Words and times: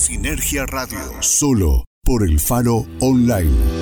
Sinergia 0.00 0.64
Radio. 0.64 0.98
Solo 1.20 1.84
por 2.02 2.22
el 2.22 2.40
Faro 2.40 2.86
Online. 3.00 3.79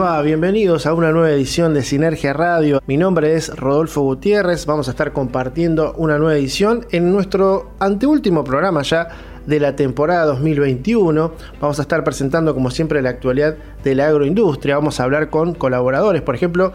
Bienvenidos 0.00 0.86
a 0.86 0.94
una 0.94 1.12
nueva 1.12 1.30
edición 1.30 1.74
de 1.74 1.82
Sinergia 1.82 2.32
Radio. 2.32 2.80
Mi 2.86 2.96
nombre 2.96 3.34
es 3.34 3.54
Rodolfo 3.54 4.00
Gutiérrez. 4.00 4.64
Vamos 4.64 4.88
a 4.88 4.92
estar 4.92 5.12
compartiendo 5.12 5.92
una 5.98 6.16
nueva 6.16 6.38
edición 6.38 6.86
en 6.90 7.12
nuestro 7.12 7.72
anteúltimo 7.80 8.42
programa 8.42 8.80
ya 8.80 9.08
de 9.46 9.60
la 9.60 9.76
temporada 9.76 10.24
2021. 10.24 11.32
Vamos 11.60 11.78
a 11.78 11.82
estar 11.82 12.02
presentando 12.02 12.54
como 12.54 12.70
siempre 12.70 13.02
la 13.02 13.10
actualidad 13.10 13.56
de 13.84 13.94
la 13.94 14.08
agroindustria. 14.08 14.76
Vamos 14.76 14.98
a 15.00 15.04
hablar 15.04 15.28
con 15.28 15.52
colaboradores, 15.52 16.22
por 16.22 16.34
ejemplo, 16.34 16.72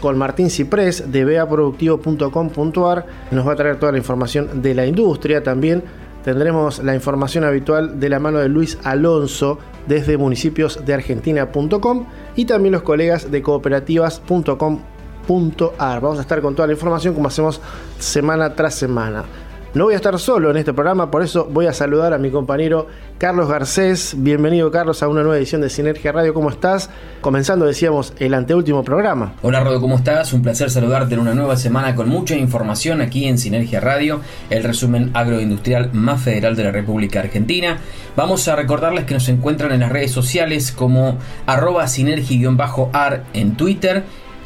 con 0.00 0.16
Martín 0.16 0.48
Ciprés 0.48 1.10
de 1.10 1.24
beaproductivo.com.ar. 1.24 3.06
Nos 3.32 3.48
va 3.48 3.52
a 3.52 3.56
traer 3.56 3.80
toda 3.80 3.90
la 3.90 3.98
información 3.98 4.62
de 4.62 4.74
la 4.76 4.86
industria. 4.86 5.42
También 5.42 5.82
tendremos 6.22 6.84
la 6.84 6.94
información 6.94 7.42
habitual 7.42 7.98
de 7.98 8.08
la 8.08 8.20
mano 8.20 8.38
de 8.38 8.48
Luis 8.48 8.78
Alonso 8.84 9.58
desde 9.86 10.16
municipiosdeargentina.com 10.16 12.06
y 12.36 12.44
también 12.44 12.72
los 12.72 12.82
colegas 12.82 13.30
de 13.30 13.42
cooperativas.com.ar. 13.42 16.00
Vamos 16.00 16.18
a 16.18 16.22
estar 16.22 16.40
con 16.40 16.54
toda 16.54 16.66
la 16.66 16.74
información 16.74 17.14
como 17.14 17.28
hacemos 17.28 17.60
semana 17.98 18.54
tras 18.54 18.74
semana. 18.74 19.24
No 19.72 19.84
voy 19.84 19.94
a 19.94 19.98
estar 19.98 20.18
solo 20.18 20.50
en 20.50 20.56
este 20.56 20.74
programa, 20.74 21.12
por 21.12 21.22
eso 21.22 21.48
voy 21.48 21.66
a 21.66 21.72
saludar 21.72 22.12
a 22.12 22.18
mi 22.18 22.32
compañero 22.32 22.88
Carlos 23.18 23.48
Garcés. 23.48 24.16
Bienvenido 24.18 24.72
Carlos 24.72 25.00
a 25.00 25.06
una 25.06 25.22
nueva 25.22 25.38
edición 25.38 25.60
de 25.60 25.70
Sinergia 25.70 26.10
Radio. 26.10 26.34
¿Cómo 26.34 26.50
estás? 26.50 26.90
Comenzando, 27.20 27.66
decíamos, 27.66 28.12
el 28.18 28.34
anteúltimo 28.34 28.82
programa. 28.82 29.34
Hola 29.42 29.60
Rodo, 29.60 29.80
¿cómo 29.80 29.94
estás? 29.94 30.32
Un 30.32 30.42
placer 30.42 30.70
saludarte 30.70 31.14
en 31.14 31.20
una 31.20 31.34
nueva 31.34 31.56
semana 31.56 31.94
con 31.94 32.08
mucha 32.08 32.34
información 32.34 33.00
aquí 33.00 33.26
en 33.26 33.38
Sinergia 33.38 33.78
Radio, 33.78 34.20
el 34.50 34.64
resumen 34.64 35.12
agroindustrial 35.14 35.92
más 35.92 36.20
federal 36.20 36.56
de 36.56 36.64
la 36.64 36.72
República 36.72 37.20
Argentina. 37.20 37.78
Vamos 38.16 38.48
a 38.48 38.56
recordarles 38.56 39.04
que 39.04 39.14
nos 39.14 39.28
encuentran 39.28 39.70
en 39.70 39.80
las 39.80 39.92
redes 39.92 40.10
sociales 40.10 40.72
como 40.72 41.16
arroba 41.46 41.86
sinergia-ar 41.86 43.22
en 43.34 43.56
Twitter 43.56 44.02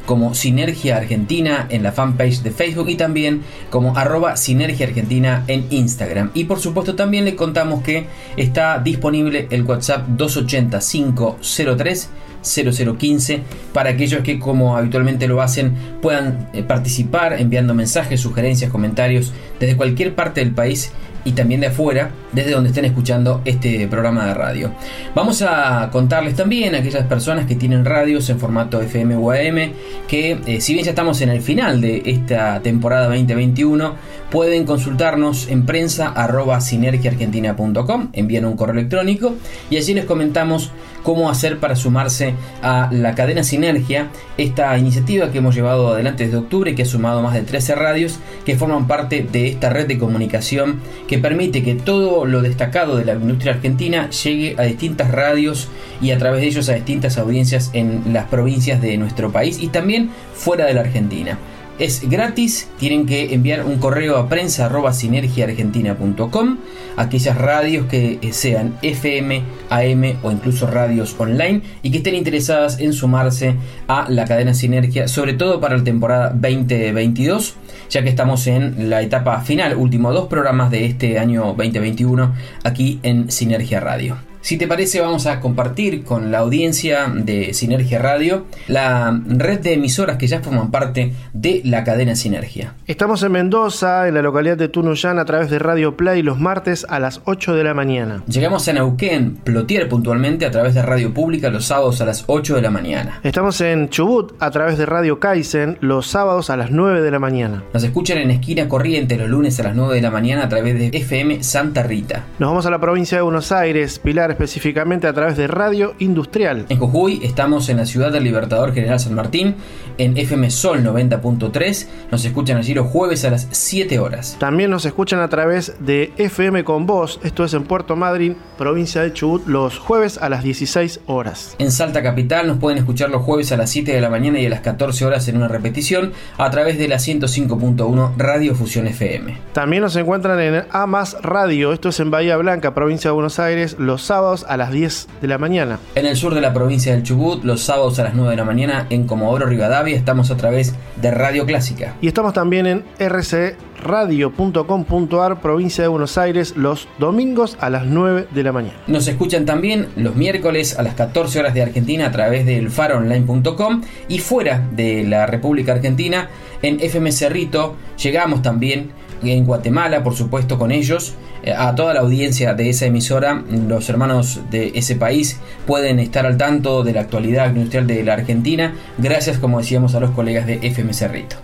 como 0.07 0.35
Sinergia 0.35 0.97
Argentina 0.97 1.67
en 1.71 1.83
la 1.83 1.93
fanpage 1.93 2.43
de 2.43 2.51
Facebook 2.51 2.89
y 2.89 2.97
también 2.97 3.43
como 3.71 3.97
arroba 3.97 4.37
Sinergia 4.37 4.87
Argentina 4.87 5.45
en 5.47 5.67
Instagram. 5.71 6.31
Y 6.35 6.45
por 6.45 6.61
supuesto 6.61 6.95
también 6.95 7.25
les 7.25 7.35
contamos 7.35 7.83
que 7.83 8.07
está 8.37 8.79
disponible 8.79 9.49
el 9.51 9.63
WhatsApp 9.63 10.07
28503 10.09 12.11
0015 12.45 13.41
para 13.73 13.91
aquellos 13.91 14.23
que 14.23 14.39
como 14.39 14.77
habitualmente 14.77 15.27
lo 15.27 15.41
hacen 15.41 15.75
puedan 16.03 16.51
eh, 16.53 16.63
participar 16.63 17.41
enviando 17.41 17.75
mensajes, 17.75 18.21
sugerencias, 18.21 18.71
comentarios 18.71 19.33
desde 19.59 19.77
cualquier 19.77 20.15
parte 20.15 20.41
del 20.41 20.53
país 20.53 20.93
y 21.25 21.33
también 21.33 21.61
de 21.61 21.69
afuera, 21.69 22.11
desde 22.33 22.53
donde 22.53 22.69
estén 22.69 22.85
escuchando 22.85 23.41
este 23.45 23.87
programa 23.89 24.27
de 24.27 24.35
radio. 24.35 24.73
Vamos 25.15 25.43
a 25.43 25.89
contarles 25.91 26.35
también 26.35 26.75
a 26.75 26.79
aquellas 26.79 27.07
personas 27.07 27.47
que 27.47 27.55
tienen 27.55 27.85
radios 27.85 28.29
en 28.31 28.39
formato 28.39 28.81
FM 28.81 29.17
o 29.17 29.31
AM, 29.31 29.73
que 30.07 30.39
eh, 30.47 30.61
si 30.61 30.75
bien 30.75 30.85
ya 30.85 30.91
estamos 30.91 31.21
en 31.23 31.31
el 31.31 31.41
final 31.41 31.81
de 31.81 32.03
esta 32.05 32.61
temporada 32.61 33.07
2021, 33.07 33.95
pueden 34.35 34.65
consultarnos 34.65 35.47
en 35.47 35.65
prensa 35.65 36.09
arroba 36.09 36.61
sinergiaargentina.com, 36.61 38.09
envían 38.15 38.47
un 38.47 38.57
correo 38.57 38.75
electrónico 38.75 39.35
y 39.71 39.77
allí 39.77 39.95
les 39.95 40.07
comentamos 40.07 40.73
cómo 41.05 41.31
hacer 41.31 41.61
para 41.61 41.77
sumarse 41.77 42.35
a 42.61 42.89
la 42.91 43.15
cadena 43.15 43.45
Sinergia, 43.45 44.09
esta 44.37 44.77
iniciativa 44.77 45.31
que 45.31 45.39
hemos 45.39 45.55
llevado 45.55 45.93
adelante 45.93 46.25
desde 46.25 46.39
octubre 46.39 46.75
que 46.75 46.83
ha 46.83 46.87
sumado 46.87 47.23
más 47.23 47.35
de 47.35 47.43
13 47.43 47.77
radios 47.77 48.19
que 48.45 48.57
forman 48.57 48.89
parte 48.89 49.23
de 49.23 49.51
esta 49.51 49.71
red 49.71 49.87
de 49.87 49.99
comunicación 49.99 50.81
que 51.07 51.21
permite 51.21 51.63
que 51.63 51.77
todo 51.77 52.25
lo 52.25 52.43
destacado 52.43 52.97
de 52.97 53.05
la 53.05 53.15
industria 53.15 53.53
argentina 53.53 54.11
llegue 54.11 54.57
a 54.59 54.63
distintas 54.63 55.13
radios 55.13 55.69
y 56.03 56.11
a 56.11 56.19
través 56.19 56.41
de 56.41 56.49
ellos 56.49 56.69
a 56.69 56.75
distintas 56.75 57.19
audiencias 57.19 57.71
en 57.73 58.13
las 58.13 58.25
provincias 58.25 58.83
de 58.83 58.97
nuestro 58.97 59.31
país 59.31 59.63
y 59.63 59.69
también 59.69 60.11
fuera 60.35 60.67
de 60.67 60.75
la 60.75 60.81
Argentina. 60.81 61.39
Es 61.77 62.09
gratis, 62.09 62.69
tienen 62.79 63.05
que 63.05 63.35
enviar 63.35 63.65
un 63.65 63.79
correo 63.79 64.17
a 64.17 64.29
prensa 64.29 64.67
arroba 64.67 64.93
sinergiaargentina.com, 64.93 66.59
aquellas 66.97 67.37
radios 67.37 67.87
que 67.87 68.21
sean 68.33 68.77
FM, 68.81 69.43
AM 69.71 70.19
o 70.23 70.31
incluso 70.31 70.69
radios 70.69 71.17
online 71.19 71.63
y 71.83 71.91
que 71.91 71.97
estén 71.97 72.15
interesadas 72.15 72.79
en 72.79 72.93
sumarse 72.93 73.57
a 73.89 74.07
la 74.09 74.25
cadena 74.25 74.55
Sinergia, 74.55 75.09
sobre 75.09 75.33
todo 75.33 75.61
para 75.61 75.77
la 75.77 75.83
temporada 75.83 76.31
2022, 76.31 77.57
ya 77.91 78.05
que 78.05 78.09
estamos 78.09 78.47
en 78.47 78.89
la 78.89 79.03
etapa 79.03 79.41
final, 79.41 79.75
último 79.77 80.13
dos 80.13 80.29
programas 80.29 80.71
de 80.71 80.85
este 80.87 81.19
año 81.19 81.55
2021 81.59 82.35
aquí 82.63 83.01
en 83.03 83.33
Sinergia 83.33 83.81
Radio. 83.81 84.34
Si 84.45 84.59
te 84.59 84.69
parece, 84.69 85.01
vamos 85.01 85.25
a 85.25 85.41
compartir 85.41 86.05
con 86.05 86.31
la 86.31 86.41
audiencia 86.41 87.11
de 87.11 87.55
Sinergia 87.55 87.99
Radio 87.99 88.45
la 88.69 89.19
red 89.27 89.61
de 89.61 89.73
emisoras 89.73 90.19
que 90.19 90.27
ya 90.27 90.43
forman 90.43 90.71
parte 90.71 91.15
de 91.33 91.63
la 91.65 91.83
cadena 91.83 92.15
Sinergia. 92.15 92.75
Estamos 92.87 93.23
en 93.23 93.33
Mendoza, 93.33 94.07
en 94.07 94.13
la 94.13 94.21
localidad 94.21 94.59
de 94.59 94.69
Tunuyán, 94.69 95.19
a 95.19 95.25
través 95.25 95.49
de 95.49 95.59
Radio 95.59 95.97
Play 95.97 96.21
los 96.21 96.39
martes 96.39 96.85
a 96.91 96.99
las 96.99 97.23
8 97.25 97.55
de 97.55 97.65
la 97.65 97.73
mañana. 97.73 98.23
Llegamos 98.27 98.69
a 98.69 98.75
Neuquén, 98.75 99.37
Plotier 99.37 99.89
puntualmente, 99.89 100.45
a 100.45 100.51
través 100.51 100.75
de 100.75 100.83
Radio 100.83 101.15
Pública 101.15 101.49
los 101.49 101.65
sábados 101.65 102.03
a 102.03 102.05
las 102.05 102.25
8 102.27 102.57
de 102.57 102.61
la 102.61 102.71
mañana. 102.71 103.21
Estamos 103.23 103.63
en 103.63 103.89
Chubut, 103.89 104.35
a 104.41 104.51
través 104.51 104.77
de 104.77 104.85
Radio 104.85 105.21
Kaizen, 105.21 105.79
los 105.81 106.07
sábados 106.07 106.51
a 106.51 106.59
las 106.59 106.71
9 106.71 107.01
de 107.01 107.11
la 107.11 107.19
mañana. 107.19 107.65
Nos 107.73 107.83
escuchan 107.83 108.19
en 108.19 108.31
Esquina 108.31 108.69
Corriente 108.69 109.17
los 109.17 109.31
lunes 109.31 109.59
a 109.59 109.63
las 109.63 109.75
9 109.75 109.95
de 109.95 110.03
la 110.03 110.11
mañana 110.11 110.45
a 110.45 110.49
través 110.51 110.79
de 110.79 110.89
FM 110.89 111.43
Santa 111.43 111.83
Rita. 111.83 112.27
Nos 112.39 112.51
vamos 112.51 112.67
a 112.67 112.71
la 112.71 112.79
provincia 112.79 113.17
de 113.17 113.23
Buenos 113.23 113.51
Aires, 113.51 113.99
Pilar 113.99 114.34
específicamente 114.35 115.07
a 115.07 115.13
través 115.13 115.37
de 115.37 115.47
Radio 115.47 115.95
Industrial. 115.99 116.67
En 116.69 116.79
Jujuy 116.79 117.21
estamos 117.23 117.69
en 117.69 117.79
la 117.79 117.87
ciudad 117.87 118.13
del 118.13 118.25
Libertador 118.25 118.75
General 118.75 119.01
San 119.01 119.15
Martín, 119.15 119.57
en 119.99 120.17
FM 120.17 120.51
Sol 120.51 120.85
90.3. 120.85 121.87
Nos 122.11 122.25
escuchan 122.25 122.59
allí 122.59 122.75
los 122.75 122.87
jueves 122.89 123.25
a 123.25 123.31
las 123.31 123.49
7 123.51 123.99
horas. 123.99 124.37
También 124.39 124.71
nos 124.71 124.85
escuchan 124.85 125.21
a 125.21 125.29
través 125.29 125.77
de 125.81 126.13
FM 126.17 126.65
con 126.65 126.87
Voz, 126.87 127.21
esto 127.23 127.45
es 127.45 127.55
en 127.55 127.65
Puerto 127.65 127.97
Madryn, 127.97 128.37
provincia 128.59 129.03
de 129.03 129.13
Chubut, 129.13 129.47
los 129.47 129.79
jueves 129.79 130.19
a 130.19 130.29
las 130.29 130.43
16 130.43 131.01
horas. 131.07 131.55
En 131.59 131.71
Salta 131.71 132.03
Capital 132.03 132.47
nos 132.47 132.59
pueden 132.59 132.79
escuchar 132.79 133.11
los 133.11 133.23
jueves 133.23 133.53
a 133.53 133.57
las 133.57 133.71
7 133.71 133.93
de 133.93 134.01
la 134.01 134.11
mañana 134.11 134.41
y 134.41 134.47
a 134.47 134.51
las 134.51 134.61
14 134.61 135.05
horas 135.07 135.29
en 135.29 135.37
una 135.37 135.49
repetición 135.49 136.13
a 136.39 136.51
través 136.51 136.79
de 136.79 136.89
la 136.89 136.97
105.1 136.97 138.15
Radio 138.17 138.55
Fusión 138.55 138.87
FM. 138.87 139.39
También 139.53 139.83
nos 139.83 139.97
encuentran 139.97 140.41
en 140.41 140.65
AMAS 140.71 141.17
Radio, 141.23 141.73
esto 141.73 141.91
es 141.91 142.01
en 142.01 142.11
Bahía 142.11 142.37
Blanca, 142.37 142.75
provincia 142.75 143.11
de 143.11 143.15
Buenos 143.15 143.39
Aires, 143.39 143.77
los 143.79 144.03
sábados 144.03 144.24
a 144.25 144.57
las 144.57 144.73
10 144.73 145.09
de 145.21 145.29
la 145.29 145.37
mañana. 145.39 145.79
En 145.95 146.07
el 146.07 146.17
sur 146.17 146.35
de 146.35 146.41
la 146.41 146.55
provincia 146.55 146.95
del 146.95 147.03
Chubut, 147.03 147.45
los 147.45 147.61
sábados 147.63 147.99
a 147.99 148.05
las 148.05 148.15
9 148.15 148.31
de 148.31 148.37
la 148.37 148.45
mañana 148.45 148.87
en 148.91 149.07
Comodoro 149.07 149.47
Rivadavia, 149.47 149.97
estamos 149.97 150.31
a 150.31 150.37
través 150.37 150.73
de 151.01 151.11
Radio 151.11 151.45
Clásica. 151.45 151.97
Y 152.01 152.07
estamos 152.09 152.33
también 152.33 152.67
en 152.67 152.85
rcradio.com.ar, 152.99 155.41
provincia 155.41 155.83
de 155.83 155.89
Buenos 155.89 156.17
Aires, 156.17 156.57
los 156.57 156.89
domingos 156.99 157.59
a 157.61 157.69
las 157.69 157.85
9 157.87 158.29
de 158.31 158.43
la 158.43 158.53
mañana. 158.53 158.79
Nos 158.87 159.07
escuchan 159.09 159.45
también 159.45 159.89
los 159.97 160.17
miércoles 160.17 160.79
a 160.79 160.83
las 160.83 160.95
14 160.95 161.41
horas 161.41 161.53
de 161.53 161.61
Argentina 161.63 162.07
a 162.07 162.11
través 162.11 162.47
del 162.47 162.71
faronline.com 162.71 163.83
y 164.09 164.21
fuera 164.21 164.67
de 164.73 165.05
la 165.05 165.27
República 165.27 165.73
Argentina 165.73 166.31
en 166.63 166.81
FM 166.81 167.13
Cerrito 167.13 167.77
llegamos 168.03 168.41
también 168.41 169.04
en 169.23 169.45
Guatemala, 169.45 170.03
por 170.03 170.15
supuesto, 170.15 170.59
con 170.59 170.73
ellos. 170.73 171.15
Eh, 171.43 171.53
a 171.53 171.75
toda 171.75 171.95
la 171.95 172.01
audiencia 172.01 172.55
de 172.55 172.71
esa 172.71 172.87
emisora, 172.87 173.43
los 173.69 173.89
hermanos 173.89 174.41
de 174.51 174.73
ese 174.75 174.97
país 174.97 175.39
pueden 175.67 175.99
estar 175.99 176.27
al 176.27 176.37
tanto 176.37 176.83
de 176.83 176.93
la 176.93 177.03
actualidad 177.03 177.49
industrial 177.55 177.87
de 177.87 178.03
la 178.03 178.15
Argentina, 178.15 178.75
gracias, 178.99 179.39
como 179.39 179.59
decíamos, 179.59 179.95
a 179.95 180.01
los 180.01 180.11
colegas 180.11 180.47
de 180.47 180.59
FM 180.63 180.95
Cerrito. 180.95 181.37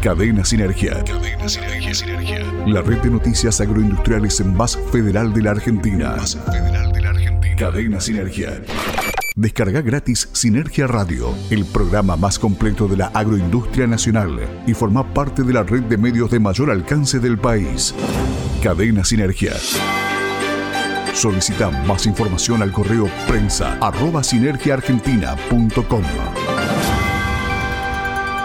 Cadena 0.00 0.44
Sinergia. 0.44 1.04
Cadena 1.04 1.46
Sinergia. 1.46 2.38
La 2.66 2.80
red 2.80 2.98
de 3.02 3.10
noticias 3.10 3.60
agroindustriales 3.60 4.40
Argentina. 5.50 6.16
Más 6.16 6.38
federal 6.50 6.92
de 6.92 7.00
la 7.02 7.10
Argentina. 7.10 7.56
Cadena 7.58 8.00
Sinergia. 8.00 8.62
Descarga 9.40 9.80
gratis 9.80 10.28
Sinergia 10.34 10.86
Radio, 10.86 11.34
el 11.48 11.64
programa 11.64 12.14
más 12.14 12.38
completo 12.38 12.86
de 12.86 12.98
la 12.98 13.06
agroindustria 13.06 13.86
nacional 13.86 14.38
y 14.66 14.74
forma 14.74 15.14
parte 15.14 15.42
de 15.42 15.54
la 15.54 15.62
red 15.62 15.80
de 15.84 15.96
medios 15.96 16.30
de 16.30 16.38
mayor 16.38 16.70
alcance 16.70 17.20
del 17.20 17.38
país. 17.38 17.94
Cadena 18.62 19.02
Sinergia. 19.02 19.54
Solicita 21.14 21.70
más 21.70 22.04
información 22.04 22.60
al 22.60 22.70
correo 22.70 23.08
prensa 23.26 23.78
arroba. 23.80 24.20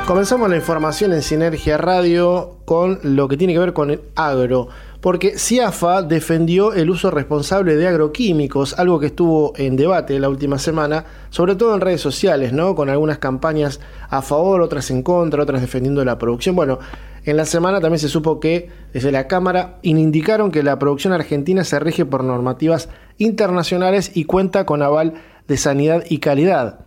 Comenzamos 0.08 0.50
la 0.50 0.56
información 0.56 1.12
en 1.12 1.22
Sinergia 1.22 1.78
Radio 1.78 2.60
con 2.64 3.00
lo 3.04 3.28
que 3.28 3.36
tiene 3.36 3.52
que 3.52 3.60
ver 3.60 3.74
con 3.74 3.92
el 3.92 4.02
agro 4.16 4.70
porque 5.06 5.38
CIAFA 5.38 6.02
defendió 6.02 6.74
el 6.74 6.90
uso 6.90 7.12
responsable 7.12 7.76
de 7.76 7.88
agroquímicos, 7.88 8.74
algo 8.80 9.00
que 9.00 9.06
estuvo 9.06 9.54
en 9.56 9.76
debate 9.76 10.18
la 10.18 10.30
última 10.30 10.58
semana, 10.58 11.06
sobre 11.30 11.54
todo 11.54 11.76
en 11.76 11.82
redes 11.82 12.02
sociales, 12.02 12.54
¿no? 12.54 12.74
Con 12.74 12.90
algunas 12.90 13.20
campañas 13.20 13.80
a 14.10 14.24
favor, 14.24 14.62
otras 14.64 14.90
en 14.90 15.04
contra, 15.04 15.44
otras 15.44 15.62
defendiendo 15.62 16.04
la 16.04 16.18
producción. 16.18 16.56
Bueno, 16.56 16.80
en 17.24 17.38
la 17.38 17.46
semana 17.46 17.80
también 17.80 18.00
se 18.00 18.10
supo 18.10 18.40
que 18.40 18.72
desde 18.94 19.12
la 19.12 19.28
Cámara 19.28 19.78
indicaron 19.84 20.50
que 20.50 20.64
la 20.64 20.80
producción 20.80 21.14
argentina 21.14 21.64
se 21.64 21.78
rige 21.78 22.04
por 22.08 22.24
normativas 22.24 22.90
internacionales 23.20 24.10
y 24.16 24.26
cuenta 24.26 24.66
con 24.66 24.82
aval 24.82 25.14
de 25.48 25.58
sanidad 25.58 26.04
y 26.10 26.18
calidad. 26.18 26.80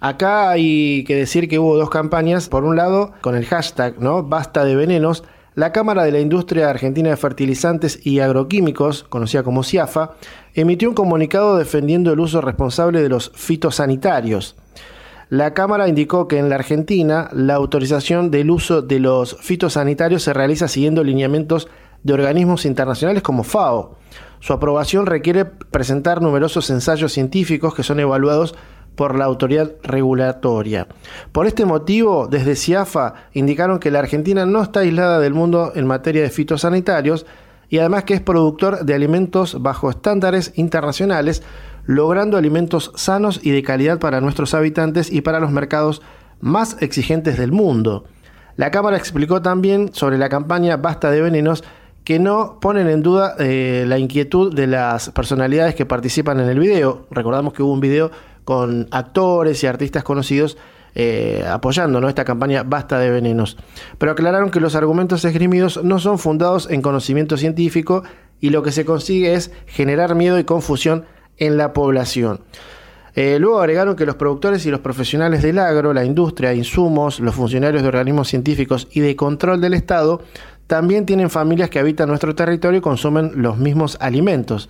Acá 0.00 0.48
hay 0.48 1.04
que 1.04 1.16
decir 1.16 1.50
que 1.50 1.58
hubo 1.58 1.76
dos 1.76 1.90
campañas, 1.90 2.48
por 2.48 2.64
un 2.64 2.76
lado 2.76 3.12
con 3.20 3.36
el 3.36 3.44
hashtag, 3.44 4.00
¿no? 4.00 4.22
Basta 4.22 4.64
de 4.64 4.74
venenos, 4.74 5.22
la 5.54 5.72
Cámara 5.72 6.04
de 6.04 6.12
la 6.12 6.20
Industria 6.20 6.70
Argentina 6.70 7.10
de 7.10 7.16
Fertilizantes 7.16 8.00
y 8.06 8.20
Agroquímicos, 8.20 9.04
conocida 9.04 9.42
como 9.42 9.62
CIAFA, 9.62 10.12
emitió 10.54 10.88
un 10.88 10.94
comunicado 10.94 11.58
defendiendo 11.58 12.12
el 12.12 12.20
uso 12.20 12.40
responsable 12.40 13.02
de 13.02 13.10
los 13.10 13.32
fitosanitarios. 13.34 14.56
La 15.28 15.54
Cámara 15.54 15.88
indicó 15.88 16.28
que 16.28 16.38
en 16.38 16.48
la 16.48 16.56
Argentina 16.56 17.28
la 17.32 17.54
autorización 17.54 18.30
del 18.30 18.50
uso 18.50 18.82
de 18.82 18.98
los 18.98 19.36
fitosanitarios 19.40 20.22
se 20.22 20.32
realiza 20.32 20.68
siguiendo 20.68 21.04
lineamientos 21.04 21.68
de 22.02 22.14
organismos 22.14 22.64
internacionales 22.64 23.22
como 23.22 23.44
FAO. 23.44 23.96
Su 24.40 24.52
aprobación 24.52 25.06
requiere 25.06 25.44
presentar 25.44 26.20
numerosos 26.20 26.68
ensayos 26.70 27.12
científicos 27.12 27.74
que 27.74 27.82
son 27.82 28.00
evaluados 28.00 28.54
por 28.94 29.16
la 29.16 29.24
autoridad 29.24 29.72
regulatoria. 29.82 30.86
Por 31.32 31.46
este 31.46 31.64
motivo, 31.64 32.28
desde 32.28 32.56
CIAFA 32.56 33.14
indicaron 33.32 33.78
que 33.78 33.90
la 33.90 34.00
Argentina 34.00 34.46
no 34.46 34.62
está 34.62 34.80
aislada 34.80 35.18
del 35.18 35.34
mundo 35.34 35.72
en 35.74 35.86
materia 35.86 36.22
de 36.22 36.30
fitosanitarios 36.30 37.26
y 37.68 37.78
además 37.78 38.04
que 38.04 38.14
es 38.14 38.20
productor 38.20 38.84
de 38.84 38.94
alimentos 38.94 39.62
bajo 39.62 39.88
estándares 39.88 40.52
internacionales, 40.56 41.42
logrando 41.86 42.36
alimentos 42.36 42.92
sanos 42.96 43.40
y 43.42 43.50
de 43.50 43.62
calidad 43.62 43.98
para 43.98 44.20
nuestros 44.20 44.54
habitantes 44.54 45.10
y 45.10 45.22
para 45.22 45.40
los 45.40 45.50
mercados 45.50 46.02
más 46.40 46.76
exigentes 46.80 47.38
del 47.38 47.52
mundo. 47.52 48.04
La 48.56 48.70
Cámara 48.70 48.98
explicó 48.98 49.40
también 49.40 49.90
sobre 49.94 50.18
la 50.18 50.28
campaña 50.28 50.76
Basta 50.76 51.10
de 51.10 51.22
Venenos 51.22 51.64
que 52.04 52.18
no 52.18 52.58
ponen 52.60 52.88
en 52.88 53.02
duda 53.02 53.36
eh, 53.38 53.84
la 53.86 53.98
inquietud 53.98 54.54
de 54.54 54.66
las 54.66 55.10
personalidades 55.10 55.74
que 55.74 55.86
participan 55.86 56.40
en 56.40 56.48
el 56.48 56.58
video. 56.58 57.06
Recordamos 57.10 57.52
que 57.54 57.62
hubo 57.62 57.72
un 57.72 57.80
video 57.80 58.10
con 58.44 58.88
actores 58.90 59.62
y 59.62 59.66
artistas 59.66 60.04
conocidos 60.04 60.56
eh, 60.94 61.42
apoyando 61.48 62.06
esta 62.06 62.24
campaña 62.24 62.64
Basta 62.64 62.98
de 62.98 63.10
Venenos. 63.10 63.56
Pero 63.96 64.12
aclararon 64.12 64.50
que 64.50 64.60
los 64.60 64.74
argumentos 64.74 65.24
esgrimidos 65.24 65.82
no 65.82 65.98
son 65.98 66.18
fundados 66.18 66.68
en 66.70 66.82
conocimiento 66.82 67.38
científico 67.38 68.02
y 68.40 68.50
lo 68.50 68.62
que 68.62 68.72
se 68.72 68.84
consigue 68.84 69.32
es 69.32 69.52
generar 69.66 70.14
miedo 70.14 70.38
y 70.38 70.44
confusión 70.44 71.06
en 71.38 71.56
la 71.56 71.72
población. 71.72 72.40
Eh, 73.14 73.38
luego 73.38 73.60
agregaron 73.60 73.96
que 73.96 74.06
los 74.06 74.16
productores 74.16 74.64
y 74.66 74.70
los 74.70 74.80
profesionales 74.80 75.42
del 75.42 75.58
agro, 75.58 75.92
la 75.92 76.04
industria, 76.04 76.54
insumos, 76.54 77.20
los 77.20 77.34
funcionarios 77.34 77.82
de 77.82 77.88
organismos 77.88 78.28
científicos 78.28 78.88
y 78.90 79.00
de 79.00 79.16
control 79.16 79.60
del 79.60 79.74
Estado 79.74 80.22
también 80.66 81.04
tienen 81.04 81.30
familias 81.30 81.70
que 81.70 81.78
habitan 81.78 82.08
nuestro 82.08 82.34
territorio 82.34 82.78
y 82.78 82.82
consumen 82.82 83.32
los 83.34 83.58
mismos 83.58 83.96
alimentos. 84.00 84.68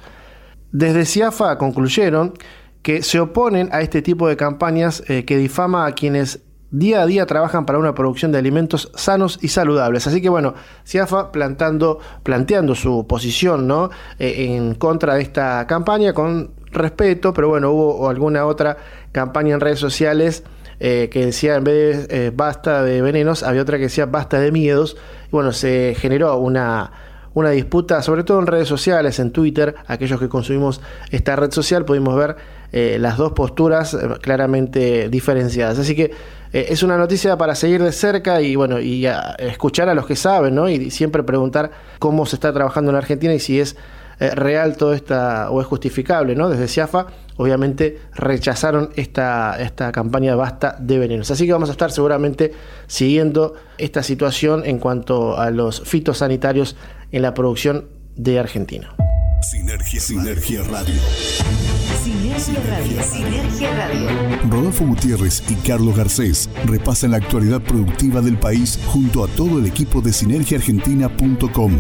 Desde 0.72 1.04
CIAFA 1.04 1.58
concluyeron 1.58 2.34
que 2.82 3.02
se 3.02 3.20
oponen 3.20 3.68
a 3.72 3.80
este 3.80 4.02
tipo 4.02 4.28
de 4.28 4.36
campañas 4.36 5.02
eh, 5.08 5.24
que 5.24 5.36
difama 5.36 5.86
a 5.86 5.92
quienes 5.92 6.40
día 6.70 7.02
a 7.02 7.06
día 7.06 7.26
trabajan 7.26 7.66
para 7.66 7.78
una 7.78 7.94
producción 7.94 8.32
de 8.32 8.38
alimentos 8.38 8.90
sanos 8.94 9.38
y 9.42 9.48
saludables. 9.48 10.06
Así 10.06 10.20
que 10.20 10.28
bueno, 10.28 10.54
CIAFA 10.86 11.30
plantando, 11.30 12.00
planteando 12.22 12.74
su 12.74 13.06
posición 13.06 13.66
¿no? 13.68 13.90
Eh, 14.18 14.56
en 14.56 14.74
contra 14.74 15.14
de 15.14 15.22
esta 15.22 15.66
campaña 15.66 16.12
con 16.12 16.52
respeto, 16.72 17.32
pero 17.32 17.48
bueno, 17.48 17.70
hubo 17.70 18.08
alguna 18.08 18.46
otra 18.46 18.78
campaña 19.12 19.54
en 19.54 19.60
redes 19.60 19.78
sociales 19.78 20.42
eh, 20.80 21.10
que 21.12 21.26
decía 21.26 21.56
en 21.56 21.64
vez 21.64 22.08
de 22.08 22.30
basta 22.30 22.82
de 22.82 23.02
venenos, 23.02 23.42
había 23.42 23.62
otra 23.62 23.76
que 23.76 23.84
decía 23.84 24.06
basta 24.06 24.40
de 24.40 24.50
miedos. 24.50 24.96
Y 25.28 25.30
bueno, 25.30 25.52
se 25.52 25.94
generó 25.96 26.36
una 26.38 26.90
una 27.34 27.50
disputa, 27.50 28.02
sobre 28.02 28.24
todo 28.24 28.40
en 28.40 28.46
redes 28.46 28.68
sociales, 28.68 29.18
en 29.18 29.30
Twitter, 29.30 29.74
aquellos 29.86 30.20
que 30.20 30.28
consumimos 30.28 30.80
esta 31.10 31.36
red 31.36 31.50
social, 31.50 31.84
pudimos 31.84 32.14
ver 32.16 32.36
eh, 32.72 32.96
las 32.98 33.18
dos 33.18 33.32
posturas 33.32 33.92
eh, 33.92 33.98
claramente 34.22 35.10
diferenciadas. 35.10 35.78
Así 35.78 35.94
que 35.94 36.10
eh, 36.52 36.66
es 36.70 36.82
una 36.82 36.96
noticia 36.96 37.36
para 37.36 37.54
seguir 37.54 37.82
de 37.82 37.92
cerca 37.92 38.40
y 38.40 38.56
bueno, 38.56 38.80
y 38.80 39.06
escuchar 39.38 39.90
a 39.90 39.94
los 39.94 40.06
que 40.06 40.16
saben, 40.16 40.54
¿no? 40.54 40.70
Y 40.70 40.90
siempre 40.90 41.22
preguntar 41.22 41.70
cómo 41.98 42.24
se 42.24 42.36
está 42.36 42.52
trabajando 42.52 42.90
en 42.90 42.96
Argentina 42.96 43.34
y 43.34 43.40
si 43.40 43.60
es 43.60 43.76
real 44.20 44.76
todo 44.76 44.94
esta, 44.94 45.50
o 45.50 45.60
es 45.60 45.66
justificable, 45.66 46.36
¿no? 46.36 46.48
Desde 46.48 46.68
CIAFA, 46.68 47.08
obviamente 47.36 47.98
rechazaron 48.14 48.90
esta, 48.94 49.60
esta 49.60 49.90
campaña 49.90 50.36
basta 50.36 50.76
de 50.78 50.98
venenos. 50.98 51.30
Así 51.32 51.44
que 51.44 51.52
vamos 51.52 51.70
a 51.70 51.72
estar 51.72 51.90
seguramente 51.90 52.52
siguiendo 52.86 53.54
esta 53.78 54.04
situación 54.04 54.62
en 54.64 54.78
cuanto 54.78 55.36
a 55.36 55.50
los 55.50 55.82
fitosanitarios 55.82 56.76
en 57.10 57.22
la 57.22 57.34
producción 57.34 57.88
de 58.14 58.38
Argentina. 58.38 58.94
Sinergia, 59.42 60.62
Radio. 60.70 61.81
Sinergia 62.02 62.60
Radio. 62.66 63.00
Sinergia 63.00 63.76
Radio. 63.76 64.08
Rodolfo 64.50 64.84
Gutiérrez 64.84 65.40
y 65.48 65.54
Carlos 65.54 65.96
Garcés 65.96 66.50
repasan 66.64 67.12
la 67.12 67.18
actualidad 67.18 67.60
productiva 67.60 68.20
del 68.20 68.36
país 68.38 68.80
junto 68.86 69.22
a 69.22 69.28
todo 69.28 69.60
el 69.60 69.66
equipo 69.66 70.00
de 70.00 70.12
sinergiaargentina.com. 70.12 71.72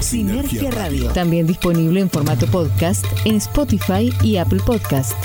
Sinergia 0.00 0.70
Radio. 0.70 1.12
También 1.12 1.46
disponible 1.46 2.00
en 2.00 2.10
formato 2.10 2.46
podcast 2.46 3.06
en 3.24 3.36
Spotify 3.36 4.12
y 4.22 4.36
Apple 4.36 4.60
Podcast. 4.66 5.16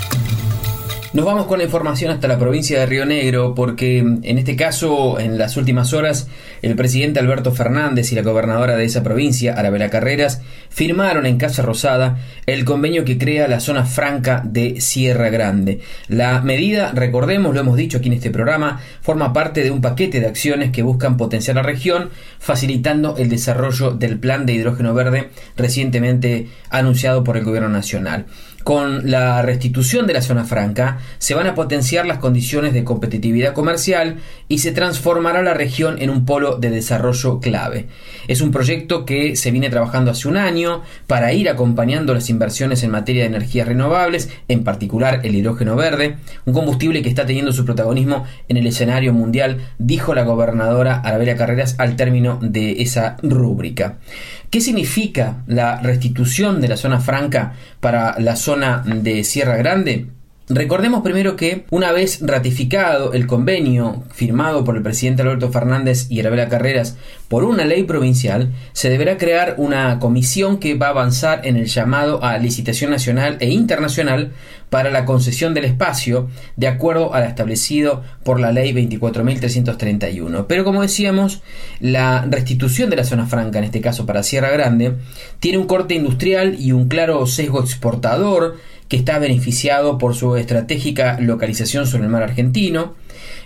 Nos 1.18 1.26
vamos 1.26 1.48
con 1.48 1.58
la 1.58 1.66
información 1.66 2.12
hasta 2.12 2.28
la 2.28 2.38
provincia 2.38 2.80
de 2.80 2.86
Río 2.86 3.04
Negro 3.04 3.56
porque 3.56 3.98
en 3.98 4.38
este 4.38 4.56
caso, 4.56 5.20
en 5.20 5.40
las 5.40 5.58
últimas 5.58 5.92
horas, 5.94 6.28
el 6.62 6.76
presidente 6.76 7.20
Alberto 7.20 7.52
Fernández 7.52 8.12
y 8.12 8.16
la 8.16 8.22
gobernadora 8.22 8.76
de 8.76 8.86
esa 8.86 9.02
provincia, 9.02 9.56
Arabela 9.56 9.90
Carreras, 9.90 10.44
firmaron 10.70 11.26
en 11.26 11.40
Casa 11.40 11.64
Rosada 11.64 12.20
el 12.46 12.66
convenio 12.66 13.04
que 13.04 13.18
crea 13.18 13.48
la 13.48 13.62
zona 13.62 13.84
franca 13.84 14.44
de 14.46 14.80
Sierra 14.80 15.30
Grande. 15.30 15.80
La 16.08 16.40
medida, 16.42 16.92
recordemos, 16.94 17.56
lo 17.56 17.62
hemos 17.62 17.78
dicho 17.78 17.98
aquí 17.98 18.10
en 18.10 18.14
este 18.14 18.30
programa, 18.30 18.80
forma 19.02 19.34
parte 19.34 19.64
de 19.64 19.72
un 19.72 19.82
paquete 19.82 20.20
de 20.20 20.28
acciones 20.28 20.70
que 20.70 20.84
buscan 20.84 21.18
potenciar 21.18 21.56
la 21.56 21.64
región, 21.64 22.12
facilitando 22.38 23.18
el 23.18 23.30
desarrollo 23.30 23.90
del 23.90 24.20
plan 24.20 24.46
de 24.46 24.54
hidrógeno 24.54 24.94
verde 24.94 25.32
recientemente 25.56 26.50
anunciado 26.70 27.24
por 27.24 27.38
el 27.38 27.44
gobierno 27.44 27.70
nacional. 27.70 28.28
Con 28.68 29.10
la 29.10 29.42
restitución 29.44 30.08
de 30.08 30.14
la 30.14 30.22
zona 30.22 30.44
franca 30.44 30.98
se 31.20 31.34
van 31.34 31.48
a 31.48 31.56
potenciar 31.56 32.06
las 32.06 32.18
condiciones 32.18 32.74
de 32.74 32.84
competitividad 32.84 33.54
comercial 33.54 34.18
y 34.50 34.58
se 34.58 34.74
transformará 34.74 35.42
la 35.42 35.54
región 35.54 36.02
en 36.02 36.10
un 36.10 36.26
polo 36.26 36.58
de 36.58 36.70
desarrollo 36.70 37.40
clave. 37.40 37.88
Es 38.28 38.42
un 38.42 38.52
proyecto 38.52 39.06
que 39.06 39.38
se 39.38 39.52
viene 39.52 39.70
trabajando 39.70 40.12
hace 40.12 40.28
un 40.28 40.36
año 40.36 40.82
para 41.08 41.32
ir 41.32 41.48
acompañando 41.48 42.14
las 42.14 42.30
inversiones 42.30 42.84
en 42.84 42.92
materia 42.92 43.22
de 43.22 43.30
energías 43.30 43.70
renovables, 43.70 44.30
en 44.50 44.66
particular 44.66 45.22
el 45.24 45.36
hidrógeno 45.36 45.78
verde, 45.78 46.18
un 46.44 46.54
combustible 46.54 47.02
que 47.02 47.08
está 47.08 47.26
teniendo 47.26 47.54
su 47.54 47.64
protagonismo 47.64 48.26
en 48.50 48.58
el 48.58 48.68
escenario 48.68 49.14
mundial, 49.14 49.60
dijo 49.78 50.14
la 50.14 50.24
gobernadora 50.24 51.00
Arabella 51.06 51.38
Carreras 51.38 51.76
al 51.78 51.96
término 51.96 52.38
de 52.42 52.82
esa 52.82 53.16
rúbrica. 53.24 54.00
¿Qué 54.50 54.62
significa 54.62 55.44
la 55.48 55.82
restitución 55.82 56.62
de 56.62 56.70
la 56.70 56.77
zona 56.77 57.00
franca 57.00 57.54
para 57.82 58.18
la 58.20 58.36
zona 58.36 58.82
de 58.86 59.24
Sierra 59.24 59.58
Grande? 59.58 60.17
Recordemos 60.50 61.01
primero 61.01 61.36
que 61.36 61.66
una 61.72 61.92
vez 61.92 62.20
ratificado 62.22 63.12
el 63.12 63.27
convenio 63.27 64.06
firmado 64.13 64.63
por 64.63 64.77
el 64.77 64.82
presidente 64.82 65.22
Alberto 65.22 65.51
Fernández 65.51 66.08
y 66.10 66.22
Arabela 66.22 66.48
Carreras 66.48 66.96
por 67.27 67.44
una 67.44 67.66
ley 67.66 67.84
provincial, 67.84 68.54
se 68.72 68.89
deberá 68.89 69.18
crear 69.18 69.56
una 69.58 70.00
comisión 70.00 70.58
que 70.58 70.75
va 70.75 70.88
a 70.88 70.92
avanzar 70.92 71.46
en 71.46 71.58
el 71.58 71.66
llamado 71.66 72.24
a 72.24 72.38
licitación 72.38 72.92
nacional 72.92 73.36
e 73.42 73.50
internacional 73.50 74.32
para 74.70 74.89
la 74.89 75.04
concesión 75.04 75.54
del 75.54 75.66
espacio 75.66 76.30
de 76.56 76.68
acuerdo 76.68 77.13
a 77.13 77.20
lo 77.20 77.25
establecido 77.25 78.04
por 78.24 78.39
la 78.39 78.54
ley 78.54 78.72
24.331. 78.72 80.46
Pero 80.48 80.63
como 80.63 80.82
decíamos, 80.82 81.42
la 81.82 82.25
restitución 82.30 82.89
de 82.89 82.96
la 82.96 83.04
zona 83.04 83.25
franca, 83.25 83.60
en 83.60 83.66
este 83.66 83.82
caso 83.82 84.06
para 84.06 84.24
Sierra 84.24 84.50
Grande, 84.50 84.94
tiene 85.42 85.58
un 85.58 85.68
corte 85.68 85.94
industrial 85.96 86.56
y 86.58 86.72
un 86.72 86.88
claro 86.88 87.25
sesgo 87.27 87.60
exportador, 87.60 88.56
que 88.88 88.98
está 88.98 89.20
beneficiado 89.20 89.98
por 89.98 90.15
su 90.15 90.36
estratégica 90.36 91.20
localización 91.20 91.88
sobre 91.88 92.06
el 92.06 92.10
mar 92.10 92.24
argentino. 92.24 92.96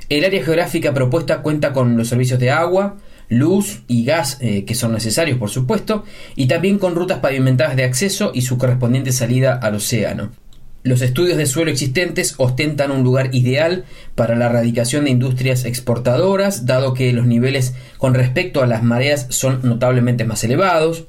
El 0.10 0.26
área 0.26 0.44
geográfica 0.44 0.94
propuesta 0.94 1.42
cuenta 1.42 1.74
con 1.74 1.98
los 1.98 2.10
servicios 2.10 2.40
de 2.40 2.52
agua, 2.52 2.98
luz 3.30 3.82
y 3.88 4.04
gas 4.04 4.38
eh, 4.42 4.66
que 4.66 4.76
son 4.76 4.92
necesarios, 4.92 5.38
por 5.38 5.50
supuesto, 5.50 6.04
y 6.36 6.48
también 6.48 6.78
con 6.78 6.96
rutas 6.96 7.20
pavimentadas 7.20 7.76
de 7.76 7.86
acceso 7.86 8.32
y 8.34 8.42
su 8.42 8.58
correspondiente 8.58 9.12
salida 9.12 9.54
al 9.56 9.76
océano. 9.76 10.32
Los 10.84 11.04
estudios 11.04 11.38
de 11.38 11.46
suelo 11.46 11.70
existentes 11.70 12.34
ostentan 12.38 12.90
un 12.90 13.04
lugar 13.04 13.36
ideal 13.36 13.86
para 14.16 14.36
la 14.36 14.48
erradicación 14.48 15.06
de 15.06 15.12
industrias 15.12 15.64
exportadoras, 15.64 16.66
dado 16.66 16.96
que 16.96 17.14
los 17.14 17.28
niveles 17.28 17.76
con 18.00 18.16
respecto 18.16 18.64
a 18.64 18.68
las 18.68 18.82
mareas 18.82 19.28
son 19.30 19.60
notablemente 19.64 20.26
más 20.26 20.44
elevados. 20.44 21.06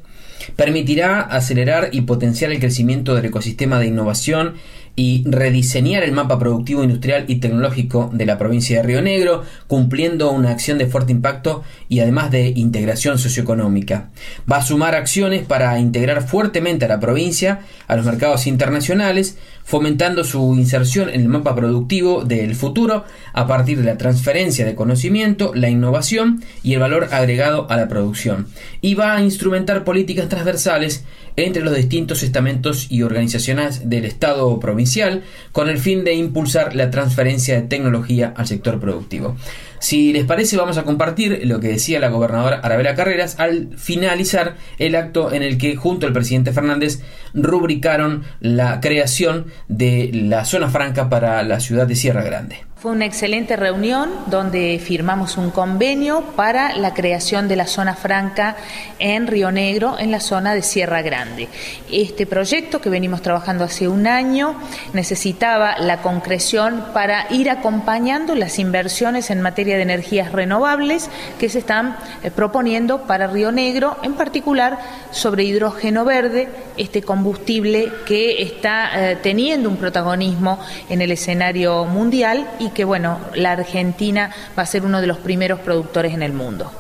Permitirá 0.56 1.20
acelerar 1.20 1.90
y 1.92 2.02
potenciar 2.02 2.52
el 2.52 2.61
crecimiento 2.61 3.14
del 3.14 3.26
ecosistema 3.26 3.78
de 3.78 3.87
innovación 3.87 4.54
y 4.94 5.25
rediseñar 5.26 6.02
el 6.02 6.12
mapa 6.12 6.38
productivo, 6.38 6.82
industrial 6.82 7.25
y 7.28 7.37
tecnológico 7.37 8.11
de 8.12 8.26
la 8.26 8.37
provincia 8.37 8.76
de 8.76 8.82
Río 8.82 9.00
Negro, 9.00 9.42
cumpliendo 9.66 10.30
una 10.30 10.50
acción 10.50 10.76
de 10.76 10.87
fuerte 10.87 11.12
impacto 11.12 11.62
y 11.88 12.00
además 12.00 12.30
de 12.30 12.49
integración 12.49 13.18
socioeconómica. 13.18 14.11
Va 14.50 14.58
a 14.58 14.62
sumar 14.62 14.94
acciones 14.94 15.46
para 15.46 15.78
integrar 15.78 16.26
fuertemente 16.26 16.84
a 16.84 16.88
la 16.88 17.00
provincia 17.00 17.61
a 17.87 17.96
los 17.96 18.04
mercados 18.04 18.46
internacionales, 18.46 19.38
fomentando 19.64 20.25
su 20.25 20.54
inserción 20.57 21.09
en 21.09 21.23
el 21.23 21.28
mapa 21.28 21.54
productivo 21.54 22.25
del 22.25 22.54
futuro 22.54 23.04
a 23.33 23.47
partir 23.47 23.78
de 23.78 23.85
la 23.85 23.99
transferencia 23.99 24.64
de 24.64 24.75
conocimiento, 24.75 25.52
la 25.54 25.71
innovación 25.71 26.42
y 26.62 26.75
el 26.75 26.81
valor 26.81 27.09
agregado 27.12 27.66
a 27.71 27.76
la 27.76 27.88
producción. 27.88 28.47
Y 28.81 28.95
va 28.95 29.16
a 29.16 29.23
instrumentar 29.23 29.85
políticas 29.85 30.28
transversales 30.28 31.04
entre 31.37 31.62
los 31.62 31.75
distintos 31.75 32.23
estamentos 32.23 32.87
y 32.90 33.02
organizaciones 33.02 33.88
del 33.88 34.04
Estado 34.04 34.59
provincial 34.61 35.23
con 35.52 35.69
el 35.69 35.78
fin 35.78 36.04
de 36.04 36.14
impulsar 36.14 36.76
la 36.76 36.90
transferencia 36.90 37.54
de 37.54 37.69
tecnología 37.69 38.35
al 38.37 38.47
sector 38.47 38.78
productivo. 38.78 39.37
Si 39.82 40.12
les 40.12 40.24
parece, 40.24 40.56
vamos 40.56 40.78
a 40.78 40.84
compartir 40.84 41.40
lo 41.42 41.58
que 41.58 41.66
decía 41.66 41.98
la 41.98 42.08
gobernadora 42.08 42.60
Arabela 42.60 42.94
Carreras 42.94 43.40
al 43.40 43.76
finalizar 43.76 44.54
el 44.78 44.94
acto 44.94 45.32
en 45.32 45.42
el 45.42 45.58
que, 45.58 45.74
junto 45.74 46.06
al 46.06 46.12
presidente 46.12 46.52
Fernández, 46.52 47.02
rubricaron 47.34 48.22
la 48.38 48.78
creación 48.80 49.46
de 49.66 50.08
la 50.14 50.44
zona 50.44 50.70
franca 50.70 51.08
para 51.08 51.42
la 51.42 51.58
ciudad 51.58 51.88
de 51.88 51.96
Sierra 51.96 52.22
Grande. 52.22 52.58
Fue 52.82 52.90
una 52.90 53.04
excelente 53.04 53.54
reunión 53.54 54.10
donde 54.26 54.80
firmamos 54.84 55.36
un 55.36 55.52
convenio 55.52 56.24
para 56.34 56.74
la 56.74 56.94
creación 56.94 57.46
de 57.46 57.54
la 57.54 57.68
zona 57.68 57.94
franca 57.94 58.56
en 58.98 59.28
Río 59.28 59.52
Negro, 59.52 60.00
en 60.00 60.10
la 60.10 60.18
zona 60.18 60.52
de 60.52 60.62
Sierra 60.62 61.00
Grande. 61.00 61.48
Este 61.92 62.26
proyecto 62.26 62.80
que 62.80 62.90
venimos 62.90 63.22
trabajando 63.22 63.62
hace 63.62 63.86
un 63.86 64.08
año 64.08 64.56
necesitaba 64.94 65.78
la 65.78 66.02
concreción 66.02 66.86
para 66.92 67.32
ir 67.32 67.50
acompañando 67.50 68.34
las 68.34 68.58
inversiones 68.58 69.30
en 69.30 69.42
materia 69.42 69.76
de 69.76 69.82
energías 69.82 70.32
renovables 70.32 71.08
que 71.38 71.48
se 71.48 71.60
están 71.60 71.96
eh, 72.24 72.32
proponiendo 72.32 73.02
para 73.02 73.28
Río 73.28 73.52
Negro, 73.52 73.96
en 74.02 74.14
particular 74.14 74.80
sobre 75.12 75.44
hidrógeno 75.44 76.04
verde, 76.04 76.48
este 76.76 77.00
combustible 77.00 77.92
que 78.06 78.42
está 78.42 79.12
eh, 79.12 79.18
teniendo 79.22 79.68
un 79.68 79.76
protagonismo 79.76 80.58
en 80.88 81.00
el 81.00 81.12
escenario 81.12 81.84
mundial 81.84 82.50
y 82.58 82.71
que 82.72 82.84
bueno, 82.84 83.20
la 83.34 83.52
Argentina 83.52 84.30
va 84.58 84.62
a 84.62 84.66
ser 84.66 84.84
uno 84.84 85.00
de 85.00 85.06
los 85.06 85.18
primeros 85.18 85.60
productores 85.60 86.12
en 86.14 86.22
el 86.22 86.32
mundo. 86.32 86.70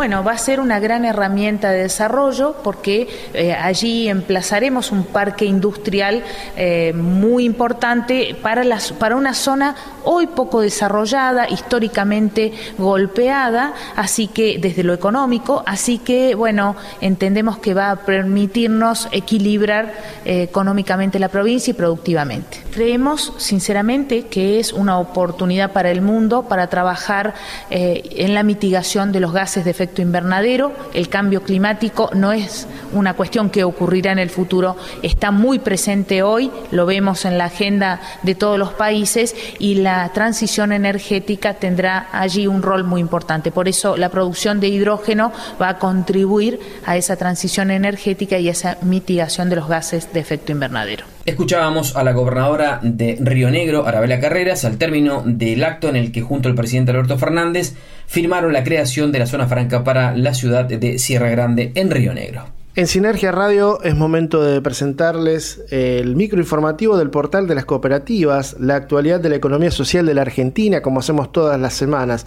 Bueno, 0.00 0.24
va 0.24 0.32
a 0.32 0.38
ser 0.38 0.60
una 0.60 0.80
gran 0.80 1.04
herramienta 1.04 1.72
de 1.72 1.82
desarrollo 1.82 2.56
porque 2.64 3.06
eh, 3.34 3.52
allí 3.52 4.08
emplazaremos 4.08 4.92
un 4.92 5.04
parque 5.04 5.44
industrial 5.44 6.24
eh, 6.56 6.94
muy 6.94 7.44
importante 7.44 8.34
para, 8.40 8.64
las, 8.64 8.92
para 8.92 9.14
una 9.14 9.34
zona 9.34 9.76
hoy 10.04 10.26
poco 10.28 10.62
desarrollada, 10.62 11.50
históricamente 11.50 12.54
golpeada, 12.78 13.74
así 13.94 14.26
que 14.26 14.56
desde 14.58 14.84
lo 14.84 14.94
económico, 14.94 15.62
así 15.66 15.98
que 15.98 16.34
bueno, 16.34 16.76
entendemos 17.02 17.58
que 17.58 17.74
va 17.74 17.90
a 17.90 17.96
permitirnos 17.96 19.06
equilibrar 19.12 19.92
eh, 20.24 20.44
económicamente 20.44 21.18
la 21.18 21.28
provincia 21.28 21.72
y 21.72 21.74
productivamente. 21.74 22.62
Creemos 22.72 23.34
sinceramente 23.36 24.28
que 24.28 24.60
es 24.60 24.72
una 24.72 24.98
oportunidad 24.98 25.72
para 25.72 25.90
el 25.90 26.00
mundo 26.00 26.44
para 26.44 26.68
trabajar 26.68 27.34
en 27.68 28.32
la 28.32 28.42
mitigación 28.44 29.12
de 29.12 29.20
los 29.20 29.32
gases 29.32 29.64
de 29.64 29.72
efecto 29.72 29.89
invernadero. 29.98 30.72
El 30.94 31.08
cambio 31.08 31.42
climático 31.42 32.10
no 32.14 32.32
es 32.32 32.66
una 32.92 33.14
cuestión 33.14 33.50
que 33.50 33.64
ocurrirá 33.64 34.12
en 34.12 34.18
el 34.18 34.30
futuro, 34.30 34.76
está 35.02 35.30
muy 35.30 35.58
presente 35.58 36.22
hoy, 36.22 36.50
lo 36.70 36.86
vemos 36.86 37.24
en 37.24 37.38
la 37.38 37.46
agenda 37.46 38.00
de 38.22 38.34
todos 38.34 38.58
los 38.58 38.72
países 38.72 39.34
y 39.58 39.76
la 39.76 40.10
transición 40.12 40.72
energética 40.72 41.54
tendrá 41.54 42.08
allí 42.12 42.46
un 42.46 42.62
rol 42.62 42.84
muy 42.84 43.00
importante. 43.00 43.50
Por 43.50 43.68
eso 43.68 43.96
la 43.96 44.08
producción 44.08 44.60
de 44.60 44.68
hidrógeno 44.68 45.32
va 45.60 45.70
a 45.70 45.78
contribuir 45.78 46.60
a 46.84 46.96
esa 46.96 47.16
transición 47.16 47.70
energética 47.70 48.38
y 48.38 48.48
a 48.48 48.52
esa 48.52 48.78
mitigación 48.82 49.48
de 49.50 49.56
los 49.56 49.68
gases 49.68 50.12
de 50.12 50.20
efecto 50.20 50.52
invernadero. 50.52 51.04
Escuchábamos 51.26 51.96
a 51.96 52.02
la 52.02 52.12
gobernadora 52.12 52.80
de 52.82 53.18
Río 53.20 53.50
Negro, 53.50 53.86
Arabela 53.86 54.20
Carreras, 54.20 54.64
al 54.64 54.78
término 54.78 55.22
del 55.24 55.62
acto 55.64 55.88
en 55.88 55.96
el 55.96 56.12
que 56.12 56.22
junto 56.22 56.48
al 56.48 56.54
presidente 56.54 56.92
Alberto 56.92 57.18
Fernández 57.18 57.74
firmaron 58.10 58.52
la 58.52 58.62
creación 58.64 59.12
de 59.12 59.20
la 59.20 59.26
zona 59.26 59.46
franca 59.46 59.84
para 59.84 60.16
la 60.16 60.34
ciudad 60.34 60.64
de 60.64 60.98
Sierra 60.98 61.30
Grande 61.30 61.70
en 61.76 61.92
Río 61.92 62.12
Negro. 62.12 62.42
En 62.74 62.88
Sinergia 62.88 63.30
Radio 63.30 63.80
es 63.84 63.94
momento 63.94 64.42
de 64.42 64.60
presentarles 64.60 65.62
el 65.70 66.16
microinformativo 66.16 66.98
del 66.98 67.10
portal 67.10 67.46
de 67.46 67.54
las 67.54 67.66
cooperativas, 67.66 68.56
la 68.58 68.74
actualidad 68.74 69.20
de 69.20 69.28
la 69.28 69.36
economía 69.36 69.70
social 69.70 70.06
de 70.06 70.14
la 70.14 70.22
Argentina, 70.22 70.82
como 70.82 70.98
hacemos 70.98 71.30
todas 71.30 71.60
las 71.60 71.74
semanas. 71.74 72.26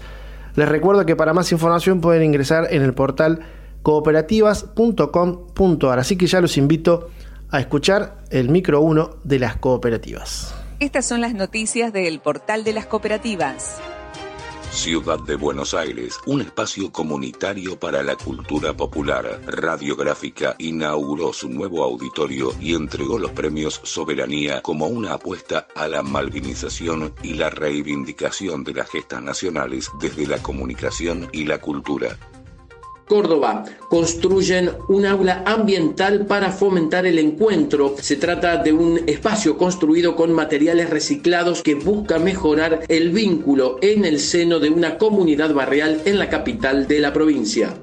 Les 0.56 0.70
recuerdo 0.70 1.06
que 1.06 1.18
para 1.18 1.34
más 1.34 1.52
información 1.52 2.00
pueden 2.00 2.24
ingresar 2.24 2.70
en 2.72 2.82
el 2.82 2.94
portal 2.94 3.42
cooperativas.com.ar, 3.82 6.00
así 6.00 6.16
que 6.16 6.28
ya 6.28 6.40
los 6.40 6.56
invito 6.56 7.10
a 7.50 7.60
escuchar 7.60 8.24
el 8.30 8.48
micro 8.48 8.80
1 8.80 9.18
de 9.26 9.40
las 9.40 9.58
cooperativas. 9.58 10.56
Estas 10.80 11.06
son 11.06 11.20
las 11.20 11.34
noticias 11.34 11.92
del 11.92 12.22
portal 12.22 12.64
de 12.64 12.72
las 12.72 12.86
cooperativas. 12.86 13.82
Ciudad 14.74 15.20
de 15.20 15.36
Buenos 15.36 15.76
Aires, 15.76 16.20
un 16.26 16.42
espacio 16.42 16.92
comunitario 16.92 17.80
para 17.80 18.02
la 18.02 18.16
cultura 18.16 18.74
popular. 18.74 19.40
Radiográfica 19.46 20.56
inauguró 20.58 21.32
su 21.32 21.48
nuevo 21.48 21.84
auditorio 21.84 22.52
y 22.60 22.74
entregó 22.74 23.20
los 23.20 23.32
premios 23.32 23.80
Soberanía 23.84 24.62
como 24.64 24.88
una 24.88 25.14
apuesta 25.14 25.68
a 25.76 25.88
la 25.88 26.02
malvinización 26.02 27.14
y 27.22 27.36
la 27.36 27.52
reivindicación 27.52 28.64
de 28.64 28.74
las 28.74 28.90
gestas 28.90 29.22
nacionales 29.22 29.92
desde 30.02 30.26
la 30.26 30.42
comunicación 30.42 31.30
y 31.32 31.46
la 31.46 31.62
cultura. 31.62 32.18
Córdoba 33.08 33.66
construyen 33.90 34.72
un 34.88 35.06
aula 35.06 35.44
ambiental 35.46 36.26
para 36.26 36.52
fomentar 36.52 37.06
el 37.06 37.20
encuentro. 37.20 37.96
Se 38.00 38.16
trata 38.16 38.58
de 38.58 38.74
un 38.74 39.02
espacio 39.08 39.58
construido 39.58 40.16
con 40.16 40.32
materiales 40.34 40.90
reciclados 40.90 41.62
que 41.64 41.76
busca 41.76 42.20
mejorar 42.20 42.82
el 42.88 43.12
vínculo 43.12 43.78
en 43.82 44.06
el 44.06 44.20
seno 44.20 44.60
de 44.60 44.70
una 44.70 44.98
comunidad 44.98 45.54
barrial 45.54 46.02
en 46.06 46.20
la 46.20 46.30
capital 46.30 46.88
de 46.88 47.00
la 47.00 47.14
provincia. 47.14 47.76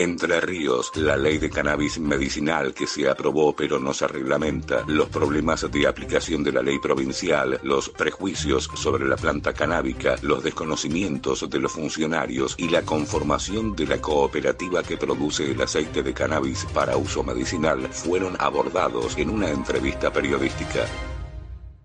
Entre 0.00 0.40
Ríos, 0.40 0.92
la 0.96 1.14
ley 1.14 1.36
de 1.36 1.50
cannabis 1.50 1.98
medicinal 1.98 2.72
que 2.72 2.86
se 2.86 3.06
aprobó 3.06 3.54
pero 3.54 3.78
no 3.78 3.92
se 3.92 4.08
reglamenta, 4.08 4.82
los 4.86 5.10
problemas 5.10 5.70
de 5.70 5.86
aplicación 5.86 6.42
de 6.42 6.52
la 6.52 6.62
ley 6.62 6.78
provincial, 6.78 7.60
los 7.64 7.90
prejuicios 7.90 8.70
sobre 8.76 9.06
la 9.06 9.16
planta 9.16 9.52
canábica, 9.52 10.16
los 10.22 10.42
desconocimientos 10.42 11.50
de 11.50 11.58
los 11.58 11.72
funcionarios 11.72 12.54
y 12.56 12.70
la 12.70 12.80
conformación 12.80 13.76
de 13.76 13.88
la 13.88 14.00
cooperativa 14.00 14.82
que 14.82 14.96
produce 14.96 15.50
el 15.50 15.60
aceite 15.60 16.02
de 16.02 16.14
cannabis 16.14 16.64
para 16.72 16.96
uso 16.96 17.22
medicinal 17.22 17.86
fueron 17.92 18.38
abordados 18.40 19.18
en 19.18 19.28
una 19.28 19.50
entrevista 19.50 20.10
periodística. 20.10 20.86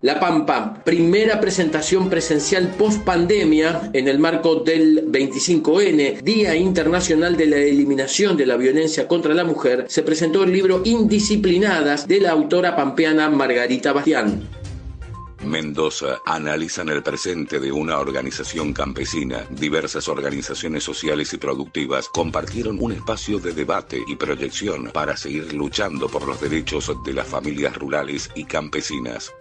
La 0.02 0.20
Pampa, 0.20 0.82
primera 0.84 1.40
presentación 1.40 2.10
presencial 2.10 2.74
post 2.76 3.02
pandemia 3.02 3.88
en 3.94 4.08
el 4.08 4.18
marco 4.18 4.56
del 4.56 5.10
25N, 5.10 6.20
Día 6.20 6.54
Internacional 6.54 7.34
de 7.34 7.46
la 7.46 7.56
Eliminación 7.56 8.36
de 8.36 8.44
la 8.44 8.58
Violencia 8.58 9.08
contra 9.08 9.32
la 9.32 9.42
Mujer, 9.42 9.86
se 9.88 10.02
presentó 10.02 10.44
el 10.44 10.52
libro 10.52 10.82
Indisciplinadas 10.84 12.06
de 12.06 12.20
la 12.20 12.32
autora 12.32 12.76
pampeana 12.76 13.30
Margarita 13.30 13.94
Bastián. 13.94 14.46
Mendoza 15.46 16.20
analizan 16.26 16.90
el 16.90 17.02
presente 17.02 17.58
de 17.58 17.72
una 17.72 17.98
organización 17.98 18.74
campesina. 18.74 19.46
Diversas 19.48 20.08
organizaciones 20.08 20.84
sociales 20.84 21.32
y 21.32 21.38
productivas 21.38 22.10
compartieron 22.10 22.76
un 22.82 22.92
espacio 22.92 23.38
de 23.38 23.54
debate 23.54 24.02
y 24.06 24.16
proyección 24.16 24.90
para 24.92 25.16
seguir 25.16 25.54
luchando 25.54 26.06
por 26.08 26.26
los 26.26 26.38
derechos 26.38 26.92
de 27.02 27.14
las 27.14 27.26
familias 27.26 27.76
rurales 27.76 28.30
y 28.34 28.44
campesinas. 28.44 29.32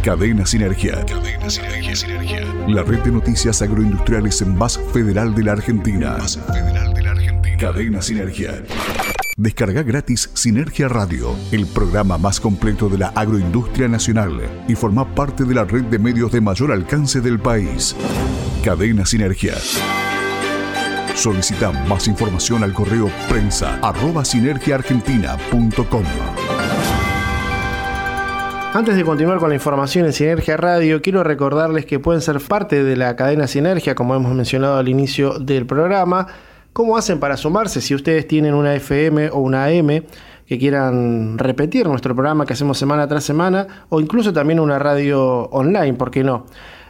Cadena 0.04 0.46
Sinergia. 0.46 1.06
Cadena 1.06 1.50
Sinergia, 1.50 1.96
Sinergia. 1.96 2.42
La 2.68 2.84
red 2.84 3.00
de 3.00 3.12
noticias 3.12 3.62
agroindustriales 3.62 4.46
más 4.48 4.80
federal 4.94 5.36
de 5.36 5.44
la 5.44 5.52
Argentina. 5.52 6.16
Más 6.18 6.38
federal 6.38 6.94
de 6.94 7.02
la 7.02 7.12
Argentina. 7.12 7.58
Cadena 7.58 8.02
Sinergia. 8.02 8.64
Descarga 9.36 9.84
gratis 9.84 10.30
Sinergia 10.34 10.88
Radio, 10.88 11.36
el 11.52 11.68
programa 11.68 12.18
más 12.18 12.40
completo 12.40 12.88
de 12.88 12.98
la 12.98 13.08
agroindustria 13.10 13.90
nacional 13.90 14.40
y 14.70 14.76
forma 14.76 15.14
parte 15.14 15.44
de 15.44 15.54
la 15.54 15.66
red 15.66 15.84
de 15.84 16.00
medios 16.00 16.32
de 16.32 16.40
mayor 16.40 16.72
alcance 16.72 17.20
del 17.20 17.40
país. 17.40 17.94
Cadena 18.64 19.06
Sinergia. 19.06 19.56
Solicita 21.14 21.74
más 21.88 22.08
información 22.08 22.64
al 22.64 22.74
correo 22.74 23.12
prensa 23.28 23.80
arroba 23.82 24.24
sinergiaargentina.com. 24.24 26.06
Antes 28.72 28.96
de 28.96 29.04
continuar 29.04 29.40
con 29.40 29.50
la 29.50 29.56
información 29.56 30.06
en 30.06 30.14
Sinergia 30.14 30.56
Radio, 30.56 31.02
quiero 31.02 31.24
recordarles 31.24 31.88
que 31.88 31.98
pueden 31.98 32.22
ser 32.22 32.40
parte 32.40 32.84
de 32.84 32.96
la 32.96 33.16
cadena 33.16 33.48
Sinergia, 33.48 33.96
como 33.96 34.14
hemos 34.14 34.32
mencionado 34.36 34.78
al 34.78 34.88
inicio 34.88 35.40
del 35.40 35.66
programa. 35.66 36.28
¿Cómo 36.72 36.96
hacen 36.96 37.20
para 37.20 37.36
sumarse 37.36 37.82
si 37.82 37.96
ustedes 37.96 38.28
tienen 38.28 38.54
una 38.54 38.76
FM 38.76 39.32
o 39.32 39.40
una 39.40 39.66
AM 39.66 40.04
que 40.46 40.60
quieran 40.60 41.40
repetir 41.40 41.88
nuestro 41.88 42.14
programa 42.14 42.46
que 42.46 42.54
hacemos 42.54 42.78
semana 42.78 43.08
tras 43.08 43.24
semana 43.24 43.86
o 43.90 44.02
incluso 44.02 44.34
también 44.34 44.60
una 44.60 44.78
radio 44.78 45.50
online, 45.50 45.96
¿por 45.96 46.12
qué 46.12 46.24
no? 46.24 46.46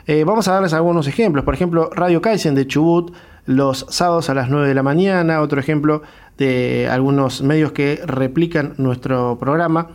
Eh, 0.05 0.25
vamos 0.25 0.49
a 0.49 0.53
darles 0.53 0.73
algunos 0.73 1.07
ejemplos. 1.07 1.45
Por 1.45 1.53
ejemplo, 1.53 1.89
Radio 1.95 2.21
Kaizen 2.21 2.55
de 2.55 2.67
Chubut 2.67 3.13
los 3.45 3.85
sábados 3.89 4.29
a 4.29 4.33
las 4.33 4.49
9 4.49 4.67
de 4.67 4.73
la 4.73 4.83
mañana. 4.83 5.39
Otro 5.39 5.61
ejemplo 5.61 6.01
de 6.37 6.89
algunos 6.91 7.41
medios 7.41 7.71
que 7.71 8.01
replican 8.05 8.73
nuestro 8.77 9.37
programa. 9.39 9.87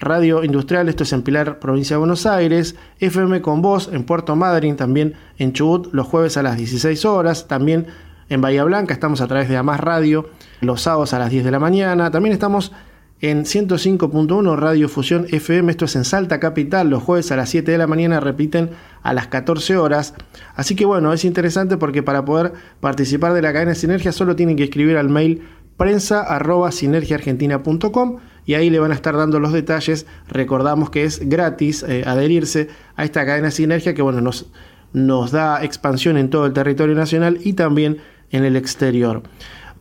Radio 0.00 0.44
Industrial, 0.44 0.88
esto 0.88 1.02
es 1.02 1.12
en 1.12 1.22
Pilar, 1.22 1.58
provincia 1.58 1.94
de 1.94 1.98
Buenos 1.98 2.24
Aires, 2.24 2.76
FM 3.00 3.40
con 3.40 3.62
Voz 3.62 3.90
en 3.92 4.04
Puerto 4.04 4.36
Madryn, 4.36 4.76
también 4.76 5.14
en 5.38 5.52
Chubut 5.52 5.92
los 5.92 6.06
jueves 6.06 6.36
a 6.36 6.42
las 6.42 6.56
16 6.56 7.04
horas, 7.04 7.48
también 7.48 7.86
en 8.28 8.40
Bahía 8.40 8.62
Blanca 8.62 8.94
estamos 8.94 9.20
a 9.20 9.26
través 9.26 9.48
de 9.48 9.56
Amás 9.56 9.80
Radio 9.80 10.30
los 10.60 10.82
sábados 10.82 11.14
a 11.14 11.18
las 11.18 11.30
10 11.30 11.44
de 11.44 11.50
la 11.50 11.58
mañana, 11.58 12.12
también 12.12 12.32
estamos 12.32 12.72
en 13.20 13.44
105.1 13.44 14.56
Radio 14.56 14.88
Fusión 14.88 15.26
FM, 15.28 15.72
esto 15.72 15.86
es 15.86 15.96
en 15.96 16.04
Salta 16.04 16.38
Capital, 16.38 16.88
los 16.88 17.02
jueves 17.02 17.32
a 17.32 17.36
las 17.36 17.50
7 17.50 17.72
de 17.72 17.78
la 17.78 17.88
mañana 17.88 18.20
repiten 18.20 18.70
a 19.02 19.12
las 19.12 19.26
14 19.26 19.76
horas. 19.76 20.14
Así 20.54 20.76
que 20.76 20.84
bueno, 20.84 21.12
es 21.12 21.24
interesante 21.24 21.76
porque 21.76 22.04
para 22.04 22.24
poder 22.24 22.52
participar 22.78 23.32
de 23.32 23.42
la 23.42 23.52
cadena 23.52 23.70
de 23.70 23.74
Sinergia 23.74 24.12
solo 24.12 24.36
tienen 24.36 24.56
que 24.56 24.64
escribir 24.64 24.96
al 24.96 25.08
mail 25.08 25.42
prensa 25.76 26.20
arroba 26.20 26.70
sinergiaargentina.com 26.70 28.18
y 28.48 28.54
ahí 28.54 28.70
le 28.70 28.80
van 28.80 28.90
a 28.92 28.94
estar 28.94 29.14
dando 29.14 29.40
los 29.40 29.52
detalles. 29.52 30.06
Recordamos 30.26 30.88
que 30.88 31.04
es 31.04 31.28
gratis 31.28 31.82
eh, 31.82 32.04
adherirse 32.06 32.70
a 32.96 33.04
esta 33.04 33.26
cadena 33.26 33.50
Sinergia 33.50 33.92
que 33.92 34.00
bueno, 34.00 34.22
nos, 34.22 34.46
nos 34.94 35.32
da 35.32 35.62
expansión 35.62 36.16
en 36.16 36.30
todo 36.30 36.46
el 36.46 36.54
territorio 36.54 36.94
nacional 36.94 37.40
y 37.44 37.52
también 37.52 37.98
en 38.30 38.46
el 38.46 38.56
exterior. 38.56 39.22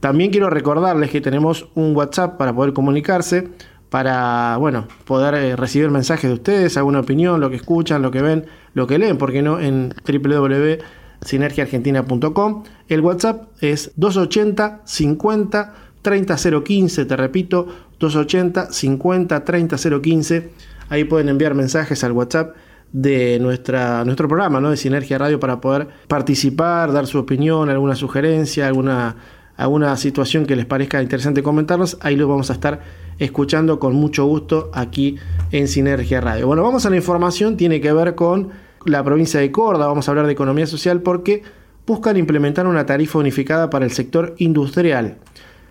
También 0.02 0.32
quiero 0.32 0.50
recordarles 0.50 1.12
que 1.12 1.22
tenemos 1.22 1.70
un 1.76 1.96
WhatsApp 1.96 2.38
para 2.38 2.54
poder 2.54 2.74
comunicarse, 2.74 3.48
para 3.90 4.58
bueno, 4.58 4.90
poder 5.06 5.36
eh, 5.36 5.56
recibir 5.56 5.90
mensajes 5.90 6.30
de 6.30 6.34
ustedes, 6.34 6.76
alguna 6.76 7.00
opinión, 7.00 7.40
lo 7.40 7.50
que 7.50 7.56
escuchan, 7.56 8.02
lo 8.02 8.12
que 8.12 8.22
ven, 8.22 8.48
lo 8.74 8.86
que 8.86 8.98
leen, 8.98 9.18
porque 9.18 9.42
no 9.42 9.62
en 9.62 9.94
www.sinergiaargentina.com. 10.06 12.64
El 12.90 13.00
WhatsApp 13.00 13.48
es 13.62 13.94
280 13.96 14.82
50 14.84 15.88
30015, 16.08 17.06
te 17.06 17.18
repito, 17.18 17.68
280 18.00 18.72
50 18.72 19.44
30015. 19.44 20.50
Ahí 20.90 21.04
pueden 21.04 21.30
enviar 21.30 21.54
mensajes 21.54 22.04
al 22.04 22.12
WhatsApp 22.14 22.56
de 22.92 23.40
nuestra, 23.40 24.06
nuestro 24.06 24.28
programa 24.28 24.62
¿no? 24.62 24.70
de 24.70 24.78
Sinergia 24.78 25.18
Radio 25.18 25.40
para 25.40 25.60
poder 25.60 25.88
participar, 26.08 26.92
dar 26.94 27.08
su 27.08 27.20
opinión, 27.20 27.70
alguna 27.70 27.96
sugerencia, 27.96 28.68
alguna, 28.68 29.16
alguna 29.56 29.98
situación 29.98 30.46
que 30.46 30.56
les 30.56 30.66
parezca 30.66 31.02
interesante 31.02 31.44
comentarnos. 31.44 31.98
Ahí 32.02 32.16
lo 32.16 32.28
vamos 32.28 32.50
a 32.50 32.54
estar 32.54 32.82
escuchando 33.20 33.80
con 33.80 33.96
mucho 33.96 34.26
gusto 34.26 34.70
aquí 34.74 35.18
en 35.52 35.68
Sinergia 35.68 36.22
Radio. 36.22 36.48
Bueno, 36.48 36.64
vamos 36.64 36.86
a 36.86 36.90
la 36.90 36.96
información, 36.96 37.58
tiene 37.58 37.82
que 37.82 37.92
ver 37.92 38.16
con 38.16 38.50
la 38.86 39.04
provincia 39.04 39.40
de 39.40 39.52
Córdoba, 39.52 39.88
vamos 39.88 40.08
a 40.08 40.12
hablar 40.12 40.28
de 40.28 40.34
economía 40.34 40.68
social 40.68 41.02
porque 41.02 41.44
buscan 41.86 42.18
implementar 42.18 42.68
una 42.68 42.86
tarifa 42.86 43.20
unificada 43.20 43.70
para 43.70 43.86
el 43.86 43.92
sector 43.92 44.36
industrial. 44.38 45.18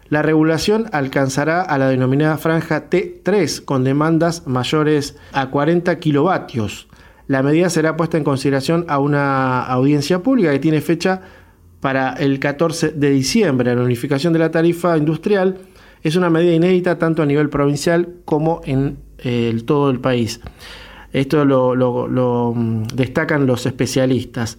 La 0.09 0.23
regulación 0.23 0.87
alcanzará 0.93 1.63
a 1.63 1.79
la 1.79 1.89
denominada 1.89 2.37
franja 2.39 2.89
T3 2.91 3.65
con 3.65 3.83
demandas 3.83 4.47
mayores 4.47 5.17
a 5.33 5.51
40 5.51 5.99
kilovatios. 5.99 6.89
La 7.27 7.43
medida 7.43 7.69
será 7.71 7.97
puesta 7.97 8.17
en 8.17 8.25
consideración 8.25 8.85
a 8.89 9.01
una 9.01 9.65
audiencia 9.65 10.23
pública 10.23 10.53
que 10.53 10.61
tiene 10.61 10.81
fecha 10.81 11.23
para 11.81 12.13
el 12.13 12.39
14 12.39 12.91
de 12.91 13.11
diciembre. 13.11 13.75
La 13.75 13.83
unificación 13.83 14.33
de 14.33 14.39
la 14.39 14.53
tarifa 14.53 14.97
industrial 14.97 15.59
es 16.03 16.15
una 16.15 16.31
medida 16.31 16.55
inédita 16.55 16.99
tanto 16.99 17.23
a 17.23 17.27
nivel 17.27 17.49
provincial 17.49 18.15
como 18.25 18.61
en 18.65 18.99
eh, 19.19 19.61
todo 19.67 19.91
el 19.91 19.99
país. 19.99 20.41
Esto 21.13 21.45
lo 21.45 22.53
mm, 22.55 22.85
destacan 22.95 23.47
los 23.47 23.67
especialistas. 23.67 24.59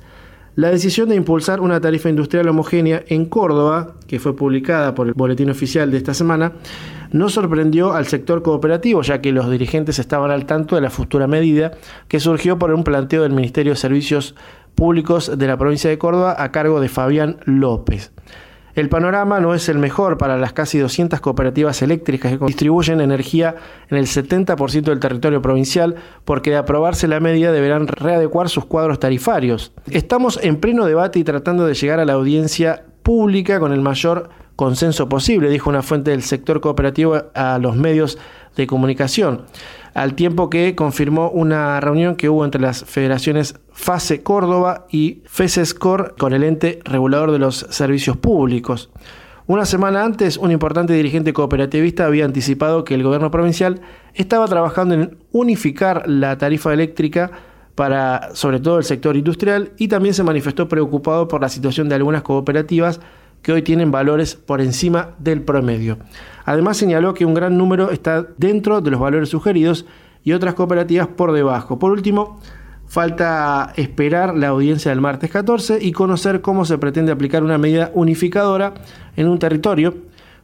La 0.58 0.72
decisión 0.72 1.08
de 1.08 1.16
impulsar 1.16 1.62
una 1.62 1.80
tarifa 1.80 2.10
industrial 2.10 2.50
homogénea 2.50 3.04
en 3.10 3.26
Córdoba, 3.26 3.94
que 4.08 4.18
fue 4.18 4.36
publicada 4.36 4.96
por 4.96 5.06
el 5.06 5.14
boletín 5.14 5.52
oficial 5.52 5.92
de 5.92 5.98
esta 5.98 6.16
semana, 6.16 6.54
no 7.12 7.30
sorprendió 7.30 7.94
al 7.94 8.08
sector 8.08 8.42
cooperativo, 8.42 9.04
ya 9.04 9.22
que 9.22 9.32
los 9.32 9.52
dirigentes 9.52 10.00
estaban 10.00 10.32
al 10.32 10.48
tanto 10.48 10.74
de 10.74 10.82
la 10.82 10.90
futura 10.90 11.28
medida 11.28 11.74
que 12.08 12.20
surgió 12.20 12.58
por 12.58 12.74
un 12.74 12.84
planteo 12.84 13.22
del 13.22 13.34
Ministerio 13.34 13.74
de 13.74 13.78
Servicios 13.78 14.34
Públicos 14.74 15.38
de 15.38 15.46
la 15.46 15.58
provincia 15.58 15.92
de 15.92 16.00
Córdoba 16.00 16.36
a 16.40 16.52
cargo 16.52 16.82
de 16.82 16.90
Fabián 16.90 17.38
López. 17.46 18.12
El 18.78 18.90
panorama 18.90 19.40
no 19.40 19.56
es 19.56 19.70
el 19.70 19.80
mejor 19.80 20.20
para 20.20 20.38
las 20.38 20.54
casi 20.54 20.78
200 20.78 21.20
cooperativas 21.20 21.82
eléctricas 21.82 22.38
que 22.38 22.46
distribuyen 22.46 23.02
energía 23.02 23.56
en 23.90 23.98
el 23.98 24.06
70% 24.06 24.84
del 24.84 25.00
territorio 25.00 25.42
provincial, 25.42 25.96
porque 26.26 26.52
de 26.52 26.58
aprobarse 26.58 27.08
la 27.08 27.20
medida 27.20 27.52
deberán 27.52 27.88
readecuar 27.88 28.50
sus 28.50 28.66
cuadros 28.66 29.00
tarifarios. 29.00 29.74
Estamos 29.90 30.40
en 30.44 30.58
pleno 30.58 30.86
debate 30.86 31.18
y 31.18 31.24
tratando 31.24 31.66
de 31.66 31.74
llegar 31.74 32.00
a 32.00 32.06
la 32.06 32.14
audiencia 32.14 32.86
pública 33.02 33.60
con 33.60 33.74
el 33.74 33.82
mayor 33.82 34.30
consenso 34.56 35.10
posible, 35.10 35.50
dijo 35.50 35.72
una 35.72 35.82
fuente 35.82 36.12
del 36.12 36.22
sector 36.22 36.62
cooperativo 36.62 37.24
a 37.34 37.58
los 37.58 37.76
medios 37.76 38.20
de 38.62 38.68
comunicación 38.68 39.46
al 39.98 40.14
tiempo 40.14 40.52
que 40.52 40.76
confirmó 40.76 41.32
una 41.32 41.80
reunión 41.80 42.16
que 42.16 42.30
hubo 42.30 42.46
entre 42.46 42.62
las 42.62 42.86
federaciones 42.86 43.56
FASE 43.72 44.22
Córdoba 44.22 44.86
y 44.92 45.24
FESESCOR 45.26 46.14
con 46.20 46.34
el 46.34 46.44
ente 46.44 46.80
regulador 46.84 47.32
de 47.32 47.40
los 47.40 47.66
servicios 47.72 48.16
públicos. 48.16 48.92
Una 49.48 49.66
semana 49.66 50.04
antes, 50.04 50.38
un 50.38 50.52
importante 50.52 50.94
dirigente 50.94 51.34
cooperativista 51.34 52.06
había 52.06 52.26
anticipado 52.26 52.84
que 52.84 52.94
el 52.94 53.02
gobierno 53.02 53.32
provincial 53.32 53.82
estaba 54.14 54.46
trabajando 54.46 54.94
en 54.94 55.18
unificar 55.32 56.04
la 56.08 56.38
tarifa 56.38 56.74
eléctrica 56.74 57.32
para 57.74 58.36
sobre 58.36 58.60
todo 58.60 58.78
el 58.78 58.84
sector 58.84 59.18
industrial 59.18 59.72
y 59.78 59.88
también 59.88 60.14
se 60.14 60.24
manifestó 60.24 60.68
preocupado 60.68 61.28
por 61.28 61.42
la 61.42 61.50
situación 61.50 61.90
de 61.90 61.96
algunas 61.96 62.22
cooperativas 62.22 63.00
que 63.42 63.54
hoy 63.54 63.62
tienen 63.62 63.92
valores 63.92 64.36
por 64.36 64.62
encima 64.62 65.12
del 65.20 65.42
promedio. 65.42 65.98
Además 66.46 66.78
señaló 66.78 67.14
que 67.14 67.26
un 67.26 67.34
gran 67.34 67.58
número 67.58 67.92
está 67.92 68.28
dentro 68.38 68.82
de 68.82 68.92
los 68.92 69.00
valores 69.00 69.30
sugeridos 69.30 69.86
y 70.24 70.34
otras 70.34 70.54
cooperativas 70.54 71.08
por 71.08 71.32
debajo. 71.32 71.80
Por 71.80 71.92
último, 71.92 72.40
falta 72.88 73.74
esperar 73.76 74.36
la 74.36 74.50
audiencia 74.50 74.92
del 74.92 75.02
martes 75.02 75.30
14 75.32 75.80
y 75.82 75.92
conocer 75.92 76.42
cómo 76.42 76.66
se 76.66 76.78
pretende 76.78 77.12
aplicar 77.12 77.44
una 77.44 77.58
medida 77.58 77.92
unificadora 77.94 78.74
en 79.16 79.28
un 79.28 79.40
territorio 79.40 79.96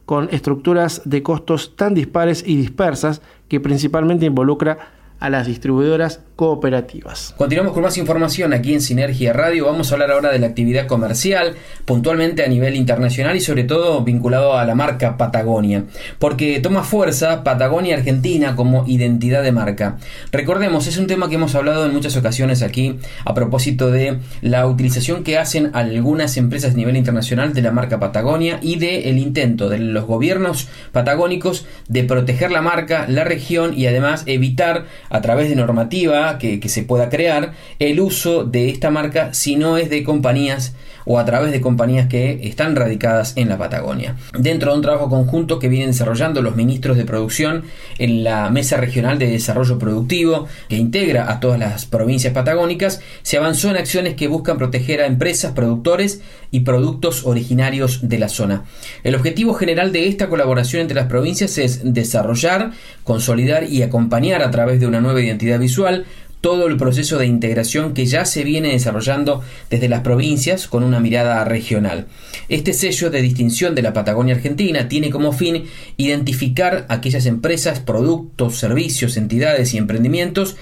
con 0.04 0.28
estructuras 0.30 1.02
de 1.04 1.22
costos 1.22 1.76
tan 1.76 1.94
dispares 1.94 2.44
y 2.46 2.56
dispersas 2.56 3.22
que 3.48 3.60
principalmente 3.60 4.26
involucra 4.26 4.78
a 5.20 5.30
las 5.30 5.46
distribuidoras 5.46 6.20
cooperativas. 6.36 7.32
Continuamos 7.36 7.72
con 7.72 7.82
más 7.82 7.96
información 7.96 8.52
aquí 8.52 8.74
en 8.74 8.80
Sinergia 8.80 9.32
Radio. 9.32 9.66
Vamos 9.66 9.90
a 9.90 9.94
hablar 9.94 10.10
ahora 10.10 10.32
de 10.32 10.40
la 10.40 10.48
actividad 10.48 10.86
comercial, 10.86 11.54
puntualmente 11.84 12.44
a 12.44 12.48
nivel 12.48 12.74
internacional 12.74 13.36
y 13.36 13.40
sobre 13.40 13.62
todo 13.64 14.02
vinculado 14.02 14.54
a 14.54 14.64
la 14.64 14.74
marca 14.74 15.16
Patagonia, 15.16 15.84
porque 16.18 16.58
toma 16.58 16.82
fuerza 16.82 17.44
Patagonia 17.44 17.96
Argentina 17.96 18.56
como 18.56 18.84
identidad 18.86 19.44
de 19.44 19.52
marca. 19.52 19.98
Recordemos, 20.32 20.88
es 20.88 20.98
un 20.98 21.06
tema 21.06 21.28
que 21.28 21.36
hemos 21.36 21.54
hablado 21.54 21.86
en 21.86 21.92
muchas 21.92 22.16
ocasiones 22.16 22.62
aquí 22.62 22.98
a 23.24 23.32
propósito 23.32 23.92
de 23.92 24.18
la 24.42 24.66
utilización 24.66 25.22
que 25.22 25.38
hacen 25.38 25.70
algunas 25.74 26.36
empresas 26.36 26.74
a 26.74 26.76
nivel 26.76 26.96
internacional 26.96 27.54
de 27.54 27.62
la 27.62 27.70
marca 27.70 28.00
Patagonia 28.00 28.58
y 28.60 28.76
de 28.76 29.08
el 29.08 29.18
intento 29.18 29.68
de 29.68 29.78
los 29.78 30.04
gobiernos 30.04 30.68
patagónicos 30.90 31.66
de 31.88 32.02
proteger 32.02 32.50
la 32.50 32.60
marca, 32.60 33.06
la 33.08 33.22
región 33.22 33.78
y 33.78 33.86
además 33.86 34.24
evitar 34.26 34.86
a 35.14 35.20
través 35.20 35.48
de 35.48 35.54
normativa 35.54 36.38
que, 36.38 36.60
se 36.68 36.82
pueda 36.82 37.08
crear 37.08 37.52
el 37.78 38.00
uso 38.00 38.42
de 38.42 38.68
esta 38.68 38.90
marca 38.90 39.32
si 39.32 39.54
no 39.54 39.78
es 39.78 39.88
de 39.88 40.02
compañías 40.02 40.74
o 41.04 41.18
a 41.18 41.24
través 41.24 41.52
de 41.52 41.60
compañías 41.60 42.08
que 42.08 42.40
están 42.44 42.76
radicadas 42.76 43.34
en 43.36 43.48
la 43.48 43.58
Patagonia. 43.58 44.16
Dentro 44.38 44.70
de 44.70 44.76
un 44.76 44.82
trabajo 44.82 45.08
conjunto 45.08 45.58
que 45.58 45.68
vienen 45.68 45.90
desarrollando 45.90 46.42
los 46.42 46.56
ministros 46.56 46.96
de 46.96 47.04
producción 47.04 47.64
en 47.98 48.24
la 48.24 48.50
Mesa 48.50 48.76
Regional 48.76 49.18
de 49.18 49.30
Desarrollo 49.30 49.78
Productivo, 49.78 50.46
que 50.68 50.76
integra 50.76 51.30
a 51.30 51.40
todas 51.40 51.58
las 51.58 51.86
provincias 51.86 52.32
patagónicas, 52.32 53.00
se 53.22 53.36
avanzó 53.36 53.70
en 53.70 53.76
acciones 53.76 54.14
que 54.14 54.28
buscan 54.28 54.58
proteger 54.58 55.00
a 55.00 55.06
empresas, 55.06 55.52
productores 55.52 56.20
y 56.50 56.60
productos 56.60 57.26
originarios 57.26 58.08
de 58.08 58.18
la 58.18 58.28
zona. 58.28 58.64
El 59.02 59.14
objetivo 59.14 59.54
general 59.54 59.92
de 59.92 60.08
esta 60.08 60.28
colaboración 60.28 60.82
entre 60.82 60.94
las 60.96 61.06
provincias 61.06 61.58
es 61.58 61.80
desarrollar, 61.92 62.72
consolidar 63.02 63.64
y 63.64 63.82
acompañar 63.82 64.42
a 64.42 64.50
través 64.50 64.80
de 64.80 64.86
una 64.86 65.00
nueva 65.00 65.20
identidad 65.20 65.58
visual 65.58 66.06
todo 66.44 66.66
el 66.66 66.76
proceso 66.76 67.16
de 67.16 67.24
integración 67.24 67.94
que 67.94 68.04
ya 68.04 68.26
se 68.26 68.44
viene 68.44 68.72
desarrollando 68.72 69.42
desde 69.70 69.88
las 69.88 70.02
provincias 70.02 70.68
con 70.68 70.84
una 70.84 71.00
mirada 71.00 71.42
regional. 71.46 72.06
Este 72.50 72.74
sello 72.74 73.08
de 73.08 73.22
distinción 73.22 73.74
de 73.74 73.80
la 73.80 73.94
Patagonia 73.94 74.34
Argentina 74.34 74.86
tiene 74.86 75.08
como 75.08 75.32
fin 75.32 75.64
identificar 75.96 76.84
aquellas 76.90 77.24
empresas, 77.24 77.80
productos, 77.80 78.58
servicios, 78.58 79.16
entidades 79.16 79.72
y 79.72 79.78
emprendimientos 79.78 80.56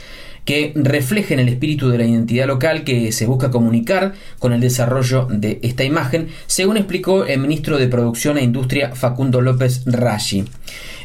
que 0.44 0.72
reflejen 0.76 1.40
el 1.40 1.48
espíritu 1.48 1.88
de 1.88 1.98
la 1.98 2.06
identidad 2.06 2.46
local 2.46 2.84
que 2.84 3.10
se 3.10 3.26
busca 3.26 3.50
comunicar 3.50 4.14
con 4.38 4.52
el 4.52 4.60
desarrollo 4.60 5.26
de 5.30 5.58
esta 5.62 5.82
imagen, 5.82 6.28
según 6.46 6.76
explicó 6.76 7.24
el 7.24 7.40
ministro 7.40 7.76
de 7.78 7.88
Producción 7.88 8.38
e 8.38 8.44
Industria 8.44 8.94
Facundo 8.94 9.40
López 9.40 9.82
Rashi. 9.86 10.44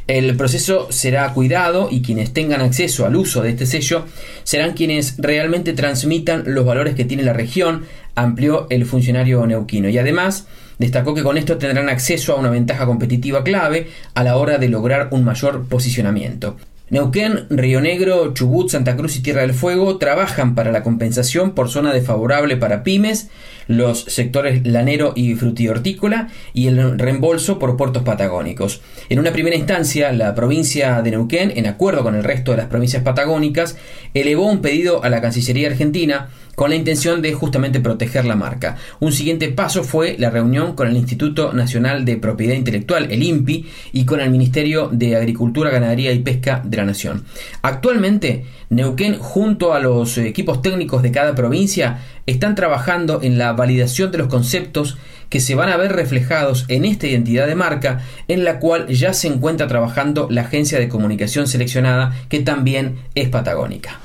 El 0.08 0.38
proceso 0.38 0.88
será 0.90 1.34
cuidado 1.34 1.90
y 1.92 2.02
quienes 2.02 2.32
tengan 2.32 2.62
acceso 2.62 3.06
al 3.06 3.18
uso 3.18 3.42
de 3.42 3.50
este 3.50 3.66
sello 3.66 4.06
serán 4.44 4.74
quienes 4.74 5.16
realmente 5.18 5.74
transmitan 5.74 6.44
los 6.46 6.66
valores 6.66 6.96
que 6.96 7.04
tiene 7.04 7.24
la 7.24 7.34
región, 7.34 7.86
amplió 8.16 8.68
el 8.70 8.86
funcionario 8.86 9.46
neuquino. 9.46 9.90
Y 9.90 9.98
además 9.98 10.48
destacó 10.80 11.14
que 11.14 11.24
con 11.24 11.38
esto 11.38 11.58
tendrán 11.58 11.90
acceso 11.90 12.34
a 12.34 12.40
una 12.40 12.50
ventaja 12.50 12.86
competitiva 12.86 13.44
clave 13.44 13.90
a 14.14 14.24
la 14.24 14.38
hora 14.38 14.58
de 14.58 14.70
lograr 14.70 15.10
un 15.12 15.26
mayor 15.26 15.66
posicionamiento. 15.66 16.56
Neuquén, 16.90 17.48
Río 17.50 17.82
Negro, 17.82 18.34
Chubut, 18.34 18.70
Santa 18.70 18.96
Cruz 18.96 19.18
y 19.18 19.22
Tierra 19.22 19.42
del 19.42 19.54
Fuego 19.54 19.98
trabajan 19.98 20.56
para 20.56 20.72
la 20.72 20.84
compensación 20.84 21.52
por 21.52 21.68
zona 21.68 21.92
desfavorable 21.92 22.56
para 22.56 22.84
pymes, 22.84 23.30
los 23.68 24.06
sectores 24.06 24.66
lanero 24.66 25.12
y 25.14 25.36
frutihortícola 25.36 26.30
y 26.54 26.68
el 26.68 26.98
reembolso 26.98 27.60
por 27.60 27.76
puertos 27.76 28.04
patagónicos. 28.04 28.82
En 29.10 29.20
una 29.20 29.34
primera 29.34 29.58
instancia, 29.58 30.14
la 30.14 30.34
provincia 30.34 31.02
de 31.02 31.12
Neuquén, 31.12 31.52
en 31.58 31.68
acuerdo 31.68 32.04
con 32.04 32.16
el 32.16 32.24
resto 32.24 32.52
de 32.52 32.58
las 32.58 32.68
provincias 32.68 33.04
patagónicas, 33.04 33.78
elevó 34.14 34.50
un 34.50 34.62
pedido 34.62 35.04
a 35.04 35.10
la 35.10 35.20
Cancillería 35.20 35.68
Argentina 35.68 36.30
con 36.58 36.72
la 36.72 36.76
intención 36.76 37.22
de 37.22 37.34
justamente 37.34 37.80
proteger 37.80 38.26
la 38.26 38.36
marca. 38.36 38.78
Un 39.00 39.12
siguiente 39.12 39.50
paso 39.50 39.84
fue 39.84 40.16
la 40.18 40.32
reunión 40.32 40.74
con 40.74 40.88
el 40.88 40.98
Instituto 40.98 41.54
Nacional 41.54 42.04
de 42.04 42.18
Propiedad 42.18 42.56
Intelectual, 42.56 43.12
el 43.12 43.22
INPI, 43.22 43.68
y 43.92 44.06
con 44.06 44.22
el 44.22 44.32
Ministerio 44.32 44.90
de 44.92 45.16
Agricultura, 45.16 45.70
Ganadería 45.70 46.12
y 46.14 46.20
Pesca 46.24 46.64
de 46.66 46.78
la 46.78 46.86
Nación. 46.86 47.26
Actualmente, 47.62 48.46
Neuquén, 48.72 49.20
junto 49.20 49.76
a 49.76 49.80
los 49.80 50.18
equipos 50.18 50.64
técnicos 50.64 51.04
de 51.04 51.12
cada 51.12 51.36
provincia, 51.36 52.00
están 52.26 52.56
trabajando 52.56 53.20
en 53.22 53.38
la 53.38 53.54
validación 53.54 54.12
de 54.12 54.18
los 54.18 54.28
conceptos 54.28 54.98
que 55.30 55.40
se 55.40 55.54
van 55.54 55.70
a 55.70 55.78
ver 55.78 55.92
reflejados 55.92 56.66
en 56.70 56.86
esta 56.86 57.06
identidad 57.06 57.46
de 57.46 57.54
marca, 57.54 58.02
en 58.28 58.44
la 58.44 58.58
cual 58.58 58.88
ya 58.88 59.14
se 59.14 59.28
encuentra 59.28 59.68
trabajando 59.68 60.28
la 60.32 60.42
agencia 60.42 60.80
de 60.80 60.90
comunicación 60.90 61.46
seleccionada, 61.46 62.16
que 62.30 62.40
también 62.40 62.96
es 63.14 63.30
patagónica. 63.30 64.00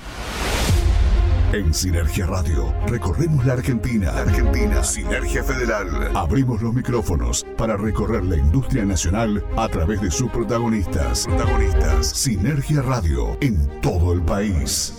En 1.53 1.75
Sinergia 1.75 2.25
Radio 2.25 2.75
recorremos 2.87 3.45
la 3.45 3.53
Argentina. 3.53 4.11
Argentina. 4.11 4.83
Sinergia 4.83 5.45
Federal. 5.45 6.11
Abrimos 6.17 6.62
los 6.62 6.73
micrófonos 6.73 7.45
para 7.59 7.77
recorrer 7.77 8.25
la 8.25 8.38
industria 8.38 8.87
nacional 8.87 9.45
a 9.59 9.69
través 9.69 10.01
de 10.01 10.11
sus 10.11 10.31
protagonistas. 10.31 11.27
Protagonistas. 11.27 12.07
Sinergia 12.07 12.81
Radio 12.81 13.37
en 13.43 13.69
todo 13.83 14.15
el 14.15 14.23
país. 14.23 14.95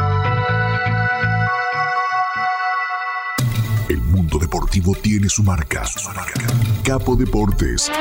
Tiene 5.01 5.27
su 5.27 5.43
marca. 5.43 5.83
Capo 6.83 7.15
Deportes. 7.15 7.91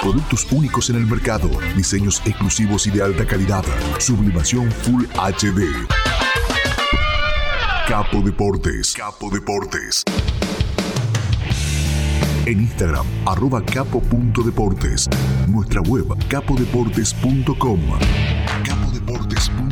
Productos 0.00 0.46
únicos 0.50 0.88
en 0.88 0.96
el 0.96 1.06
mercado, 1.06 1.50
diseños 1.76 2.22
exclusivos 2.24 2.86
y 2.86 2.90
de 2.90 3.02
alta 3.02 3.26
calidad, 3.26 3.62
sublimación 3.98 4.72
Full 4.72 5.04
HD. 5.14 5.62
Capo 7.86 8.22
Deportes. 8.22 8.94
Capo 8.94 9.28
Deportes. 9.30 10.02
En 12.46 12.60
Instagram, 12.60 13.06
arroba 13.26 13.62
capo.deportes. 13.62 15.10
Nuestra 15.46 15.82
web, 15.82 16.06
capodeportes.com. 16.28 17.80
Capodeportes.com. 18.64 19.69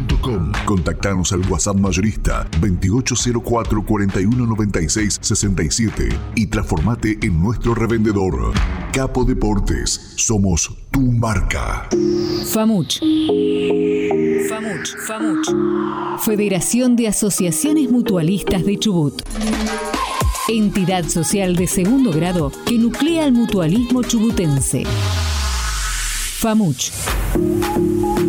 Contactanos 0.67 1.33
al 1.33 1.41
WhatsApp 1.51 1.77
mayorista 1.77 2.47
2804 2.61 3.83
4196 3.83 5.19
67 5.23 6.09
y 6.35 6.47
transformate 6.47 7.19
en 7.23 7.41
nuestro 7.41 7.75
revendedor. 7.75 8.53
Capo 8.93 9.25
Deportes. 9.25 10.13
Somos 10.17 10.71
tu 10.91 11.01
marca. 11.01 11.89
FAMUCH. 12.53 13.01
FAMUCH. 14.49 14.97
FAMUCH. 15.07 16.21
Federación 16.21 16.97
de 16.97 17.09
Asociaciones 17.09 17.91
Mutualistas 17.91 18.67
de 18.67 18.79
Chubut. 18.79 19.23
Entidad 20.49 21.05
social 21.05 21.57
de 21.57 21.67
segundo 21.67 22.11
grado 22.11 22.53
que 22.67 22.77
nuclea 22.77 23.25
al 23.25 23.33
mutualismo 23.33 24.03
chubutense. 24.03 24.85
FAMUCH. 26.41 26.93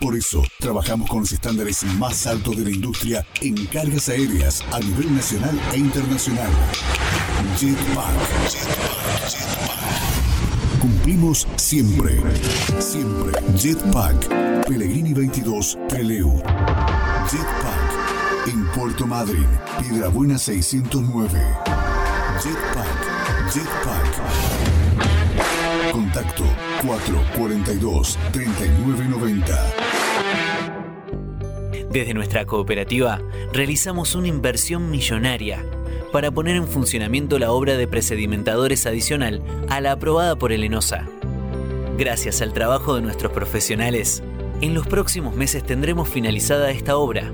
Por 0.00 0.14
eso, 0.14 0.42
trabajamos 0.58 1.08
con 1.08 1.20
los 1.20 1.32
estándares 1.32 1.82
más 1.98 2.26
altos 2.26 2.56
de 2.56 2.64
la 2.64 2.70
industria 2.70 3.26
en 3.40 3.54
cargas 3.66 4.08
aéreas 4.08 4.62
a 4.72 4.80
nivel 4.80 5.14
nacional 5.14 5.58
e 5.72 5.78
internacional. 5.78 6.50
Jetpack. 7.58 8.14
Jetpack. 8.50 9.30
Jetpack. 9.30 10.80
Cumplimos 10.80 11.48
siempre. 11.56 12.20
Siempre. 12.78 13.32
Jetpack. 13.56 14.66
Pellegrini 14.66 15.14
22, 15.14 15.78
Peleu. 15.88 16.42
Jetpack. 17.30 18.48
En 18.48 18.66
Puerto 18.72 19.06
Madryn, 19.06 19.48
Piedrabuena 19.80 20.38
609. 20.38 21.40
Jetpack. 22.42 23.54
Jetpack. 23.54 24.66
Contacto 25.92 26.44
442 26.82 28.18
3990. 28.32 29.85
Desde 31.96 32.12
nuestra 32.12 32.44
cooperativa 32.44 33.22
realizamos 33.54 34.14
una 34.14 34.28
inversión 34.28 34.90
millonaria 34.90 35.64
para 36.12 36.30
poner 36.30 36.56
en 36.56 36.68
funcionamiento 36.68 37.38
la 37.38 37.52
obra 37.52 37.78
de 37.78 37.88
presedimentadores 37.88 38.84
adicional 38.84 39.42
a 39.70 39.80
la 39.80 39.92
aprobada 39.92 40.36
por 40.36 40.52
el 40.52 40.62
ENOSA. 40.62 41.08
Gracias 41.96 42.42
al 42.42 42.52
trabajo 42.52 42.96
de 42.96 43.00
nuestros 43.00 43.32
profesionales, 43.32 44.22
en 44.60 44.74
los 44.74 44.86
próximos 44.86 45.34
meses 45.36 45.64
tendremos 45.64 46.06
finalizada 46.06 46.70
esta 46.70 46.98
obra, 46.98 47.32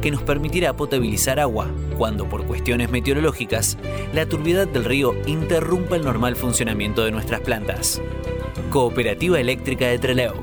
que 0.00 0.12
nos 0.12 0.22
permitirá 0.22 0.76
potabilizar 0.76 1.40
agua 1.40 1.68
cuando 1.98 2.28
por 2.28 2.46
cuestiones 2.46 2.90
meteorológicas 2.90 3.76
la 4.12 4.26
turbidez 4.26 4.72
del 4.72 4.84
río 4.84 5.16
interrumpa 5.26 5.96
el 5.96 6.04
normal 6.04 6.36
funcionamiento 6.36 7.04
de 7.04 7.10
nuestras 7.10 7.40
plantas. 7.40 8.00
Cooperativa 8.70 9.40
Eléctrica 9.40 9.88
de 9.88 9.98
Trelew. 9.98 10.34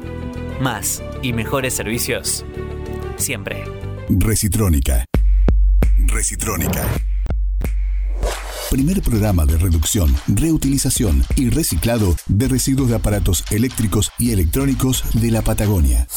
Más 0.60 1.02
y 1.22 1.32
mejores 1.32 1.74
servicios. 1.74 2.44
Siempre. 3.22 3.64
Recitrónica. 4.10 5.06
Recitrónica. 6.08 6.84
Primer 8.72 9.04
programa 9.04 9.46
de 9.46 9.58
reducción, 9.58 10.16
reutilización 10.28 11.24
y 11.36 11.52
reciclado 11.52 12.16
de 12.26 12.48
residuos 12.48 12.90
de 12.90 12.96
aparatos 12.96 13.44
eléctricos 13.52 14.12
y 14.18 14.32
electrónicos 14.32 15.04
de 15.14 15.30
la 15.30 15.44
Patagonia. 15.44 16.08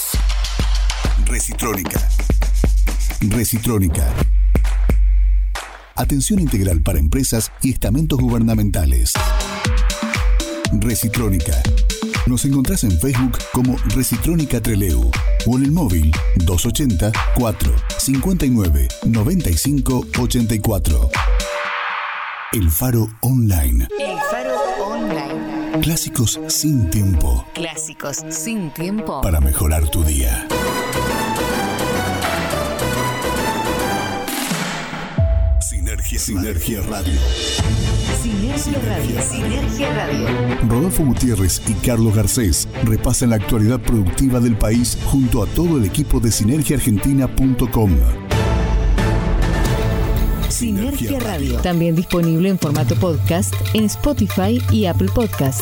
Recitrónica. 1.26 2.08
Recitrónica. 3.20 4.10
Atención 5.96 6.40
integral 6.40 6.80
para 6.80 6.98
empresas 6.98 7.52
y 7.60 7.72
estamentos 7.72 8.18
gubernamentales. 8.18 9.12
Recitrónica. 10.72 11.62
Nos 12.26 12.44
encontrás 12.46 12.84
en 12.84 12.98
Facebook 12.98 13.38
como 13.52 13.76
Recitrónica 13.94 14.58
Treleu 14.58 15.10
o 15.46 15.58
en 15.58 15.64
el 15.64 15.72
móvil 15.72 16.10
280 16.36 17.12
4 17.34 17.72
59 17.98 18.88
95 19.04 20.06
84. 20.18 21.10
El 22.52 22.70
Faro 22.70 23.08
Online. 23.20 23.86
El 24.00 24.16
Faro 24.30 24.56
Online. 24.82 25.80
Clásicos 25.82 26.40
sin 26.48 26.88
tiempo. 26.88 27.44
Clásicos 27.52 28.22
sin 28.30 28.72
tiempo. 28.72 29.20
Para 29.20 29.40
mejorar 29.40 29.86
tu 29.88 30.02
día. 30.02 30.48
Sinergia, 35.60 36.18
Sinergia 36.18 36.80
Radio. 36.82 37.20
Sinergia 38.24 38.78
Radio. 38.86 39.20
Sinergia 39.20 39.94
Radio. 39.94 40.26
Rodolfo 40.66 41.04
Gutiérrez 41.04 41.60
y 41.68 41.74
Carlos 41.86 42.16
Garcés 42.16 42.66
repasan 42.84 43.28
la 43.28 43.36
actualidad 43.36 43.78
productiva 43.80 44.40
del 44.40 44.56
país 44.56 44.96
junto 45.04 45.42
a 45.42 45.46
todo 45.46 45.76
el 45.76 45.84
equipo 45.84 46.20
de 46.20 46.32
sinergiaargentina.com. 46.32 47.90
Sinergia 50.48 51.20
Radio. 51.20 51.58
También 51.58 51.94
disponible 51.94 52.48
en 52.48 52.58
formato 52.58 52.94
podcast 52.94 53.54
en 53.74 53.84
Spotify 53.84 54.58
y 54.72 54.86
Apple 54.86 55.10
Podcast. 55.14 55.60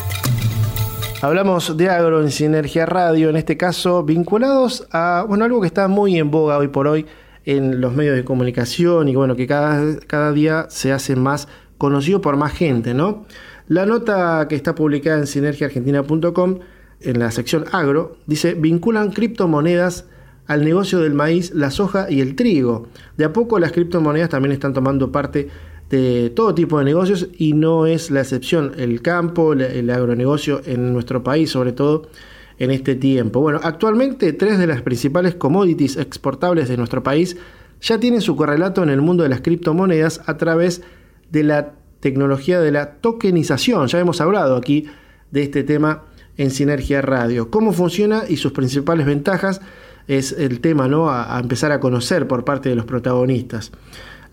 Hablamos 1.21 1.75
de 1.75 1.89
agro 1.89 2.21
en 2.21 2.31
Sinergia 2.31 2.85
Radio, 2.85 3.29
en 3.29 3.35
este 3.35 3.57
caso 3.57 4.05
vinculados 4.05 4.87
a 4.89 5.25
bueno, 5.27 5.43
algo 5.43 5.59
que 5.59 5.67
está 5.67 5.89
muy 5.89 6.17
en 6.17 6.31
boga 6.31 6.57
hoy 6.59 6.69
por 6.69 6.87
hoy 6.87 7.05
en 7.45 7.81
los 7.81 7.93
medios 7.93 8.15
de 8.15 8.23
comunicación 8.23 9.09
y 9.09 9.15
bueno, 9.15 9.35
que 9.35 9.47
cada, 9.47 9.99
cada 10.07 10.31
día 10.31 10.67
se 10.69 10.93
hace 10.93 11.17
más 11.17 11.49
conocido 11.77 12.21
por 12.21 12.37
más 12.37 12.53
gente, 12.53 12.93
¿no? 12.93 13.25
La 13.67 13.85
nota 13.85 14.47
que 14.49 14.55
está 14.55 14.75
publicada 14.75 15.19
en 15.19 15.27
sinergiaargentina.com 15.27 16.59
en 16.99 17.19
la 17.19 17.31
sección 17.31 17.65
agro 17.71 18.17
dice 18.27 18.53
vinculan 18.53 19.11
criptomonedas 19.11 20.05
al 20.47 20.65
negocio 20.65 20.99
del 20.99 21.13
maíz, 21.13 21.51
la 21.53 21.71
soja 21.71 22.09
y 22.09 22.21
el 22.21 22.35
trigo. 22.35 22.87
De 23.17 23.25
a 23.25 23.33
poco 23.33 23.59
las 23.59 23.71
criptomonedas 23.71 24.29
también 24.29 24.51
están 24.51 24.73
tomando 24.73 25.11
parte 25.11 25.49
de 25.89 26.31
todo 26.31 26.55
tipo 26.55 26.79
de 26.79 26.85
negocios 26.85 27.29
y 27.37 27.53
no 27.53 27.85
es 27.85 28.11
la 28.11 28.21
excepción 28.21 28.73
el 28.77 29.01
campo, 29.01 29.53
el 29.53 29.89
agronegocio 29.89 30.61
en 30.65 30.91
nuestro 30.91 31.23
país, 31.23 31.51
sobre 31.51 31.71
todo 31.71 32.09
en 32.57 32.71
este 32.71 32.95
tiempo. 32.95 33.41
Bueno, 33.41 33.59
actualmente 33.63 34.33
tres 34.33 34.57
de 34.57 34.67
las 34.67 34.81
principales 34.81 35.35
commodities 35.35 35.97
exportables 35.97 36.67
de 36.67 36.77
nuestro 36.77 37.03
país 37.03 37.37
ya 37.81 37.99
tienen 37.99 38.21
su 38.21 38.35
correlato 38.35 38.83
en 38.83 38.89
el 38.89 39.01
mundo 39.01 39.23
de 39.23 39.29
las 39.29 39.41
criptomonedas 39.41 40.21
a 40.25 40.37
través 40.37 40.79
de 40.79 41.02
la 41.41 41.73
tecnología 41.99 42.59
de 42.59 42.71
la 42.71 42.95
tokenización. 42.97 43.87
Ya 43.87 43.99
hemos 43.99 44.21
hablado 44.21 44.55
aquí 44.55 44.85
de 45.31 45.41
este 45.41 45.63
tema 45.63 46.03
en 46.37 46.51
Sinergia 46.51 47.01
Radio. 47.01 47.49
¿Cómo 47.49 47.73
funciona 47.73 48.23
y 48.29 48.37
sus 48.37 48.51
principales 48.51 49.07
ventajas? 49.07 49.61
Es 50.07 50.33
el 50.33 50.59
tema 50.59 50.87
¿no? 50.87 51.09
a, 51.09 51.35
a 51.35 51.39
empezar 51.39 51.71
a 51.71 51.79
conocer 51.79 52.27
por 52.27 52.45
parte 52.45 52.69
de 52.69 52.75
los 52.75 52.85
protagonistas. 52.85 53.71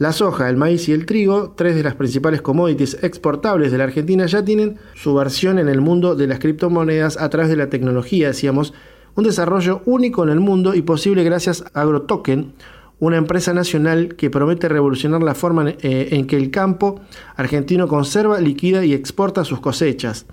La 0.01 0.13
soja, 0.13 0.49
el 0.49 0.57
maíz 0.57 0.89
y 0.89 0.93
el 0.93 1.05
trigo, 1.05 1.53
tres 1.55 1.77
de 1.77 1.83
las 1.83 1.95
principales 1.95 2.41
commodities 2.41 2.97
exportables 3.03 3.71
de 3.71 3.77
la 3.77 3.85
Argentina, 3.85 4.25
ya 4.25 4.43
tienen 4.43 4.79
su 4.95 5.15
versión 5.15 5.59
en 5.59 5.69
el 5.69 5.83
mundo 5.83 6.17
de 6.17 6.27
las 6.27 6.39
criptomonedas 6.39 7.19
a 7.19 7.29
través 7.29 7.51
de 7.51 7.57
la 7.57 7.69
tecnología, 7.69 8.29
decíamos, 8.29 8.73
un 9.15 9.25
desarrollo 9.25 9.83
único 9.85 10.23
en 10.23 10.31
el 10.31 10.41
mundo 10.41 10.75
y 10.75 10.81
posible 10.81 11.23
gracias 11.23 11.65
a 11.75 11.83
AgroToken, 11.83 12.55
una 13.01 13.17
empresa 13.17 13.53
nacional 13.55 14.15
que 14.15 14.31
promete 14.31 14.69
revolucionar 14.69 15.23
la 15.23 15.35
forma 15.35 15.71
eh, 15.71 16.09
en 16.13 16.27
que 16.27 16.37
el 16.37 16.51
campo 16.51 17.01
argentino 17.35 17.89
conserva, 17.89 18.41
liquida 18.41 18.85
y 18.85 18.93
exporta 18.93 19.45
sus 19.45 19.61
cosechas. 19.61 20.27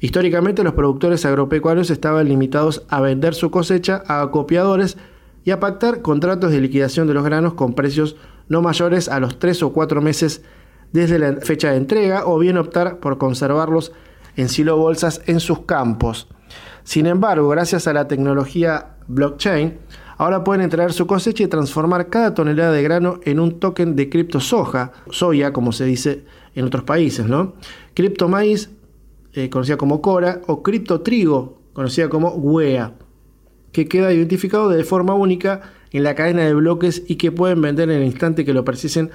Históricamente 0.00 0.64
los 0.64 0.74
productores 0.74 1.24
agropecuarios 1.24 1.90
estaban 1.90 2.28
limitados 2.28 2.84
a 2.88 3.00
vender 3.00 3.34
su 3.34 3.50
cosecha 3.50 4.02
a 4.06 4.22
acopiadores 4.22 4.96
y 5.44 5.50
a 5.52 5.60
pactar 5.60 6.02
contratos 6.02 6.50
de 6.50 6.60
liquidación 6.60 7.06
de 7.06 7.14
los 7.14 7.24
granos 7.24 7.54
con 7.54 7.74
precios 7.74 8.16
no 8.48 8.62
mayores 8.62 9.08
a 9.08 9.20
los 9.20 9.38
3 9.38 9.62
o 9.62 9.72
4 9.72 10.00
meses 10.02 10.42
desde 10.92 11.18
la 11.18 11.36
fecha 11.40 11.70
de 11.70 11.76
entrega 11.76 12.26
o 12.26 12.38
bien 12.38 12.56
optar 12.56 12.98
por 12.98 13.18
conservarlos 13.18 13.92
en 14.36 14.48
silo 14.48 14.76
bolsas 14.76 15.22
en 15.26 15.40
sus 15.40 15.60
campos. 15.60 16.28
Sin 16.84 17.06
embargo, 17.06 17.48
gracias 17.48 17.86
a 17.86 17.92
la 17.92 18.06
tecnología 18.06 18.96
blockchain, 19.08 19.78
ahora 20.16 20.44
pueden 20.44 20.68
traer 20.70 20.92
su 20.92 21.06
cosecha 21.06 21.44
y 21.44 21.48
transformar 21.48 22.08
cada 22.08 22.34
tonelada 22.34 22.72
de 22.72 22.82
grano 22.82 23.20
en 23.24 23.40
un 23.40 23.58
token 23.58 23.96
de 23.96 24.08
cripto 24.08 24.40
soja, 24.40 24.92
soya 25.10 25.52
como 25.52 25.72
se 25.72 25.84
dice 25.84 26.24
en 26.54 26.64
otros 26.64 26.84
países, 26.84 27.26
¿no? 27.26 27.54
Cripto 27.94 28.28
maíz, 28.28 28.70
eh, 29.32 29.50
conocida 29.50 29.76
como 29.76 30.00
Cora, 30.00 30.40
o 30.46 30.62
cripto 30.62 31.00
trigo, 31.00 31.58
conocida 31.72 32.08
como 32.08 32.30
WEA, 32.30 32.94
que 33.72 33.86
queda 33.88 34.12
identificado 34.12 34.68
de 34.68 34.82
forma 34.84 35.14
única 35.14 35.72
en 35.92 36.02
la 36.02 36.14
cadena 36.14 36.42
de 36.44 36.54
bloques 36.54 37.02
y 37.06 37.16
que 37.16 37.32
pueden 37.32 37.60
vender 37.60 37.90
en 37.90 37.98
el 37.98 38.04
instante 38.04 38.44
que 38.44 38.54
lo 38.54 38.64
precisen 38.64 39.10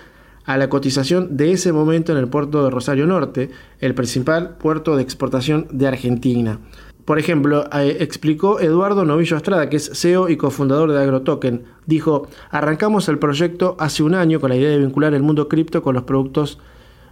a 0.45 0.57
la 0.57 0.69
cotización 0.69 1.37
de 1.37 1.51
ese 1.51 1.71
momento 1.71 2.11
en 2.11 2.17
el 2.17 2.27
puerto 2.27 2.63
de 2.63 2.69
Rosario 2.69 3.05
Norte, 3.05 3.51
el 3.79 3.93
principal 3.93 4.57
puerto 4.57 4.95
de 4.95 5.03
exportación 5.03 5.67
de 5.71 5.87
Argentina. 5.87 6.59
Por 7.05 7.19
ejemplo, 7.19 7.67
eh, 7.73 7.97
explicó 7.99 8.59
Eduardo 8.59 9.05
Novillo 9.05 9.37
Estrada, 9.37 9.69
que 9.69 9.77
es 9.77 9.91
CEO 9.93 10.29
y 10.29 10.37
cofundador 10.37 10.91
de 10.91 10.99
AgroToken. 10.99 11.63
Dijo, 11.85 12.27
arrancamos 12.49 13.09
el 13.09 13.19
proyecto 13.19 13.75
hace 13.79 14.03
un 14.03 14.15
año 14.15 14.39
con 14.39 14.49
la 14.49 14.55
idea 14.55 14.69
de 14.69 14.79
vincular 14.79 15.13
el 15.13 15.23
mundo 15.23 15.47
cripto 15.47 15.81
con 15.81 15.95
los 15.95 16.03
productos 16.03 16.59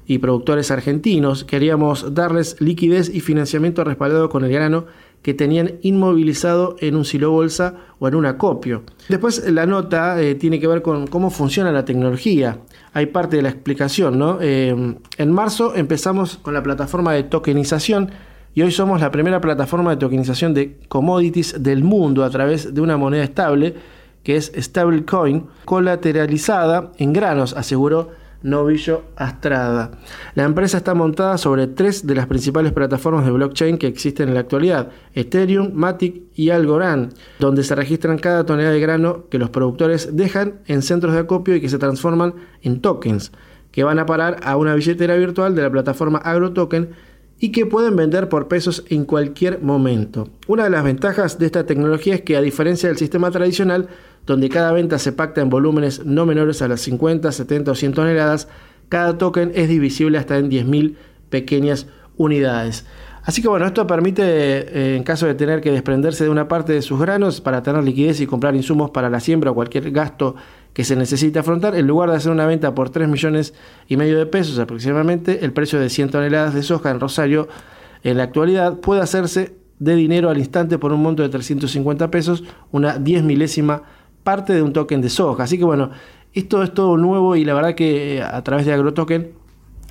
y 0.06 0.17
productores 0.17 0.71
argentinos. 0.71 1.43
Queríamos 1.43 2.15
darles 2.15 2.60
liquidez 2.60 3.13
y 3.13 3.19
financiamiento 3.19 3.84
respaldado 3.84 4.30
con 4.30 4.43
el 4.43 4.52
grano 4.52 4.86
que 5.21 5.34
tenían 5.34 5.73
inmovilizado 5.82 6.75
en 6.80 6.95
un 6.95 7.06
silo 7.06 7.32
bolsa 7.32 7.75
o 7.99 8.08
en 8.08 8.15
un 8.15 8.25
acopio. 8.25 8.84
Después 9.08 9.52
la 9.52 9.65
nota 9.65 10.19
eh, 10.21 10.36
tiene 10.36 10.60
que 10.60 10.67
ver 10.67 10.82
con 10.82 11.08
cómo 11.08 11.30
funciona 11.30 11.71
la 11.71 11.86
tecnología. 11.86 12.60
Hay 12.93 13.08
parte 13.08 13.36
de 13.36 13.43
la 13.43 13.49
explicación, 13.49 14.17
¿no? 14.17 14.39
Eh, 14.41 14.95
en 15.17 15.32
marzo 15.32 15.75
empezamos 15.75 16.38
con 16.38 16.54
la 16.54 16.63
plataforma 16.63 17.13
de 17.13 17.23
tokenización 17.23 18.12
y 18.60 18.62
hoy 18.62 18.74
somos 18.74 19.00
la 19.00 19.10
primera 19.10 19.39
plataforma 19.39 19.91
de 19.91 19.95
tokenización 19.95 20.54
de 20.54 20.80
commodities 20.89 21.63
del 21.63 21.82
mundo 21.82 22.26
a 22.26 22.30
través 22.30 22.74
de 22.74 22.82
una 22.82 22.98
moneda 22.98 23.24
estable 23.24 23.74
que 24.22 24.36
es 24.36 24.52
stablecoin 24.54 25.45
colateralizada 25.63 26.91
en 26.98 27.13
granos, 27.13 27.54
aseguró 27.54 28.10
Novillo 28.43 29.04
Astrada. 29.15 29.91
La 30.36 30.43
empresa 30.43 30.76
está 30.76 30.93
montada 30.93 31.38
sobre 31.38 31.67
tres 31.67 32.06
de 32.06 32.15
las 32.15 32.28
principales 32.28 32.74
plataformas 32.74 33.24
de 33.24 33.32
blockchain 33.32 33.78
que 33.78 33.88
existen 33.88 34.28
en 34.28 34.34
la 34.34 34.41
actualidad, 34.41 34.89
Ethereum, 35.13 35.72
Matic 35.74 36.24
y 36.36 36.50
Algorand, 36.50 37.13
donde 37.39 37.63
se 37.63 37.76
registran 37.76 38.17
cada 38.17 38.45
tonelada 38.45 38.74
de 38.74 38.82
grano 38.82 39.30
que 39.30 39.39
los 39.39 39.52
productores 39.52 40.17
dejan 40.17 40.56
en 40.65 40.82
centros 40.82 41.13
de 41.13 41.19
acopio 41.19 41.56
y 41.56 41.62
que 41.62 41.69
se 41.69 41.78
transforman 41.78 42.34
en 42.62 42.82
tokens, 42.82 43.32
que 43.72 43.86
van 43.86 44.00
a 44.00 44.06
parar 44.06 44.36
a 44.43 44.58
una 44.58 44.76
billetera 44.76 45.15
virtual 45.15 45.56
de 45.56 45.62
la 45.62 45.72
plataforma 45.72 46.17
AgroToken 46.17 46.89
y 47.39 47.52
que 47.52 47.65
pueden 47.65 47.95
vender 47.95 48.28
por 48.28 48.47
pesos 48.47 48.84
en 48.89 49.06
cualquier 49.06 49.62
momento. 49.62 50.30
Una 50.47 50.65
de 50.65 50.69
las 50.69 50.84
ventajas 50.84 51.39
de 51.39 51.45
esta 51.45 51.65
tecnología 51.65 52.15
es 52.15 52.21
que 52.21 52.36
a 52.36 52.41
diferencia 52.41 52.89
del 52.89 52.97
sistema 52.97 53.32
tradicional, 53.32 53.88
donde 54.25 54.49
cada 54.49 54.71
venta 54.73 54.99
se 54.99 55.13
pacta 55.13 55.41
en 55.41 55.49
volúmenes 55.49 56.06
no 56.06 56.25
menores 56.25 56.62
a 56.62 56.67
las 56.67 56.82
50, 56.82 57.32
70 57.32 57.71
o 57.71 57.75
100 57.75 57.93
toneladas, 57.93 58.47
cada 58.89 59.17
token 59.17 59.52
es 59.56 59.69
divisible 59.69 60.17
hasta 60.17 60.38
en 60.38 60.49
10.000 60.49 60.95
pequeñas 61.30 61.88
unidades. 62.17 62.86
Así 63.23 63.41
que 63.41 63.47
bueno, 63.47 63.65
esto 63.67 63.86
permite, 63.86 64.23
eh, 64.23 64.95
en 64.95 65.04
caso 65.04 65.28
de 65.28 65.36
tener 65.36 65.62
que 65.62 65.71
desprenderse 65.71 66.23
de 66.23 66.30
una 66.30 66.47
parte 66.47 66.73
de 66.73 66.82
sus 66.82 66.99
granos 66.99 67.41
para 67.41 67.62
tener 67.62 67.84
liquidez 67.84 68.19
y 68.21 68.28
comprar 68.28 68.56
insumos 68.56 68.91
para 68.91 69.10
la 69.10 69.19
siembra 69.19 69.52
o 69.52 69.56
cualquier 69.56 69.91
gasto 69.91 70.36
que 70.80 70.86
se 70.86 70.96
necesite 70.96 71.38
afrontar, 71.38 71.76
en 71.76 71.88
lugar 71.88 72.10
de 72.10 72.15
hacer 72.15 72.32
una 72.32 72.46
venta 72.46 72.74
por 72.74 72.89
3 72.89 73.10
millones 73.10 73.54
y 73.89 73.98
medio 73.98 74.18
de 74.18 74.26
pesos 74.26 74.58
aproximadamente, 74.60 75.44
el 75.44 75.52
precio 75.52 75.78
de 75.78 75.89
100 75.89 76.10
toneladas 76.10 76.54
de 76.54 76.63
soja 76.63 76.89
en 76.89 77.02
Rosario 77.02 77.50
en 78.02 78.15
la 78.15 78.24
actualidad 78.24 78.80
puede 78.80 79.02
hacerse 79.02 79.58
de 79.78 79.96
dinero 79.96 80.30
al 80.30 80.38
instante 80.38 80.78
por 80.78 80.94
un 80.94 81.02
monto 81.02 81.22
de 81.22 81.28
350 81.28 82.10
pesos, 82.10 82.46
una 82.72 82.98
10 82.98 83.24
milésima 83.24 83.84
parte 84.24 84.54
de 84.54 84.62
un 84.62 84.72
token 84.72 85.02
de 85.02 85.10
soja. 85.10 85.44
Así 85.44 85.58
que 85.58 85.65
bueno, 85.65 85.89
esto 86.34 86.63
es 86.63 86.74
todo 86.74 86.96
nuevo 86.96 87.36
y 87.36 87.44
la 87.44 87.56
verdad 87.56 87.76
que 87.76 88.20
eh, 88.20 88.24
a 88.24 88.42
través 88.46 88.65
de 88.65 88.72
AgroToken 88.72 89.34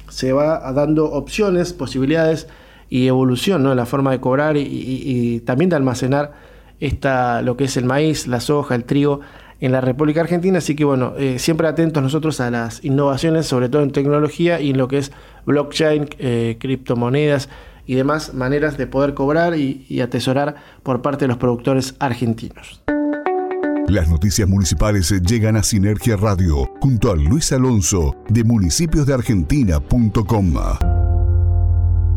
se 0.09 0.33
va 0.33 0.73
dando 0.73 1.05
opciones, 1.13 1.75
posibilidades 1.75 2.49
y 2.89 3.09
evolución 3.09 3.63
¿no? 3.63 3.73
en 3.73 3.77
la 3.77 3.85
forma 3.85 4.11
de 4.11 4.21
cobrar 4.21 4.57
y, 4.57 5.41
también 5.41 5.69
de 5.69 5.77
almacenar 5.77 6.33
esta, 6.81 7.43
lo 7.43 7.59
que 7.59 7.65
es 7.65 7.77
el 7.77 7.85
maíz, 7.85 8.27
la 8.27 8.41
soja, 8.41 8.75
el 8.75 8.85
trigo 8.85 9.21
en 9.61 9.73
la 9.73 9.81
República 9.81 10.21
Argentina. 10.21 10.59
Así 10.59 10.75
que 10.75 10.85
bueno, 10.85 11.15
eh, 11.19 11.39
siempre 11.39 11.69
atentos 11.69 12.03
nosotros 12.03 12.41
a 12.41 12.51
las 12.51 12.85
innovaciones, 12.85 13.47
sobre 13.47 13.69
todo 13.69 13.83
en 13.83 13.93
tecnología 13.93 14.61
y 14.61 14.71
en 14.71 14.79
lo 14.79 14.89
que 14.89 14.99
es 14.99 15.13
blockchain, 15.47 16.09
eh, 16.19 16.57
criptomonedas 16.61 17.49
y 17.87 17.95
demás 17.95 18.35
maneras 18.35 18.77
de 18.77 18.87
poder 18.87 19.15
cobrar 19.15 19.57
y 19.57 20.01
atesorar 20.03 20.57
por 20.83 21.01
parte 21.01 21.25
de 21.25 21.29
los 21.29 21.39
productores 21.39 21.95
argentinos. 21.99 22.83
Las 23.89 24.09
noticias 24.11 24.47
municipales 24.47 25.09
llegan 25.23 25.57
a 25.57 25.63
Sinergia 25.63 26.19
Radio 26.19 26.71
junto 26.79 27.11
a 27.11 27.17
Luis 27.17 27.51
Alonso 27.53 28.15
de 28.29 28.45
municipiosdeargentina.com. 28.45 30.55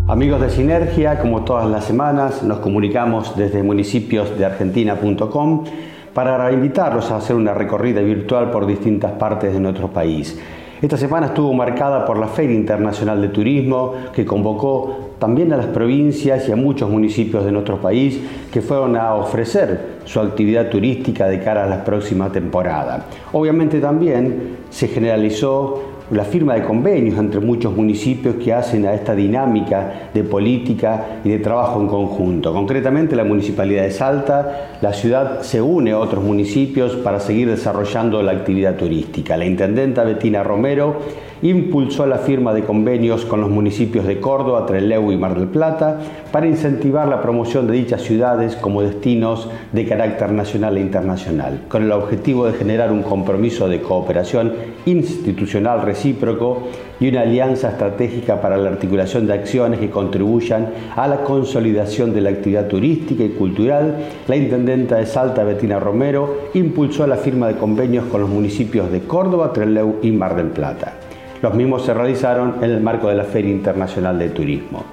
Amigos 0.09 0.41
de 0.41 0.49
Sinergia, 0.49 1.21
como 1.21 1.45
todas 1.45 1.69
las 1.69 1.85
semanas, 1.85 2.43
nos 2.43 2.59
comunicamos 2.59 3.37
desde 3.37 3.63
municipiosdeargentina.com 3.63 5.63
para 6.13 6.51
invitarlos 6.51 7.11
a 7.11 7.17
hacer 7.17 7.35
una 7.35 7.53
recorrida 7.53 8.01
virtual 8.01 8.51
por 8.51 8.65
distintas 8.65 9.13
partes 9.13 9.53
de 9.53 9.59
nuestro 9.59 9.87
país. 9.87 10.39
Esta 10.81 10.97
semana 10.97 11.27
estuvo 11.27 11.53
marcada 11.53 12.05
por 12.05 12.17
la 12.17 12.27
Feria 12.27 12.55
Internacional 12.55 13.21
de 13.21 13.27
Turismo 13.27 13.93
que 14.13 14.25
convocó 14.25 15.11
también 15.19 15.53
a 15.53 15.57
las 15.57 15.67
provincias 15.67 16.49
y 16.49 16.51
a 16.51 16.55
muchos 16.55 16.89
municipios 16.89 17.45
de 17.45 17.51
nuestro 17.51 17.79
país 17.79 18.19
que 18.51 18.61
fueron 18.61 18.95
a 18.95 19.13
ofrecer 19.13 19.99
su 20.05 20.19
actividad 20.19 20.69
turística 20.69 21.27
de 21.27 21.39
cara 21.39 21.65
a 21.65 21.67
la 21.67 21.83
próxima 21.83 22.31
temporada. 22.31 23.05
Obviamente 23.31 23.79
también 23.79 24.57
se 24.71 24.87
generalizó 24.87 25.90
la 26.11 26.25
firma 26.25 26.55
de 26.55 26.63
convenios 26.63 27.17
entre 27.17 27.39
muchos 27.39 27.75
municipios 27.75 28.35
que 28.35 28.53
hacen 28.53 28.85
a 28.85 28.93
esta 28.93 29.15
dinámica 29.15 30.09
de 30.13 30.23
política 30.23 31.21
y 31.23 31.29
de 31.29 31.39
trabajo 31.39 31.79
en 31.79 31.87
conjunto. 31.87 32.53
Concretamente 32.53 33.15
la 33.15 33.23
Municipalidad 33.23 33.83
de 33.83 33.91
Salta, 33.91 34.77
la 34.81 34.93
ciudad 34.93 35.41
se 35.41 35.61
une 35.61 35.91
a 35.91 35.99
otros 35.99 36.23
municipios 36.23 36.95
para 36.97 37.19
seguir 37.19 37.49
desarrollando 37.49 38.21
la 38.21 38.33
actividad 38.33 38.75
turística. 38.75 39.37
La 39.37 39.45
intendenta 39.45 40.03
Betina 40.03 40.43
Romero 40.43 40.97
impulsó 41.41 42.05
la 42.05 42.19
firma 42.19 42.53
de 42.53 42.63
convenios 42.63 43.25
con 43.25 43.41
los 43.41 43.49
municipios 43.49 44.05
de 44.05 44.19
Córdoba, 44.19 44.65
Trelew 44.65 45.11
y 45.11 45.17
Mar 45.17 45.37
del 45.37 45.47
Plata 45.47 45.99
para 46.31 46.47
incentivar 46.47 47.07
la 47.07 47.21
promoción 47.21 47.67
de 47.67 47.73
dichas 47.73 48.01
ciudades 48.01 48.55
como 48.55 48.81
destinos 48.81 49.49
de 49.71 49.85
carácter 49.85 50.31
nacional 50.31 50.77
e 50.77 50.81
internacional, 50.81 51.61
con 51.67 51.83
el 51.83 51.91
objetivo 51.91 52.45
de 52.45 52.53
generar 52.53 52.91
un 52.91 53.03
compromiso 53.03 53.67
de 53.67 53.81
cooperación 53.81 54.53
institucional 54.85 55.81
recíproco 55.81 56.67
y 56.99 57.09
una 57.09 57.21
alianza 57.21 57.69
estratégica 57.69 58.39
para 58.41 58.57
la 58.57 58.69
articulación 58.69 59.25
de 59.25 59.33
acciones 59.33 59.79
que 59.79 59.89
contribuyan 59.89 60.69
a 60.95 61.07
la 61.07 61.23
consolidación 61.23 62.13
de 62.13 62.21
la 62.21 62.29
actividad 62.29 62.67
turística 62.67 63.23
y 63.23 63.29
cultural, 63.29 63.95
la 64.27 64.35
intendenta 64.35 64.97
de 64.97 65.07
Salta, 65.07 65.43
Betina 65.43 65.79
Romero, 65.79 66.49
impulsó 66.53 67.07
la 67.07 67.17
firma 67.17 67.47
de 67.47 67.55
convenios 67.55 68.05
con 68.05 68.21
los 68.21 68.29
municipios 68.29 68.91
de 68.91 69.01
Córdoba, 69.01 69.51
Trelew 69.51 69.95
y 70.03 70.11
Mar 70.11 70.35
del 70.35 70.47
Plata. 70.47 71.00
Los 71.41 71.53
mismos 71.55 71.83
se 71.83 71.93
realizaron 71.93 72.55
en 72.61 72.71
el 72.71 72.81
marco 72.81 73.09
de 73.09 73.15
la 73.15 73.23
Feria 73.23 73.51
Internacional 73.51 74.19
de 74.19 74.29
Turismo. 74.29 74.83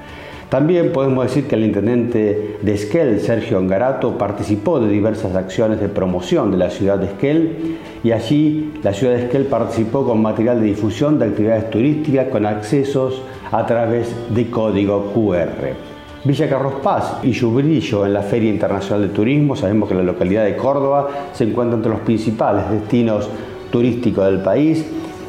También 0.49 0.93
podemos 0.93 1.25
decir 1.25 1.47
que 1.47 1.57
el 1.57 1.65
intendente 1.65 2.57
de 2.63 2.75
Esquel, 2.75 3.21
Sergio 3.21 3.59
Angarato, 3.59 4.17
participó 4.17 4.81
de 4.81 4.89
diversas 4.89 5.35
acciones 5.37 5.79
de 5.79 5.91
promoción 5.91 6.51
de 6.51 6.57
la 6.57 6.71
ciudad 6.71 6.99
de 6.99 7.05
Esquel 7.05 7.77
y 8.03 8.13
allí 8.13 8.73
la 8.83 8.95
ciudad 8.95 9.15
de 9.15 9.25
Esquel 9.25 9.45
participó 9.45 10.07
con 10.07 10.23
material 10.23 10.61
de 10.61 10.69
difusión 10.69 11.19
de 11.19 11.27
actividades 11.27 11.69
turísticas 11.69 12.29
con 12.29 12.47
accesos 12.47 13.21
a 13.53 13.67
través 13.67 14.15
de 14.35 14.51
código 14.51 15.13
QR. 15.13 15.75
Villa 16.25 16.49
Carros 16.49 16.75
Paz 16.83 17.19
y 17.23 17.33
Yubrillo 17.33 18.07
en 18.07 18.15
la 18.15 18.23
Feria 18.23 18.51
Internacional 18.51 19.07
de 19.07 19.15
Turismo. 19.15 19.55
Sabemos 19.55 19.87
que 19.87 19.95
la 19.95 20.03
localidad 20.03 20.45
de 20.45 20.57
Córdoba 20.57 21.09
se 21.35 21.45
encuentra 21.45 21.77
entre 21.77 21.93
los 21.93 22.01
principales 22.01 22.71
destinos 22.71 23.29
turísticos 23.71 24.25
del 24.25 24.41
país 24.41 24.85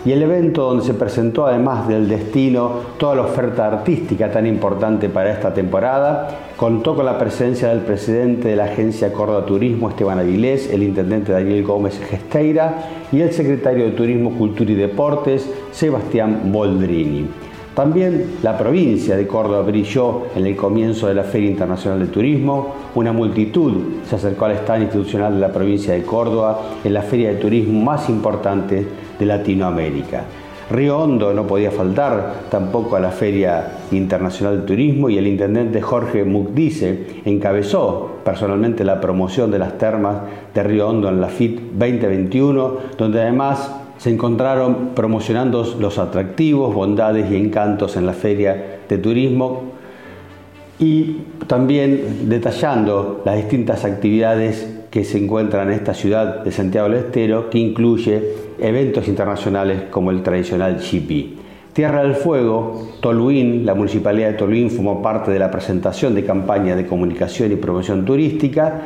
y 0.06 0.12
el 0.12 0.24
evento 0.24 0.64
donde 0.64 0.86
se 0.86 0.94
presentó 0.94 1.46
además 1.46 1.88
del 1.88 2.08
destino 2.08 2.72
toda 2.98 3.16
la 3.16 3.24
oferta 3.24 3.68
artística 3.68 4.32
tan 4.32 4.48
importante 4.48 5.10
para 5.10 5.32
esta 5.32 5.54
temporada, 5.54 6.30
contó 6.56 6.96
con 6.96 7.06
la 7.06 7.18
presencia 7.18 7.70
del 7.70 7.80
presidente 7.80 8.50
de 8.50 8.56
la 8.56 8.66
agencia 8.66 9.12
Córdoba 9.12 9.46
Turismo, 9.46 9.90
Esteban 9.90 10.20
Avilés, 10.20 10.72
el 10.72 10.84
intendente 10.84 11.32
Daniel 11.32 11.64
Gómez 11.64 12.00
Gesteira 12.00 13.08
y 13.12 13.22
el 13.22 13.32
secretario 13.32 13.86
de 13.86 13.92
Turismo, 13.92 14.38
Cultura 14.38 14.72
y 14.72 14.76
Deportes, 14.76 15.50
Sebastián 15.72 16.52
Boldrini. 16.52 17.28
También 17.76 18.36
la 18.44 18.58
provincia 18.58 19.16
de 19.16 19.26
Córdoba 19.26 19.62
brilló 19.62 20.24
en 20.36 20.46
el 20.46 20.56
comienzo 20.58 21.08
de 21.08 21.14
la 21.14 21.24
Feria 21.24 21.50
Internacional 21.50 22.00
de 22.00 22.08
Turismo. 22.08 22.76
Una 22.96 23.14
multitud 23.14 24.02
se 24.06 24.16
acercó 24.16 24.46
al 24.46 24.58
stand 24.58 24.84
institucional 24.84 25.36
de 25.36 25.40
la 25.40 25.54
provincia 25.54 25.94
de 25.94 26.04
Córdoba 26.04 26.60
en 26.84 26.94
la 26.94 27.04
feria 27.04 27.30
de 27.30 27.36
turismo 27.36 27.82
más 27.82 28.10
importante 28.10 28.86
de 29.20 29.26
Latinoamérica. 29.26 30.24
Río 30.72 31.00
Hondo 31.00 31.34
no 31.34 31.48
podía 31.48 31.72
faltar 31.72 32.44
tampoco 32.52 32.96
a 32.96 33.00
la 33.00 33.10
Feria 33.10 33.80
Internacional 33.92 34.62
de 34.62 34.68
Turismo 34.68 35.10
y 35.10 35.18
el 35.18 35.26
intendente 35.26 35.82
Jorge 35.82 36.24
Mugdice 36.24 37.22
encabezó 37.26 38.20
personalmente 38.24 38.84
la 38.84 39.02
promoción 39.02 39.50
de 39.50 39.58
las 39.58 39.80
termas 39.80 40.18
de 40.54 40.62
Río 40.64 40.88
Hondo 40.88 41.10
en 41.10 41.22
la 41.22 41.28
FIT 41.28 41.72
2021, 41.74 42.78
donde 42.98 43.22
además 43.22 43.72
se 43.98 44.12
encontraron 44.12 44.92
promocionando 44.94 45.76
los 45.80 45.98
atractivos, 45.98 46.74
bondades 46.74 47.32
y 47.32 47.36
encantos 47.36 47.98
en 47.98 48.06
la 48.06 48.14
Feria 48.14 48.80
de 48.88 48.98
Turismo 49.00 49.64
y 50.78 51.18
también 51.48 52.30
detallando 52.30 53.24
las 53.26 53.38
distintas 53.38 53.86
actividades 53.86 54.82
que 54.92 55.04
se 55.04 55.18
encuentran 55.18 55.68
en 55.68 55.74
esta 55.74 55.94
ciudad 55.96 56.44
de 56.44 56.52
Santiago 56.52 56.90
del 56.90 57.00
Estero, 57.00 57.50
que 57.50 57.58
incluye 57.58 58.49
eventos 58.62 59.08
internacionales 59.08 59.84
como 59.90 60.12
el 60.12 60.24
tradicional 60.24 60.78
GP. 60.78 61.74
Tierra 61.74 62.04
del 62.04 62.16
Fuego, 62.16 62.90
Toluín, 63.00 63.66
la 63.66 63.76
Municipalidad 63.76 64.30
de 64.30 64.34
Toluín 64.34 64.72
formó 64.72 65.02
parte 65.02 65.32
de 65.32 65.40
la 65.40 65.52
presentación 65.52 66.16
de 66.16 66.26
campaña 66.26 66.76
de 66.76 66.86
comunicación 66.86 67.52
y 67.52 67.56
promoción 67.56 68.06
turística 68.06 68.82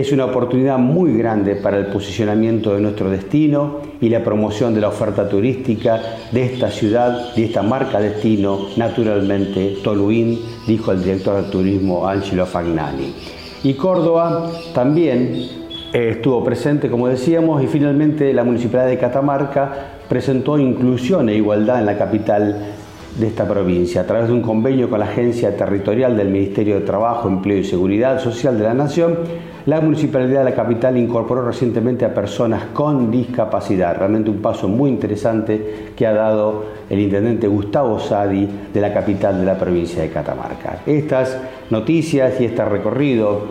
es 0.00 0.10
una 0.10 0.24
oportunidad 0.24 0.76
muy 0.76 1.16
grande 1.16 1.54
para 1.54 1.78
el 1.78 1.86
posicionamiento 1.86 2.74
de 2.74 2.80
nuestro 2.80 3.10
destino 3.10 3.78
y 4.00 4.08
la 4.08 4.24
promoción 4.24 4.74
de 4.74 4.80
la 4.80 4.88
oferta 4.88 5.28
turística 5.28 6.00
de 6.32 6.46
esta 6.46 6.68
ciudad, 6.68 7.32
de 7.36 7.44
esta 7.44 7.62
marca 7.62 8.00
destino, 8.00 8.70
naturalmente 8.76 9.76
Toluín, 9.84 10.40
dijo 10.66 10.90
el 10.90 11.04
director 11.04 11.44
de 11.44 11.50
turismo 11.50 12.08
Angelo 12.08 12.44
Fagnani. 12.44 13.14
Y 13.62 13.74
Córdoba 13.74 14.50
también 14.74 15.63
eh, 15.94 16.08
estuvo 16.10 16.42
presente, 16.42 16.90
como 16.90 17.06
decíamos, 17.06 17.62
y 17.62 17.68
finalmente 17.68 18.32
la 18.32 18.42
Municipalidad 18.42 18.88
de 18.88 18.98
Catamarca 18.98 19.72
presentó 20.08 20.58
inclusión 20.58 21.28
e 21.28 21.36
igualdad 21.36 21.78
en 21.78 21.86
la 21.86 21.96
capital 21.96 22.74
de 23.16 23.28
esta 23.28 23.46
provincia 23.46 24.00
a 24.00 24.04
través 24.04 24.26
de 24.26 24.34
un 24.34 24.42
convenio 24.42 24.90
con 24.90 24.98
la 24.98 25.06
Agencia 25.06 25.56
Territorial 25.56 26.16
del 26.16 26.30
Ministerio 26.30 26.74
de 26.74 26.80
Trabajo, 26.80 27.28
Empleo 27.28 27.58
y 27.58 27.64
Seguridad 27.64 28.18
Social 28.18 28.58
de 28.58 28.64
la 28.64 28.74
Nación. 28.74 29.18
La 29.66 29.80
Municipalidad 29.80 30.40
de 30.40 30.50
la 30.50 30.56
capital 30.56 30.96
incorporó 30.96 31.46
recientemente 31.46 32.04
a 32.04 32.12
personas 32.12 32.64
con 32.72 33.12
discapacidad. 33.12 33.96
Realmente 33.96 34.30
un 34.30 34.42
paso 34.42 34.66
muy 34.66 34.90
interesante 34.90 35.92
que 35.94 36.08
ha 36.08 36.12
dado 36.12 36.64
el 36.90 36.98
intendente 36.98 37.46
Gustavo 37.46 38.00
Sadi 38.00 38.48
de 38.74 38.80
la 38.80 38.92
capital 38.92 39.38
de 39.38 39.46
la 39.46 39.56
provincia 39.56 40.02
de 40.02 40.10
Catamarca. 40.10 40.80
Estas 40.86 41.38
noticias 41.70 42.40
y 42.40 42.46
este 42.46 42.64
recorrido 42.64 43.42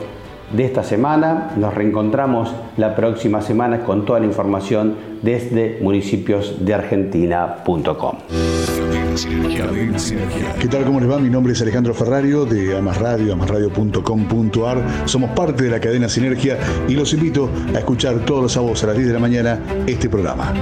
de 0.53 0.65
esta 0.65 0.83
semana. 0.83 1.51
Nos 1.57 1.73
reencontramos 1.73 2.53
la 2.77 2.95
próxima 2.95 3.41
semana 3.41 3.79
con 3.79 4.05
toda 4.05 4.19
la 4.19 4.25
información 4.25 4.95
desde 5.21 5.79
municipiosdeargentina.com. 5.81 8.17
¿Qué 10.59 10.67
tal? 10.67 10.85
¿Cómo 10.85 10.99
les 10.99 11.09
va? 11.09 11.19
Mi 11.19 11.29
nombre 11.29 11.53
es 11.53 11.61
Alejandro 11.61 11.93
Ferrario 11.93 12.45
de 12.45 12.75
Amas 12.77 12.97
Radio, 12.97 13.33
amasradio.com.ar. 13.33 14.83
Somos 15.05 15.29
parte 15.31 15.63
de 15.63 15.69
la 15.69 15.79
cadena 15.79 16.09
Sinergia 16.09 16.57
y 16.87 16.93
los 16.93 17.13
invito 17.13 17.49
a 17.75 17.79
escuchar 17.79 18.19
todos 18.25 18.43
los 18.43 18.53
sábados 18.53 18.83
a 18.83 18.87
las 18.87 18.95
10 18.95 19.09
de 19.09 19.13
la 19.13 19.19
mañana 19.19 19.59
este 19.85 20.09
programa. 20.09 20.53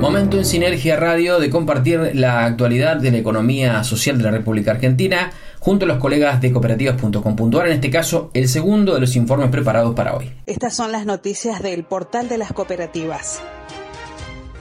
Momento 0.00 0.36
en 0.36 0.44
Sinergia 0.44 0.96
Radio 0.96 1.38
de 1.38 1.50
compartir 1.50 2.10
la 2.14 2.44
actualidad 2.44 2.96
de 2.96 3.12
la 3.12 3.18
economía 3.18 3.84
social 3.84 4.18
de 4.18 4.24
la 4.24 4.32
República 4.32 4.72
Argentina 4.72 5.30
junto 5.64 5.86
a 5.86 5.88
los 5.88 5.96
colegas 5.96 6.42
de 6.42 6.52
cooperativas.com.ar, 6.52 7.66
en 7.68 7.72
este 7.72 7.88
caso 7.88 8.30
el 8.34 8.48
segundo 8.48 8.92
de 8.92 9.00
los 9.00 9.16
informes 9.16 9.48
preparados 9.48 9.94
para 9.94 10.14
hoy. 10.14 10.30
Estas 10.44 10.76
son 10.76 10.92
las 10.92 11.06
noticias 11.06 11.62
del 11.62 11.84
portal 11.84 12.28
de 12.28 12.36
las 12.36 12.52
cooperativas. 12.52 13.40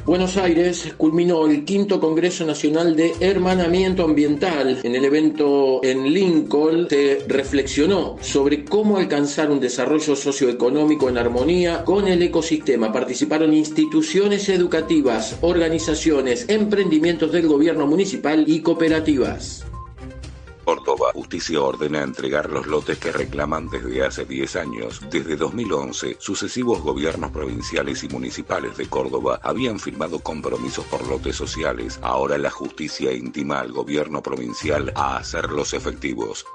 Buenos 0.05 0.37
Aires 0.37 0.93
culminó 0.97 1.45
el 1.45 1.65
quinto 1.65 1.99
Congreso 1.99 2.45
Nacional 2.45 2.95
de 2.95 3.13
Hermanamiento 3.19 4.05
Ambiental. 4.05 4.79
En 4.83 4.95
el 4.95 5.03
evento 5.03 5.81
en 5.83 6.13
Lincoln 6.13 6.87
se 6.89 7.19
reflexionó 7.27 8.15
sobre 8.21 8.63
cómo 8.63 8.95
alcanzar 8.95 9.51
un 9.51 9.59
desarrollo 9.59 10.15
socioeconómico 10.15 11.09
en 11.09 11.17
armonía 11.17 11.83
con 11.83 12.07
el 12.07 12.21
ecosistema. 12.21 12.93
Participaron 12.93 13.53
instituciones 13.53 14.47
educativas, 14.47 15.37
organizaciones, 15.41 16.45
emprendimientos 16.47 17.33
del 17.33 17.47
gobierno 17.47 17.87
municipal 17.87 18.45
y 18.47 18.61
cooperativas. 18.61 19.65
Córdoba. 20.64 21.11
Justicia 21.14 21.61
ordena 21.61 22.01
entregar 22.01 22.49
los 22.49 22.68
lotes 22.68 22.97
que 22.97 23.11
reclaman 23.11 23.70
desde 23.70 24.03
hace 24.03 24.26
10 24.26 24.55
años. 24.55 25.01
Desde 25.09 25.36
2011, 25.36 26.18
sucesivos 26.20 26.82
gobiernos 26.82 27.32
provinciales 27.32 28.03
y 28.03 28.09
municipales 28.09 28.78
de 28.78 28.88
Córdoba 28.88 29.39
habían 29.43 29.80
firmado 29.80 30.20
compromisos 30.20 30.86
por 30.86 31.07
lotes 31.07 31.36
sociales. 31.36 31.99
Ahora 32.01 32.38
la 32.38 32.49
justicia 32.49 33.11
intima 33.11 33.59
al 33.59 33.72
gobierno 33.72 34.22
provincial 34.22 34.91
a 34.95 35.18
hacerlos 35.18 35.74
efectivos. 35.74 36.45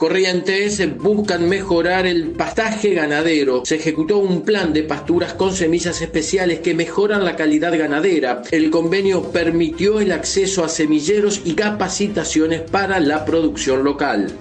Corrientes 0.00 0.96
buscan 0.96 1.46
mejorar 1.46 2.06
el 2.06 2.30
pastaje 2.30 2.94
ganadero. 2.94 3.66
Se 3.66 3.76
ejecutó 3.76 4.16
un 4.16 4.46
plan 4.46 4.72
de 4.72 4.82
pasturas 4.82 5.34
con 5.34 5.54
semillas 5.54 6.00
especiales 6.00 6.60
que 6.60 6.72
mejoran 6.72 7.22
la 7.22 7.36
calidad 7.36 7.78
ganadera. 7.78 8.40
El 8.50 8.70
convenio 8.70 9.30
permitió 9.30 10.00
el 10.00 10.12
acceso 10.12 10.64
a 10.64 10.70
semilleros 10.70 11.42
y 11.44 11.52
capacitaciones 11.52 12.62
para 12.62 12.98
la 12.98 13.26
producción 13.26 13.84
local. 13.84 14.34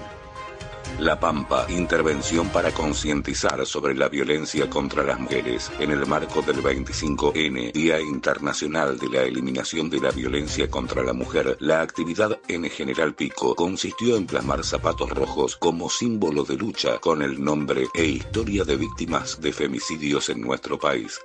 La 1.00 1.18
Pampa, 1.18 1.66
intervención 1.70 2.50
para 2.50 2.74
concientizar 2.74 3.66
sobre 3.66 3.96
la 3.96 4.10
violencia 4.10 4.70
contra 4.70 5.02
las 5.02 5.18
mujeres 5.18 5.72
en 5.80 5.92
el 5.92 6.06
marco 6.06 6.42
del 6.42 6.62
25N, 6.62 7.72
Día 7.72 8.02
Internacional 8.02 9.00
de 9.00 9.08
la 9.08 9.22
Eliminación 9.22 9.90
de 9.90 10.02
la 10.02 10.12
Violencia 10.12 10.70
contra 10.70 11.02
la 11.02 11.14
Mujer. 11.14 11.56
La 11.62 11.80
actividad 11.80 12.38
en 12.50 12.66
General 12.70 13.16
Pico 13.16 13.56
consistió 13.56 14.18
en 14.18 14.26
plasmar 14.26 14.66
zapatos 14.66 15.10
rojos 15.12 15.56
como 15.56 15.90
símbolo 15.90 16.44
de 16.44 16.58
lucha 16.58 17.00
con 17.00 17.22
el 17.22 17.42
nombre 17.42 17.88
e 17.96 18.04
historia 18.04 18.66
de 18.66 18.76
víctimas 18.76 19.40
de 19.40 19.54
femicidios 19.54 20.28
en 20.28 20.42
nuestro 20.42 20.78
país. 20.78 21.18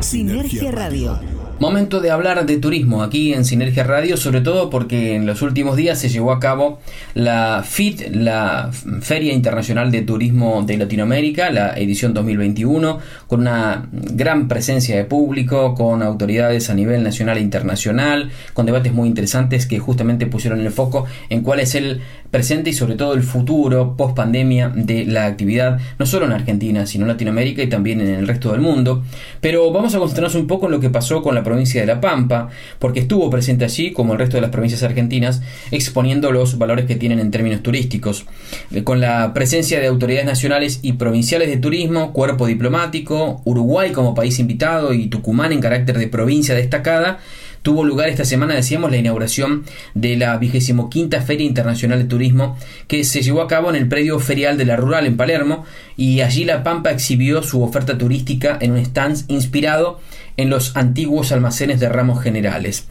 Sinergia 0.00 0.72
Radio. 0.72 1.33
Momento 1.60 2.00
de 2.00 2.10
hablar 2.10 2.44
de 2.46 2.58
turismo 2.58 3.04
aquí 3.04 3.32
en 3.32 3.44
Sinergia 3.44 3.84
Radio, 3.84 4.16
sobre 4.16 4.40
todo 4.40 4.70
porque 4.70 5.14
en 5.14 5.24
los 5.24 5.40
últimos 5.40 5.76
días 5.76 6.00
se 6.00 6.08
llevó 6.08 6.32
a 6.32 6.40
cabo 6.40 6.80
la 7.14 7.62
FIT, 7.64 8.08
la 8.10 8.70
Feria 9.00 9.32
Internacional 9.32 9.92
de 9.92 10.02
Turismo 10.02 10.64
de 10.66 10.76
Latinoamérica, 10.76 11.50
la 11.50 11.78
edición 11.78 12.12
2021, 12.12 12.98
con 13.28 13.40
una 13.42 13.88
gran 13.92 14.48
presencia 14.48 14.96
de 14.96 15.04
público, 15.04 15.76
con 15.76 16.02
autoridades 16.02 16.70
a 16.70 16.74
nivel 16.74 17.04
nacional 17.04 17.38
e 17.38 17.42
internacional, 17.42 18.32
con 18.52 18.66
debates 18.66 18.92
muy 18.92 19.06
interesantes 19.06 19.66
que 19.66 19.78
justamente 19.78 20.26
pusieron 20.26 20.60
el 20.60 20.72
foco 20.72 21.06
en 21.28 21.42
cuál 21.42 21.60
es 21.60 21.76
el 21.76 22.02
presente 22.34 22.70
y 22.70 22.72
sobre 22.72 22.96
todo 22.96 23.14
el 23.14 23.22
futuro 23.22 23.94
post 23.96 24.16
pandemia 24.16 24.68
de 24.74 25.04
la 25.06 25.26
actividad, 25.26 25.78
no 26.00 26.04
solo 26.04 26.26
en 26.26 26.32
Argentina, 26.32 26.84
sino 26.84 27.04
en 27.04 27.10
Latinoamérica 27.10 27.62
y 27.62 27.68
también 27.68 28.00
en 28.00 28.08
el 28.08 28.26
resto 28.26 28.50
del 28.50 28.60
mundo. 28.60 29.04
Pero 29.40 29.70
vamos 29.70 29.94
a 29.94 30.00
concentrarnos 30.00 30.34
un 30.34 30.48
poco 30.48 30.66
en 30.66 30.72
lo 30.72 30.80
que 30.80 30.90
pasó 30.90 31.22
con 31.22 31.36
la 31.36 31.44
provincia 31.44 31.80
de 31.80 31.86
La 31.86 32.00
Pampa, 32.00 32.48
porque 32.80 32.98
estuvo 32.98 33.30
presente 33.30 33.64
allí, 33.64 33.92
como 33.92 34.14
el 34.14 34.18
resto 34.18 34.36
de 34.36 34.40
las 34.40 34.50
provincias 34.50 34.82
argentinas, 34.82 35.42
exponiendo 35.70 36.32
los 36.32 36.58
valores 36.58 36.86
que 36.86 36.96
tienen 36.96 37.20
en 37.20 37.30
términos 37.30 37.62
turísticos. 37.62 38.26
Eh, 38.72 38.82
Con 38.82 39.00
la 39.00 39.32
presencia 39.32 39.78
de 39.78 39.86
autoridades 39.86 40.26
nacionales 40.26 40.80
y 40.82 40.94
provinciales 40.94 41.46
de 41.46 41.58
turismo, 41.58 42.12
cuerpo 42.12 42.48
diplomático, 42.48 43.42
Uruguay 43.44 43.92
como 43.92 44.16
país 44.16 44.40
invitado 44.40 44.92
y 44.92 45.06
Tucumán 45.06 45.52
en 45.52 45.60
carácter 45.60 45.98
de 45.98 46.08
provincia 46.08 46.56
destacada, 46.56 47.20
tuvo 47.64 47.82
lugar 47.82 48.10
esta 48.10 48.26
semana, 48.26 48.54
decíamos, 48.54 48.90
la 48.90 48.98
inauguración 48.98 49.64
de 49.94 50.18
la 50.18 50.36
25 50.36 50.90
Feria 51.26 51.46
Internacional 51.46 51.98
de 51.98 52.04
Turismo 52.04 52.58
que 52.88 53.04
se 53.04 53.22
llevó 53.22 53.40
a 53.40 53.48
cabo 53.48 53.70
en 53.70 53.76
el 53.76 53.88
predio 53.88 54.20
ferial 54.20 54.58
de 54.58 54.66
la 54.66 54.76
Rural 54.76 55.06
en 55.06 55.16
Palermo 55.16 55.64
y 55.96 56.20
allí 56.20 56.44
La 56.44 56.62
Pampa 56.62 56.90
exhibió 56.90 57.42
su 57.42 57.62
oferta 57.62 57.96
turística 57.96 58.58
en 58.60 58.72
un 58.72 58.78
stand 58.78 59.24
inspirado 59.28 59.98
en 60.36 60.50
los 60.50 60.76
antiguos 60.76 61.32
almacenes 61.32 61.80
de 61.80 61.88
ramos 61.88 62.22
generales. 62.22 62.86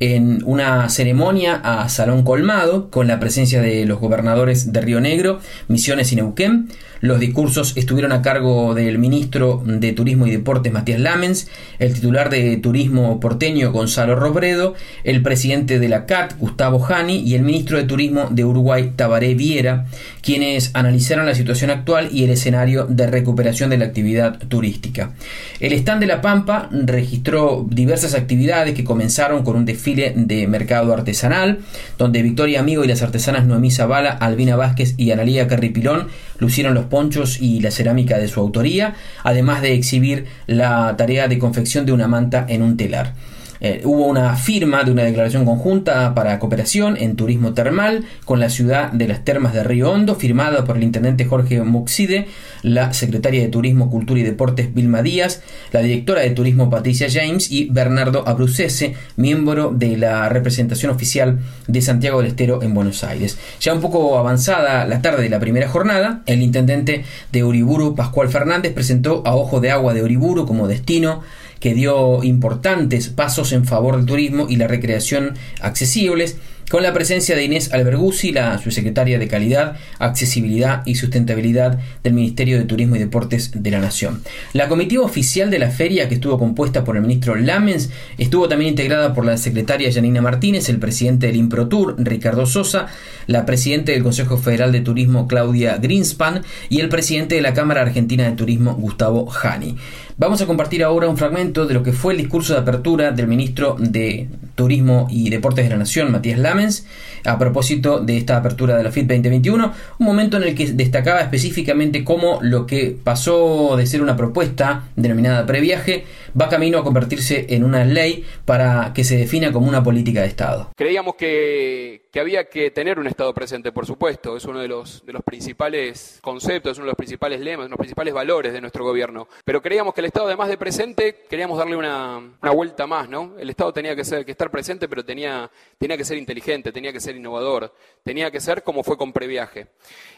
En 0.00 0.42
una 0.44 0.88
ceremonia 0.88 1.60
a 1.62 1.88
Salón 1.88 2.24
Colmado 2.24 2.90
con 2.90 3.06
la 3.06 3.20
presencia 3.20 3.60
de 3.60 3.86
los 3.86 4.00
gobernadores 4.00 4.72
de 4.72 4.80
Río 4.80 5.00
Negro, 5.00 5.40
Misiones 5.68 6.12
y 6.12 6.16
Neuquén. 6.16 6.68
Los 7.00 7.20
discursos 7.20 7.76
estuvieron 7.76 8.12
a 8.12 8.22
cargo 8.22 8.74
del 8.74 8.98
ministro 8.98 9.62
de 9.66 9.92
Turismo 9.92 10.26
y 10.26 10.30
Deportes 10.30 10.72
Matías 10.72 11.00
Lamens, 11.00 11.48
el 11.78 11.92
titular 11.92 12.30
de 12.30 12.56
Turismo 12.56 13.20
porteño 13.20 13.72
Gonzalo 13.72 14.16
Robredo, 14.16 14.74
el 15.04 15.20
presidente 15.20 15.78
de 15.78 15.88
la 15.90 16.06
CAT 16.06 16.38
Gustavo 16.38 16.78
Jani 16.78 17.18
y 17.18 17.34
el 17.34 17.42
ministro 17.42 17.76
de 17.76 17.84
Turismo 17.84 18.28
de 18.30 18.46
Uruguay 18.46 18.92
Tabaré 18.96 19.34
Viera, 19.34 19.84
quienes 20.22 20.70
analizaron 20.72 21.26
la 21.26 21.34
situación 21.34 21.70
actual 21.70 22.08
y 22.10 22.24
el 22.24 22.30
escenario 22.30 22.86
de 22.86 23.06
recuperación 23.06 23.68
de 23.68 23.76
la 23.76 23.84
actividad 23.84 24.38
turística. 24.48 25.12
El 25.60 25.74
stand 25.74 26.00
de 26.00 26.06
La 26.06 26.22
Pampa 26.22 26.70
registró 26.72 27.66
diversas 27.68 28.14
actividades 28.14 28.74
que 28.74 28.84
comenzaron 28.84 29.44
con 29.44 29.56
un 29.56 29.66
desfile 29.66 29.83
de 29.84 30.46
mercado 30.48 30.94
artesanal, 30.94 31.58
donde 31.98 32.22
Victoria 32.22 32.60
Amigo 32.60 32.84
y 32.84 32.88
las 32.88 33.02
artesanas 33.02 33.44
Noemí 33.44 33.70
Zavala, 33.70 34.10
Albina 34.10 34.56
Vázquez 34.56 34.94
y 34.96 35.10
Analía 35.10 35.46
Carripilón 35.46 36.08
lucieron 36.38 36.74
los 36.74 36.86
ponchos 36.86 37.40
y 37.40 37.60
la 37.60 37.70
cerámica 37.70 38.18
de 38.18 38.28
su 38.28 38.40
autoría, 38.40 38.94
además 39.22 39.60
de 39.60 39.74
exhibir 39.74 40.24
la 40.46 40.96
tarea 40.96 41.28
de 41.28 41.38
confección 41.38 41.84
de 41.84 41.92
una 41.92 42.08
manta 42.08 42.46
en 42.48 42.62
un 42.62 42.76
telar. 42.78 43.12
Eh, 43.60 43.82
hubo 43.84 44.06
una 44.06 44.36
firma 44.36 44.84
de 44.84 44.90
una 44.90 45.04
declaración 45.04 45.44
conjunta 45.44 46.14
para 46.14 46.38
cooperación 46.38 46.96
en 46.96 47.16
turismo 47.16 47.54
termal 47.54 48.04
con 48.24 48.40
la 48.40 48.50
ciudad 48.50 48.92
de 48.92 49.08
las 49.08 49.24
termas 49.24 49.54
de 49.54 49.64
Río 49.64 49.90
Hondo, 49.90 50.14
firmada 50.16 50.64
por 50.64 50.76
el 50.76 50.82
intendente 50.82 51.24
Jorge 51.24 51.62
Muxide, 51.62 52.26
la 52.62 52.92
secretaria 52.92 53.42
de 53.42 53.48
Turismo, 53.48 53.90
Cultura 53.90 54.20
y 54.20 54.22
Deportes 54.22 54.74
Vilma 54.74 55.02
Díaz, 55.02 55.42
la 55.72 55.80
directora 55.80 56.22
de 56.22 56.30
Turismo 56.30 56.70
Patricia 56.70 57.08
James 57.10 57.50
y 57.50 57.68
Bernardo 57.70 58.26
Abrucese, 58.26 58.94
miembro 59.16 59.70
de 59.70 59.96
la 59.96 60.28
representación 60.28 60.90
oficial 60.90 61.38
de 61.66 61.82
Santiago 61.82 62.18
del 62.18 62.28
Estero 62.28 62.62
en 62.62 62.74
Buenos 62.74 63.04
Aires. 63.04 63.38
Ya 63.60 63.74
un 63.74 63.80
poco 63.80 64.18
avanzada 64.18 64.86
la 64.86 65.02
tarde 65.02 65.22
de 65.22 65.28
la 65.28 65.40
primera 65.40 65.68
jornada, 65.68 66.22
el 66.26 66.42
intendente 66.42 67.04
de 67.32 67.44
Uriburu, 67.44 67.94
Pascual 67.94 68.28
Fernández, 68.28 68.72
presentó 68.72 69.22
a 69.24 69.34
Ojo 69.34 69.60
de 69.60 69.70
Agua 69.70 69.94
de 69.94 70.02
Uriburu 70.02 70.46
como 70.46 70.68
destino 70.68 71.22
que 71.60 71.74
dio 71.74 72.22
importantes 72.22 73.08
pasos 73.08 73.52
en 73.52 73.64
favor 73.64 73.96
del 73.96 74.06
turismo 74.06 74.46
y 74.48 74.56
la 74.56 74.66
recreación 74.66 75.34
accesibles, 75.60 76.36
con 76.70 76.82
la 76.82 76.92
presencia 76.92 77.36
de 77.36 77.44
Inés 77.44 77.72
Alberguzzi, 77.72 78.32
la 78.32 78.58
subsecretaria 78.58 79.18
de 79.18 79.28
Calidad, 79.28 79.76
Accesibilidad 79.98 80.82
y 80.86 80.94
Sustentabilidad 80.94 81.78
del 82.02 82.14
Ministerio 82.14 82.58
de 82.58 82.64
Turismo 82.64 82.96
y 82.96 83.00
Deportes 83.00 83.50
de 83.54 83.70
la 83.70 83.80
Nación. 83.80 84.22
La 84.52 84.68
comitiva 84.68 85.04
oficial 85.04 85.50
de 85.50 85.58
la 85.58 85.70
feria, 85.70 86.08
que 86.08 86.14
estuvo 86.14 86.38
compuesta 86.38 86.82
por 86.82 86.96
el 86.96 87.02
ministro 87.02 87.34
Lamens, 87.36 87.90
estuvo 88.18 88.48
también 88.48 88.70
integrada 88.70 89.12
por 89.14 89.26
la 89.26 89.36
secretaria 89.36 89.92
Janina 89.92 90.22
Martínez, 90.22 90.68
el 90.68 90.78
presidente 90.78 91.26
del 91.26 91.36
Improtur, 91.36 91.96
Ricardo 91.98 92.46
Sosa, 92.46 92.86
la 93.26 93.44
presidenta 93.44 93.92
del 93.92 94.02
Consejo 94.02 94.38
Federal 94.38 94.72
de 94.72 94.80
Turismo, 94.80 95.28
Claudia 95.28 95.76
Greenspan, 95.76 96.42
y 96.68 96.80
el 96.80 96.88
presidente 96.88 97.34
de 97.34 97.42
la 97.42 97.54
Cámara 97.54 97.82
Argentina 97.82 98.24
de 98.24 98.36
Turismo, 98.36 98.74
Gustavo 98.74 99.26
Jani. 99.26 99.76
Vamos 100.16 100.40
a 100.40 100.46
compartir 100.46 100.84
ahora 100.84 101.08
un 101.08 101.16
fragmento 101.16 101.66
de 101.66 101.74
lo 101.74 101.82
que 101.82 101.92
fue 101.92 102.12
el 102.12 102.20
discurso 102.20 102.52
de 102.52 102.60
apertura 102.60 103.10
del 103.10 103.26
ministro 103.26 103.74
de 103.80 104.28
Turismo 104.54 105.08
y 105.10 105.28
Deportes 105.28 105.64
de 105.64 105.70
la 105.70 105.76
Nación, 105.76 106.12
Matías 106.12 106.38
Lamens, 106.38 106.86
a 107.24 107.36
propósito 107.36 107.98
de 107.98 108.16
esta 108.16 108.36
apertura 108.36 108.76
de 108.76 108.84
la 108.84 108.92
FIT 108.92 109.08
2021, 109.08 109.72
un 109.98 110.06
momento 110.06 110.36
en 110.36 110.44
el 110.44 110.54
que 110.54 110.68
destacaba 110.68 111.20
específicamente 111.20 112.04
cómo 112.04 112.38
lo 112.42 112.64
que 112.64 112.96
pasó 113.02 113.76
de 113.76 113.88
ser 113.88 114.02
una 114.02 114.16
propuesta 114.16 114.84
denominada 114.94 115.46
previaje 115.46 116.04
va 116.40 116.48
camino 116.48 116.78
a 116.78 116.84
convertirse 116.84 117.46
en 117.48 117.64
una 117.64 117.84
ley 117.84 118.24
para 118.44 118.92
que 118.92 119.04
se 119.04 119.16
defina 119.16 119.52
como 119.52 119.68
una 119.68 119.82
política 119.82 120.22
de 120.22 120.28
Estado. 120.28 120.70
Creíamos 120.76 121.14
que, 121.14 122.02
había 122.18 122.48
que 122.48 122.70
tener 122.70 122.98
un 122.98 123.06
Estado 123.06 123.32
presente, 123.34 123.72
por 123.72 123.86
supuesto, 123.86 124.36
es 124.36 124.44
uno 124.44 124.60
de 124.60 124.68
los, 124.68 125.02
principales 125.24 126.18
conceptos, 126.22 126.72
es 126.72 126.78
uno 126.78 126.86
de 126.86 126.90
los 126.90 126.96
principales 126.96 127.40
lemas, 127.40 127.68
los 127.68 127.78
principales 127.78 128.14
valores 128.14 128.52
de 128.52 128.60
nuestro 128.60 128.84
gobierno. 128.84 129.28
Pero 129.44 129.62
creíamos 129.62 129.94
que 129.94 130.00
el 130.00 130.06
Estado, 130.06 130.26
además 130.26 130.48
de 130.48 130.56
presente, 130.56 131.24
queríamos 131.28 131.58
darle 131.58 131.76
una, 131.76 132.18
una 132.18 132.52
vuelta 132.52 132.86
más, 132.86 133.08
¿no? 133.08 133.34
El 133.38 133.50
Estado 133.50 133.72
tenía 133.72 133.96
que, 133.96 134.04
ser, 134.04 134.24
que 134.24 134.32
estar 134.32 134.50
presente, 134.50 134.88
pero 134.88 135.04
tenía, 135.04 135.50
tenía 135.78 135.96
que 135.96 136.04
ser 136.04 136.18
inteligente, 136.18 136.72
tenía 136.72 136.92
que 136.92 137.00
ser 137.00 137.16
innovador, 137.16 137.72
tenía 138.02 138.30
que 138.30 138.40
ser 138.40 138.62
como 138.62 138.82
fue 138.82 138.96
con 138.96 139.12
previaje. 139.12 139.68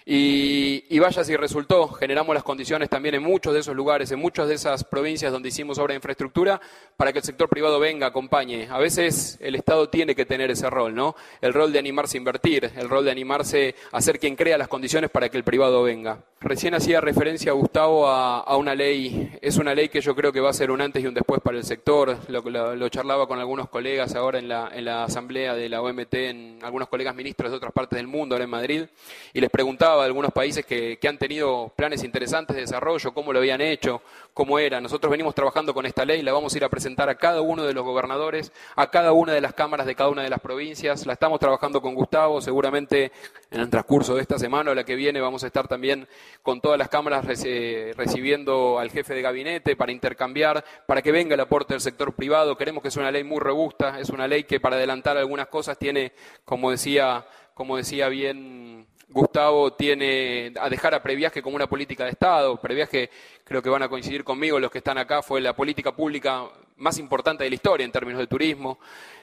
Y, 0.05 0.85
y 0.89 0.99
vaya 1.01 1.25
si 1.25 1.37
resultó, 1.37 1.89
generamos 1.89 2.35
las 2.35 2.45
condiciones 2.45 2.89
también 2.89 3.17
en 3.17 3.23
muchos 3.23 3.53
de 3.53 3.61
esos 3.61 3.75
lugares, 3.75 4.13
en 4.13 4.21
muchas 4.21 4.49
de 4.49 4.55
esas 4.55 4.85
provincias 4.85 5.33
donde 5.33 5.49
hicimos 5.49 5.79
obra 5.79 5.93
de 5.93 5.97
infraestructura, 6.07 6.61
para 6.97 7.13
que 7.13 7.19
el 7.19 7.25
sector 7.25 7.49
privado 7.49 7.79
venga, 7.81 8.07
acompañe. 8.07 8.69
A 8.71 8.79
veces 8.79 9.39
el 9.41 9.55
Estado 9.55 9.89
tiene 9.89 10.15
que 10.15 10.25
tener 10.25 10.51
ese 10.51 10.71
rol, 10.71 10.95
¿no? 10.95 11.17
El 11.41 11.53
rol 11.53 11.73
de 11.73 11.79
animarse 11.79 12.17
a 12.17 12.19
invertir, 12.19 12.71
el 12.77 12.89
rol 12.89 13.05
de 13.05 13.11
animarse 13.11 13.75
a 13.93 14.01
ser 14.01 14.19
quien 14.19 14.37
crea 14.37 14.57
las 14.57 14.69
condiciones 14.69 15.11
para 15.11 15.29
que 15.29 15.37
el 15.37 15.45
privado 15.45 15.83
venga. 15.83 16.19
Recién 16.41 16.75
hacía 16.75 17.01
referencia 17.01 17.53
Gustavo 17.53 18.07
a, 18.07 18.41
a 18.41 18.57
una 18.57 18.75
ley, 18.75 19.37
es 19.43 19.57
una 19.57 19.75
ley 19.75 19.89
que 19.89 20.01
yo 20.01 20.15
creo 20.15 20.33
que 20.33 20.41
va 20.41 20.51
a 20.51 20.53
ser 20.53 20.71
un 20.71 20.81
antes 20.81 21.03
y 21.03 21.07
un 21.07 21.15
después 21.15 21.41
para 21.41 21.59
el 21.59 21.65
sector, 21.65 22.17
lo, 22.29 22.89
charlaba 22.89 23.27
con 23.27 23.41
algunos 23.41 23.69
colegas 23.69 24.15
ahora 24.15 24.39
en 24.39 24.49
la, 24.49 24.71
en 24.73 24.85
la 24.85 25.05
asamblea 25.05 25.55
de 25.55 25.69
la 25.69 25.83
OMT, 25.83 26.15
en 26.15 26.59
algunos 26.63 26.89
colegas 26.89 27.15
ministros 27.15 27.51
de 27.51 27.57
otras 27.57 27.73
partes 27.73 27.97
del 27.97 28.07
mundo, 28.07 28.35
ahora 28.35 28.45
en 28.45 28.51
Madrid, 28.51 28.85
y 29.33 29.41
les 29.41 29.51
preguntaba 29.51 30.03
de 30.03 30.07
algunos 30.07 30.33
países 30.33 30.65
que, 30.65 30.99
que 30.99 31.09
han 31.09 31.19
tenido 31.19 31.73
planes 31.75 32.05
interesantes 32.05 32.55
de 32.55 32.63
desarrollo, 32.63 33.13
cómo 33.13 33.33
lo 33.33 33.39
habían 33.39 33.61
hecho, 33.61 34.03
cómo 34.37 34.59
era. 34.59 34.83
Nosotros 34.83 35.11
venimos 35.11 35.35
trabajando 35.35 35.73
con 35.73 35.87
esta 35.87 36.05
ley, 36.05 36.21
la 36.21 36.31
vamos 36.31 36.53
a 36.53 36.59
ir 36.59 36.65
a 36.65 36.69
presentar 36.69 37.09
a 37.09 37.15
cada 37.15 37.41
uno 37.41 37.65
de 37.65 37.73
los 37.73 37.83
gobernadores, 37.83 38.53
a 38.75 38.91
cada 38.91 39.13
una 39.13 39.33
de 39.33 39.41
las 39.41 39.55
cámaras 39.55 39.87
de 39.87 39.95
cada 39.95 40.11
una 40.11 40.23
de 40.23 40.29
las 40.29 40.41
provincias, 40.41 41.07
la 41.07 41.15
estamos 41.15 41.41
trabajando 41.41 41.81
con 41.81 41.95
Gustavo, 41.95 42.43
seguramente 42.43 43.13
en 43.51 43.63
el 43.63 43.71
transcurso 43.71 44.15
de 44.15 44.21
esta 44.21 44.39
semana 44.39 44.73
o 44.73 44.75
la 44.75 44.85
que 44.85 44.95
viene 44.95 45.23
vamos 45.23 45.43
a 45.43 45.47
estar 45.47 45.69
también 45.69 46.07
con 46.43 46.61
todas 46.61 46.79
las 46.79 46.91
cámaras 46.91 47.25
recibiendo 47.25 48.79
al 48.79 48.91
jefe 48.91 49.15
de 49.15 49.23
gabinete 49.23 49.75
para 49.75 49.91
intercambiar, 49.91 50.63
para 50.87 51.01
que 51.01 51.13
venga 51.13 51.33
el 51.33 51.41
aporte 51.41 51.73
del 51.73 51.81
sector 51.81 52.13
privado. 52.13 52.59
Queremos 52.59 52.83
que 52.83 52.91
sea 52.91 53.05
una 53.05 53.13
ley 53.13 53.25
muy 53.25 53.41
robusta, 53.41 53.99
es 53.99 54.11
una 54.11 54.29
ley 54.29 54.45
que 54.45 54.61
para 54.61 54.77
adelantar 54.77 55.17
algunas 55.17 55.47
cosas 55.47 55.79
tiene, 55.79 56.13
como 56.45 56.71
decía, 56.71 57.25
como 57.55 57.79
decía 57.79 58.11
bien 58.11 58.87
Gustavo 59.09 59.73
tiene 59.75 60.53
a 60.61 60.69
dejar 60.69 60.95
a 60.95 61.03
Previaje 61.03 61.41
como 61.41 61.57
una 61.57 61.69
política 61.69 62.05
de 62.05 62.11
Estado. 62.11 62.61
Previaje, 62.61 63.11
creo 63.45 63.63
que 63.63 63.71
van 63.71 63.83
a 63.83 63.89
coincidir 63.89 64.25
conmigo 64.25 64.59
los 64.59 64.71
que 64.71 64.79
están 64.79 64.99
acá, 64.99 65.23
fue 65.23 65.41
la 65.41 65.55
política 65.55 65.95
pública 65.95 66.45
más 66.77 66.99
importante 66.99 67.45
de 67.45 67.51
la 67.51 67.55
historia 67.55 67.85
en 67.85 67.93
términos 67.93 68.19
de 68.19 68.27
turismo. 68.27 68.79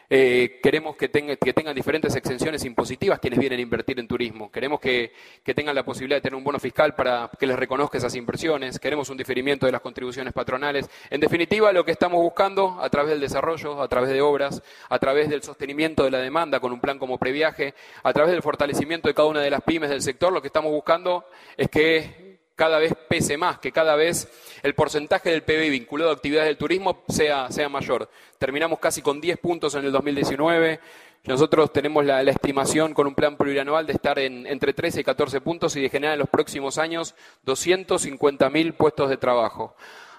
Eh, 0.09 0.59
queremos 0.61 0.95
que, 0.95 1.09
tenga, 1.09 1.35
tengan 1.35 1.75
diferentes 1.75 2.15
exenciones 2.15 2.63
impositivas 2.65 3.19
quienes 3.19 3.39
vienen 3.39 3.59
a 3.59 3.61
invertir 3.61 3.99
en 3.99 4.07
turismo. 4.07 4.51
Queremos 4.51 4.79
que, 4.79 5.13
que, 5.43 5.53
tengan 5.53 5.75
la 5.75 5.83
posibilidad 5.83 6.17
de 6.17 6.21
tener 6.21 6.35
un 6.35 6.43
bono 6.43 6.59
fiscal 6.59 6.95
para 6.95 7.29
que 7.39 7.47
les 7.47 7.57
reconozca 7.57 7.97
esas 7.97 8.15
inversiones. 8.15 8.79
Queremos 8.79 9.09
un 9.09 9.17
diferimiento 9.17 9.65
de 9.65 9.71
las 9.71 9.81
contribuciones 9.81 10.33
patronales. 10.33 10.89
En 11.09 11.21
definitiva, 11.21 11.71
lo 11.71 11.85
que 11.85 11.91
estamos 11.91 12.21
buscando 12.21 12.77
a 12.81 12.89
través 12.89 13.11
del 13.11 13.21
desarrollo, 13.21 13.81
a 13.81 13.87
través 13.87 14.09
de 14.09 14.21
obras, 14.21 14.61
a 14.89 14.99
través 14.99 15.29
del 15.29 15.43
sostenimiento 15.43 16.03
de 16.03 16.11
la 16.11 16.19
demanda 16.19 16.59
con 16.59 16.71
un 16.71 16.79
plan 16.79 16.99
como 16.99 17.17
previaje, 17.17 17.73
a 18.03 18.13
través 18.13 18.31
del 18.31 18.41
fortalecimiento 18.41 19.07
de 19.07 19.13
cada 19.13 19.27
una 19.27 19.41
de 19.41 19.49
las 19.49 19.61
pymes 19.61 19.89
del 19.89 20.01
sector, 20.01 20.31
lo 20.31 20.41
que 20.41 20.47
estamos 20.47 20.71
buscando 20.71 21.25
es 21.57 21.69
que 21.69 22.22
cada 22.55 22.77
vez 22.77 22.93
pese 23.07 23.37
más, 23.37 23.59
que 23.59 23.71
cada 23.71 23.95
vez 23.95 24.27
el 24.61 24.75
porcentaje 24.75 25.31
del 25.31 25.43
PBI 25.43 25.69
vinculado 25.69 26.11
a 26.11 26.13
actividades 26.13 26.47
del 26.47 26.57
turismo 26.57 27.03
sea, 27.09 27.51
sea 27.51 27.69
mayor. 27.69 28.09
Terminamos 28.37 28.79
casi 28.79 29.01
con 29.01 29.19
10 29.19 29.37
puntos 29.39 29.75
en 29.75 29.85
el 29.85 29.91
2019. 29.91 30.79
Nosotros 31.25 31.71
tenemos 31.71 32.05
la, 32.05 32.21
estimación 32.21 32.93
con 32.93 33.07
un 33.07 33.15
plan 33.15 33.37
plurianual 33.37 33.87
de 33.87 33.93
estar 33.93 34.19
en, 34.19 34.45
entre 34.45 34.73
13 34.73 35.01
y 35.01 35.03
14 35.03 35.41
puntos 35.41 35.75
y 35.75 35.81
de 35.81 35.89
generar 35.89 36.13
en 36.13 36.19
los 36.19 36.29
próximos 36.29 36.77
años 36.77 37.15
250.000 37.45 38.73
puestos 38.73 39.09
de 39.09 39.17
trabajo. 39.17 39.75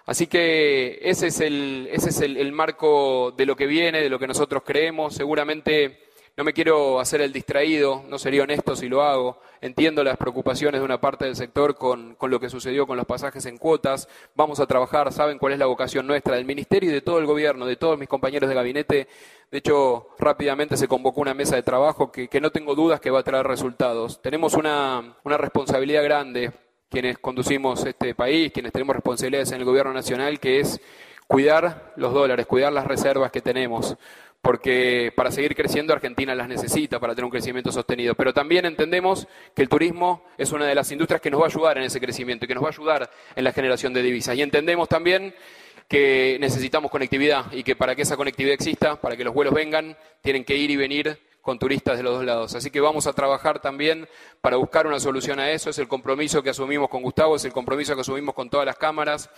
Así 0.06 0.26
que 0.26 0.98
ese 1.02 1.28
es, 1.28 1.40
el, 1.40 1.88
ese 1.92 2.10
es 2.10 2.20
el 2.20 2.52
marco 2.52 3.32
de 3.36 3.46
lo 3.46 3.56
que 3.56 3.66
viene, 3.66 4.02
de 4.02 4.10
lo 4.10 4.18
que 4.18 4.26
nosotros 4.26 4.62
creemos. 4.64 5.14
Seguramente 5.14 6.04
no 6.36 6.42
me 6.42 6.52
quiero 6.52 6.98
hacer 6.98 7.20
el 7.20 7.32
distraído, 7.32 8.02
no 8.08 8.18
sería 8.18 8.42
honesto 8.42 8.74
si 8.74 8.88
lo 8.88 9.02
hago. 9.02 9.40
Entiendo 9.60 10.02
las 10.02 10.16
preocupaciones 10.16 10.80
de 10.80 10.84
una 10.84 11.00
parte 11.00 11.24
del 11.26 11.36
sector 11.36 11.76
con, 11.76 12.16
con, 12.16 12.30
lo 12.30 12.40
que 12.40 12.50
sucedió 12.50 12.86
con 12.86 12.96
los 12.96 13.06
pasajes 13.06 13.46
en 13.46 13.56
cuotas. 13.56 14.08
Vamos 14.34 14.58
a 14.58 14.66
trabajar, 14.66 15.12
saben 15.12 15.38
cuál 15.38 15.52
es 15.52 15.60
la 15.60 15.66
vocación 15.66 16.06
nuestra, 16.06 16.34
del 16.34 16.44
Ministerio 16.44 16.90
y 16.90 16.92
de 16.92 17.02
todo 17.02 17.20
el 17.20 17.26
Gobierno, 17.26 17.66
de 17.66 17.76
todos 17.76 17.98
mis 17.98 18.08
compañeros 18.08 18.48
de 18.48 18.54
gabinete. 18.56 19.08
De 19.50 19.58
hecho, 19.58 20.08
rápidamente 20.18 20.76
se 20.76 20.88
convocó 20.88 21.20
una 21.20 21.34
mesa 21.34 21.54
de 21.54 21.62
trabajo 21.62 22.10
que, 22.10 22.26
que 22.26 22.40
no 22.40 22.50
tengo 22.50 22.74
dudas 22.74 23.00
que 23.00 23.10
va 23.10 23.20
a 23.20 23.24
traer 23.24 23.46
resultados. 23.46 24.20
Tenemos 24.20 24.54
una, 24.54 25.16
una 25.22 25.38
responsabilidad 25.38 26.02
grande, 26.02 26.50
quienes 26.90 27.18
conducimos 27.18 27.86
este 27.86 28.14
país, 28.16 28.52
quienes 28.52 28.72
tenemos 28.72 28.96
responsabilidades 28.96 29.52
en 29.52 29.60
el 29.60 29.64
Gobierno 29.64 29.92
Nacional, 29.92 30.40
que 30.40 30.58
es 30.58 30.80
cuidar 31.28 31.92
los 31.96 32.12
dólares, 32.12 32.46
cuidar 32.46 32.72
las 32.72 32.86
reservas 32.86 33.30
que 33.30 33.40
tenemos 33.40 33.96
porque 34.44 35.10
para 35.16 35.30
seguir 35.30 35.56
creciendo 35.56 35.94
Argentina 35.94 36.34
las 36.34 36.48
necesita 36.48 37.00
para 37.00 37.14
tener 37.14 37.24
un 37.24 37.30
crecimiento 37.30 37.72
sostenido. 37.72 38.14
Pero 38.14 38.34
también 38.34 38.66
entendemos 38.66 39.26
que 39.56 39.62
el 39.62 39.70
turismo 39.70 40.22
es 40.36 40.52
una 40.52 40.66
de 40.66 40.74
las 40.74 40.92
industrias 40.92 41.22
que 41.22 41.30
nos 41.30 41.40
va 41.40 41.46
a 41.46 41.48
ayudar 41.48 41.78
en 41.78 41.84
ese 41.84 41.98
crecimiento 41.98 42.44
y 42.44 42.48
que 42.48 42.54
nos 42.54 42.62
va 42.62 42.68
a 42.68 42.72
ayudar 42.72 43.10
en 43.34 43.42
la 43.42 43.52
generación 43.52 43.94
de 43.94 44.02
divisas. 44.02 44.36
Y 44.36 44.42
entendemos 44.42 44.86
también 44.86 45.34
que 45.88 46.36
necesitamos 46.40 46.90
conectividad 46.90 47.50
y 47.52 47.62
que 47.62 47.74
para 47.74 47.96
que 47.96 48.02
esa 48.02 48.18
conectividad 48.18 48.52
exista, 48.52 49.00
para 49.00 49.16
que 49.16 49.24
los 49.24 49.32
vuelos 49.32 49.54
vengan, 49.54 49.96
tienen 50.20 50.44
que 50.44 50.56
ir 50.56 50.70
y 50.70 50.76
venir 50.76 51.18
con 51.44 51.58
turistas 51.58 51.98
de 51.98 52.02
los 52.02 52.14
dos 52.14 52.24
lados. 52.24 52.54
Así 52.54 52.70
que 52.70 52.80
vamos 52.80 53.06
a 53.06 53.12
trabajar 53.12 53.60
también 53.60 54.08
para 54.40 54.56
buscar 54.56 54.86
una 54.86 54.98
solución 54.98 55.38
a 55.38 55.50
eso. 55.50 55.68
Es 55.68 55.78
el 55.78 55.86
compromiso 55.86 56.42
que 56.42 56.48
asumimos 56.48 56.88
con 56.88 57.02
Gustavo, 57.02 57.36
es 57.36 57.44
el 57.44 57.52
compromiso 57.52 57.94
que 57.94 58.00
asumimos 58.00 58.34
con 58.34 58.48
todas 58.48 58.64
las 58.64 58.78
cámaras. 58.78 59.28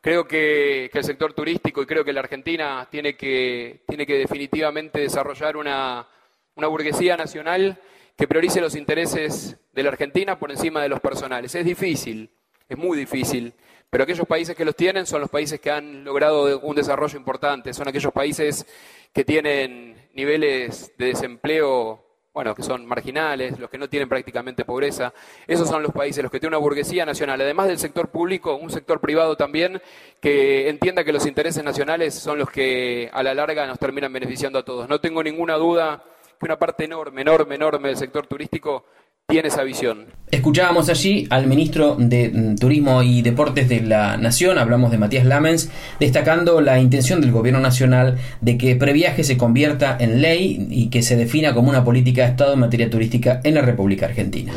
Creo 0.00 0.26
que, 0.26 0.90
el 0.90 1.04
sector 1.04 1.34
turístico 1.34 1.82
y 1.82 1.86
creo 1.86 2.02
que 2.02 2.14
la 2.14 2.20
Argentina 2.20 2.88
tiene 2.90 3.14
que, 3.14 3.82
tiene 3.86 4.06
que 4.06 4.16
definitivamente 4.16 5.00
desarrollar 5.00 5.58
una, 5.58 6.08
una 6.54 6.66
burguesía 6.66 7.18
nacional 7.18 7.78
que 8.16 8.26
priorice 8.26 8.62
los 8.62 8.74
intereses 8.74 9.58
de 9.74 9.82
la 9.82 9.90
Argentina 9.90 10.38
por 10.38 10.50
encima 10.50 10.80
de 10.82 10.88
los 10.88 11.00
personales. 11.00 11.54
Es 11.54 11.64
difícil, 11.66 12.30
es 12.70 12.78
muy 12.78 12.96
difícil, 12.96 13.52
pero 13.90 14.04
aquellos 14.04 14.26
países 14.26 14.56
que 14.56 14.64
los 14.64 14.74
tienen 14.74 15.04
son 15.04 15.20
los 15.20 15.28
países 15.28 15.60
que 15.60 15.70
han 15.70 16.04
logrado 16.04 16.58
un 16.60 16.74
desarrollo 16.74 17.18
importante, 17.18 17.74
son 17.74 17.86
aquellos 17.86 18.14
países 18.14 18.66
que 19.12 19.26
tienen 19.26 19.99
niveles 20.14 20.92
de 20.98 21.06
desempleo, 21.06 22.04
bueno, 22.32 22.54
que 22.54 22.62
son 22.62 22.86
marginales, 22.86 23.58
los 23.58 23.68
que 23.70 23.78
no 23.78 23.88
tienen 23.88 24.08
prácticamente 24.08 24.64
pobreza. 24.64 25.12
Esos 25.46 25.68
son 25.68 25.82
los 25.82 25.92
países, 25.92 26.22
los 26.22 26.30
que 26.30 26.38
tienen 26.38 26.56
una 26.56 26.62
burguesía 26.62 27.04
nacional, 27.04 27.40
además 27.40 27.68
del 27.68 27.78
sector 27.78 28.08
público, 28.08 28.54
un 28.54 28.70
sector 28.70 29.00
privado 29.00 29.36
también, 29.36 29.82
que 30.20 30.68
entienda 30.68 31.04
que 31.04 31.12
los 31.12 31.26
intereses 31.26 31.64
nacionales 31.64 32.14
son 32.14 32.38
los 32.38 32.50
que 32.50 33.10
a 33.12 33.22
la 33.22 33.34
larga 33.34 33.66
nos 33.66 33.78
terminan 33.78 34.12
beneficiando 34.12 34.58
a 34.58 34.64
todos. 34.64 34.88
No 34.88 35.00
tengo 35.00 35.22
ninguna 35.22 35.54
duda 35.56 36.04
que 36.38 36.46
una 36.46 36.58
parte 36.58 36.84
enorme, 36.84 37.22
enorme, 37.22 37.56
enorme 37.56 37.88
del 37.88 37.96
sector 37.96 38.26
turístico 38.26 38.84
tiene 39.30 39.48
esa 39.48 39.62
visión. 39.62 40.06
Escuchábamos 40.30 40.88
allí 40.88 41.26
al 41.30 41.46
ministro 41.46 41.96
de 41.98 42.28
mm, 42.28 42.56
Turismo 42.56 43.02
y 43.02 43.22
Deportes 43.22 43.68
de 43.68 43.80
la 43.80 44.16
Nación, 44.16 44.58
hablamos 44.58 44.90
de 44.90 44.98
Matías 44.98 45.24
Lamens, 45.24 45.70
destacando 45.98 46.60
la 46.60 46.78
intención 46.78 47.20
del 47.20 47.32
gobierno 47.32 47.60
nacional 47.60 48.18
de 48.40 48.58
que 48.58 48.76
previaje 48.76 49.24
se 49.24 49.36
convierta 49.36 49.96
en 49.98 50.20
ley 50.20 50.68
y 50.70 50.88
que 50.88 51.02
se 51.02 51.16
defina 51.16 51.54
como 51.54 51.70
una 51.70 51.84
política 51.84 52.22
de 52.22 52.30
Estado 52.30 52.52
en 52.52 52.60
materia 52.60 52.90
turística 52.90 53.40
en 53.42 53.54
la 53.54 53.62
República 53.62 54.06
Argentina. 54.06 54.52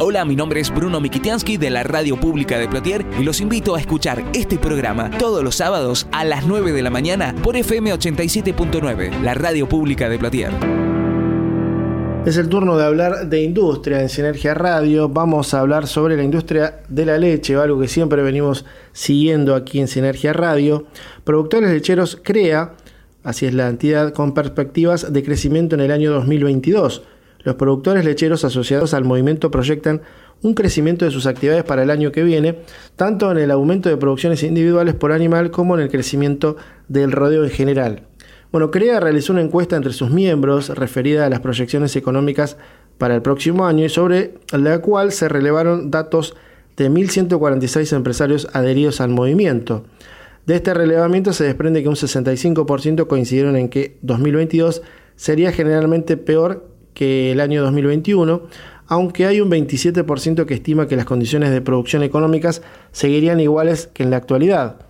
Hola, 0.00 0.24
mi 0.24 0.36
nombre 0.36 0.60
es 0.60 0.72
Bruno 0.72 1.00
Mikitiansky 1.00 1.56
de 1.56 1.70
la 1.70 1.82
Radio 1.82 2.18
Pública 2.18 2.56
de 2.56 2.68
Plotier 2.68 3.04
y 3.18 3.24
los 3.24 3.40
invito 3.40 3.74
a 3.74 3.80
escuchar 3.80 4.24
este 4.32 4.56
programa 4.56 5.10
todos 5.18 5.42
los 5.42 5.56
sábados 5.56 6.06
a 6.12 6.24
las 6.24 6.46
9 6.46 6.72
de 6.72 6.82
la 6.82 6.90
mañana 6.90 7.34
por 7.42 7.56
FM 7.56 7.92
87.9, 7.92 9.20
la 9.22 9.34
Radio 9.34 9.68
Pública 9.68 10.08
de 10.08 10.18
Plotier. 10.18 10.87
Es 12.26 12.36
el 12.36 12.48
turno 12.48 12.76
de 12.76 12.84
hablar 12.84 13.28
de 13.28 13.42
industria 13.42 14.02
en 14.02 14.08
Sinergia 14.08 14.52
Radio. 14.52 15.08
Vamos 15.08 15.54
a 15.54 15.60
hablar 15.60 15.86
sobre 15.86 16.16
la 16.16 16.22
industria 16.22 16.80
de 16.88 17.06
la 17.06 17.16
leche, 17.16 17.54
algo 17.54 17.80
que 17.80 17.88
siempre 17.88 18.22
venimos 18.22 18.66
siguiendo 18.92 19.54
aquí 19.54 19.80
en 19.80 19.88
Sinergia 19.88 20.32
Radio. 20.32 20.86
Productores 21.24 21.70
lecheros 21.70 22.20
CREA, 22.22 22.74
así 23.22 23.46
es 23.46 23.54
la 23.54 23.68
entidad, 23.68 24.12
con 24.12 24.34
perspectivas 24.34 25.10
de 25.12 25.22
crecimiento 25.22 25.74
en 25.74 25.80
el 25.80 25.90
año 25.90 26.12
2022. 26.12 27.02
Los 27.44 27.54
productores 27.54 28.04
lecheros 28.04 28.44
asociados 28.44 28.92
al 28.92 29.04
movimiento 29.04 29.50
proyectan 29.50 30.02
un 30.42 30.54
crecimiento 30.54 31.04
de 31.04 31.10
sus 31.10 31.26
actividades 31.26 31.64
para 31.64 31.82
el 31.82 31.90
año 31.90 32.12
que 32.12 32.22
viene, 32.22 32.58
tanto 32.96 33.30
en 33.30 33.38
el 33.38 33.50
aumento 33.50 33.88
de 33.88 33.96
producciones 33.96 34.42
individuales 34.42 34.94
por 34.94 35.12
animal 35.12 35.50
como 35.50 35.76
en 35.76 35.82
el 35.82 35.90
crecimiento 35.90 36.56
del 36.88 37.12
rodeo 37.12 37.44
en 37.44 37.50
general. 37.50 38.02
Bueno, 38.50 38.70
CREA 38.70 38.98
realizó 38.98 39.34
una 39.34 39.42
encuesta 39.42 39.76
entre 39.76 39.92
sus 39.92 40.10
miembros 40.10 40.70
referida 40.70 41.26
a 41.26 41.28
las 41.28 41.40
proyecciones 41.40 41.94
económicas 41.96 42.56
para 42.96 43.14
el 43.14 43.20
próximo 43.20 43.66
año 43.66 43.84
y 43.84 43.90
sobre 43.90 44.34
la 44.52 44.78
cual 44.80 45.12
se 45.12 45.28
relevaron 45.28 45.90
datos 45.90 46.34
de 46.78 46.90
1.146 46.90 47.94
empresarios 47.94 48.48
adheridos 48.54 49.02
al 49.02 49.10
movimiento. 49.10 49.84
De 50.46 50.54
este 50.54 50.72
relevamiento 50.72 51.34
se 51.34 51.44
desprende 51.44 51.82
que 51.82 51.90
un 51.90 51.94
65% 51.94 53.06
coincidieron 53.06 53.54
en 53.54 53.68
que 53.68 53.98
2022 54.00 54.80
sería 55.14 55.52
generalmente 55.52 56.16
peor 56.16 56.66
que 56.94 57.32
el 57.32 57.40
año 57.40 57.62
2021, 57.62 58.42
aunque 58.86 59.26
hay 59.26 59.42
un 59.42 59.50
27% 59.50 60.46
que 60.46 60.54
estima 60.54 60.88
que 60.88 60.96
las 60.96 61.04
condiciones 61.04 61.50
de 61.50 61.60
producción 61.60 62.02
económicas 62.02 62.62
seguirían 62.92 63.40
iguales 63.40 63.90
que 63.92 64.04
en 64.04 64.10
la 64.10 64.16
actualidad. 64.16 64.87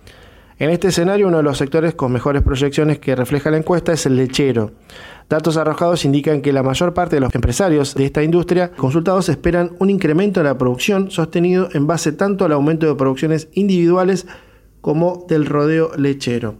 En 0.59 0.69
este 0.71 0.89
escenario, 0.89 1.29
uno 1.29 1.37
de 1.37 1.43
los 1.43 1.57
sectores 1.57 1.95
con 1.95 2.11
mejores 2.11 2.41
proyecciones 2.41 2.99
que 2.99 3.15
refleja 3.15 3.49
la 3.49 3.55
encuesta 3.55 3.93
es 3.93 4.05
el 4.05 4.17
lechero. 4.17 4.73
Datos 5.29 5.55
arrojados 5.55 6.03
indican 6.03 6.41
que 6.41 6.51
la 6.51 6.63
mayor 6.63 6.93
parte 6.93 7.15
de 7.15 7.21
los 7.21 7.33
empresarios 7.33 7.95
de 7.95 8.03
esta 8.03 8.23
industria 8.23 8.71
consultados 8.71 9.29
esperan 9.29 9.71
un 9.79 9.89
incremento 9.89 10.41
en 10.41 10.47
la 10.47 10.57
producción 10.57 11.11
sostenido 11.11 11.69
en 11.71 11.87
base 11.87 12.11
tanto 12.11 12.43
al 12.43 12.51
aumento 12.51 12.87
de 12.87 12.95
producciones 12.95 13.47
individuales 13.53 14.27
como 14.81 15.25
del 15.29 15.45
rodeo 15.45 15.91
lechero. 15.95 16.55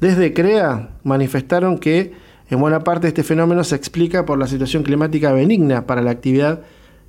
Desde 0.00 0.34
CREA 0.34 0.90
manifestaron 1.02 1.78
que 1.78 2.12
en 2.50 2.60
buena 2.60 2.80
parte 2.80 3.08
este 3.08 3.22
fenómeno 3.22 3.64
se 3.64 3.74
explica 3.74 4.26
por 4.26 4.38
la 4.38 4.48
situación 4.48 4.82
climática 4.82 5.32
benigna 5.32 5.86
para 5.86 6.02
la 6.02 6.10
actividad 6.10 6.60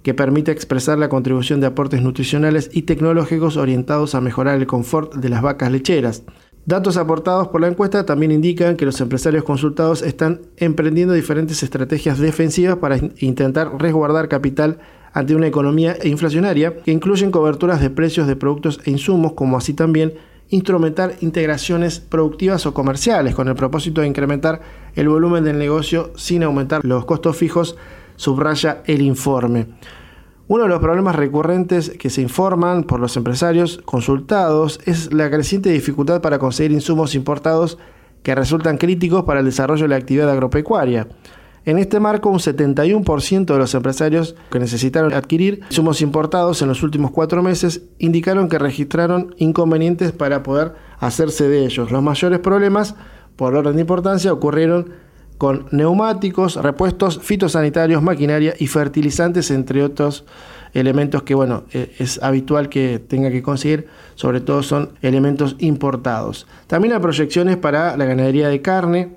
que 0.03 0.13
permite 0.13 0.51
expresar 0.51 0.97
la 0.97 1.09
contribución 1.09 1.59
de 1.59 1.67
aportes 1.67 2.01
nutricionales 2.01 2.69
y 2.73 2.83
tecnológicos 2.83 3.57
orientados 3.57 4.15
a 4.15 4.21
mejorar 4.21 4.59
el 4.59 4.67
confort 4.67 5.15
de 5.15 5.29
las 5.29 5.41
vacas 5.41 5.71
lecheras. 5.71 6.23
Datos 6.65 6.97
aportados 6.97 7.47
por 7.47 7.61
la 7.61 7.67
encuesta 7.67 8.05
también 8.05 8.31
indican 8.31 8.77
que 8.77 8.85
los 8.85 9.01
empresarios 9.01 9.43
consultados 9.43 10.03
están 10.03 10.41
emprendiendo 10.57 11.13
diferentes 11.13 11.63
estrategias 11.63 12.19
defensivas 12.19 12.77
para 12.77 12.97
intentar 13.19 13.71
resguardar 13.79 14.27
capital 14.27 14.79
ante 15.13 15.35
una 15.35 15.47
economía 15.47 15.97
inflacionaria 16.03 16.77
que 16.77 16.91
incluyen 16.91 17.31
coberturas 17.31 17.81
de 17.81 17.89
precios 17.89 18.27
de 18.27 18.35
productos 18.35 18.79
e 18.85 18.91
insumos, 18.91 19.33
como 19.33 19.57
así 19.57 19.73
también 19.73 20.13
instrumentar 20.49 21.15
integraciones 21.21 21.99
productivas 21.99 22.65
o 22.65 22.73
comerciales 22.73 23.33
con 23.33 23.47
el 23.47 23.55
propósito 23.55 24.01
de 24.01 24.07
incrementar 24.07 24.61
el 24.95 25.09
volumen 25.09 25.43
del 25.43 25.57
negocio 25.57 26.11
sin 26.15 26.43
aumentar 26.43 26.85
los 26.85 27.05
costos 27.05 27.37
fijos 27.37 27.77
subraya 28.21 28.83
el 28.85 29.01
informe. 29.01 29.65
Uno 30.47 30.63
de 30.63 30.69
los 30.69 30.79
problemas 30.79 31.15
recurrentes 31.15 31.89
que 31.89 32.11
se 32.11 32.21
informan 32.21 32.83
por 32.83 32.99
los 32.99 33.17
empresarios 33.17 33.81
consultados 33.83 34.79
es 34.85 35.11
la 35.11 35.31
creciente 35.31 35.71
dificultad 35.71 36.21
para 36.21 36.37
conseguir 36.37 36.71
insumos 36.71 37.15
importados 37.15 37.79
que 38.21 38.35
resultan 38.35 38.77
críticos 38.77 39.23
para 39.23 39.39
el 39.39 39.47
desarrollo 39.47 39.83
de 39.83 39.87
la 39.87 39.95
actividad 39.95 40.29
agropecuaria. 40.29 41.07
En 41.65 41.79
este 41.79 41.99
marco, 41.99 42.29
un 42.29 42.37
71% 42.37 43.45
de 43.45 43.57
los 43.57 43.73
empresarios 43.73 44.35
que 44.51 44.59
necesitaron 44.59 45.13
adquirir 45.13 45.61
insumos 45.71 46.01
importados 46.01 46.61
en 46.61 46.67
los 46.67 46.83
últimos 46.83 47.09
cuatro 47.09 47.41
meses 47.41 47.85
indicaron 47.97 48.49
que 48.49 48.59
registraron 48.59 49.33
inconvenientes 49.37 50.11
para 50.11 50.43
poder 50.43 50.73
hacerse 50.99 51.49
de 51.49 51.65
ellos. 51.65 51.89
Los 51.89 52.03
mayores 52.03 52.37
problemas, 52.37 52.93
por 53.35 53.55
orden 53.55 53.75
de 53.77 53.81
importancia, 53.81 54.31
ocurrieron 54.31 54.91
con 55.41 55.65
neumáticos, 55.71 56.57
repuestos 56.57 57.17
fitosanitarios, 57.17 58.03
maquinaria 58.03 58.53
y 58.59 58.67
fertilizantes, 58.67 59.49
entre 59.49 59.83
otros 59.83 60.23
elementos 60.75 61.23
que, 61.23 61.33
bueno, 61.33 61.63
e, 61.73 61.95
es 61.97 62.21
habitual 62.21 62.69
que 62.69 62.99
tenga 62.99 63.31
que 63.31 63.41
conseguir, 63.41 63.87
sobre 64.13 64.41
todo 64.41 64.61
son 64.61 64.91
elementos 65.01 65.55
importados. 65.57 66.45
También 66.67 66.93
hay 66.93 66.99
proyecciones 66.99 67.57
para 67.57 67.97
la 67.97 68.05
ganadería 68.05 68.49
de 68.49 68.61
carne. 68.61 69.15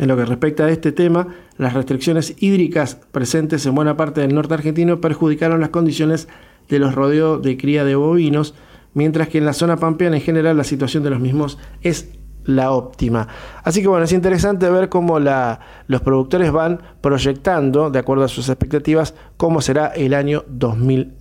En 0.00 0.08
lo 0.08 0.16
que 0.16 0.24
respecta 0.24 0.64
a 0.64 0.70
este 0.70 0.90
tema, 0.90 1.28
las 1.58 1.74
restricciones 1.74 2.34
hídricas 2.40 2.98
presentes 3.12 3.64
en 3.66 3.76
buena 3.76 3.96
parte 3.96 4.22
del 4.22 4.34
norte 4.34 4.54
argentino 4.54 5.00
perjudicaron 5.00 5.60
las 5.60 5.70
condiciones 5.70 6.26
de 6.68 6.80
los 6.80 6.96
rodeos 6.96 7.40
de 7.40 7.56
cría 7.56 7.84
de 7.84 7.94
bovinos, 7.94 8.56
mientras 8.94 9.28
que 9.28 9.38
en 9.38 9.46
la 9.46 9.52
zona 9.52 9.76
pampeana 9.76 10.16
en 10.16 10.22
general 10.22 10.56
la 10.56 10.64
situación 10.64 11.04
de 11.04 11.10
los 11.10 11.20
mismos 11.20 11.56
es 11.82 12.08
la 12.46 12.70
óptima. 12.70 13.28
Así 13.62 13.82
que 13.82 13.88
bueno, 13.88 14.04
es 14.04 14.12
interesante 14.12 14.70
ver 14.70 14.88
cómo 14.88 15.18
la, 15.18 15.60
los 15.86 16.00
productores 16.00 16.50
van 16.50 16.80
proyectando, 17.00 17.90
de 17.90 17.98
acuerdo 17.98 18.24
a 18.24 18.28
sus 18.28 18.48
expectativas, 18.48 19.14
cómo 19.36 19.60
será 19.60 19.88
el 19.88 20.14
año 20.14 20.44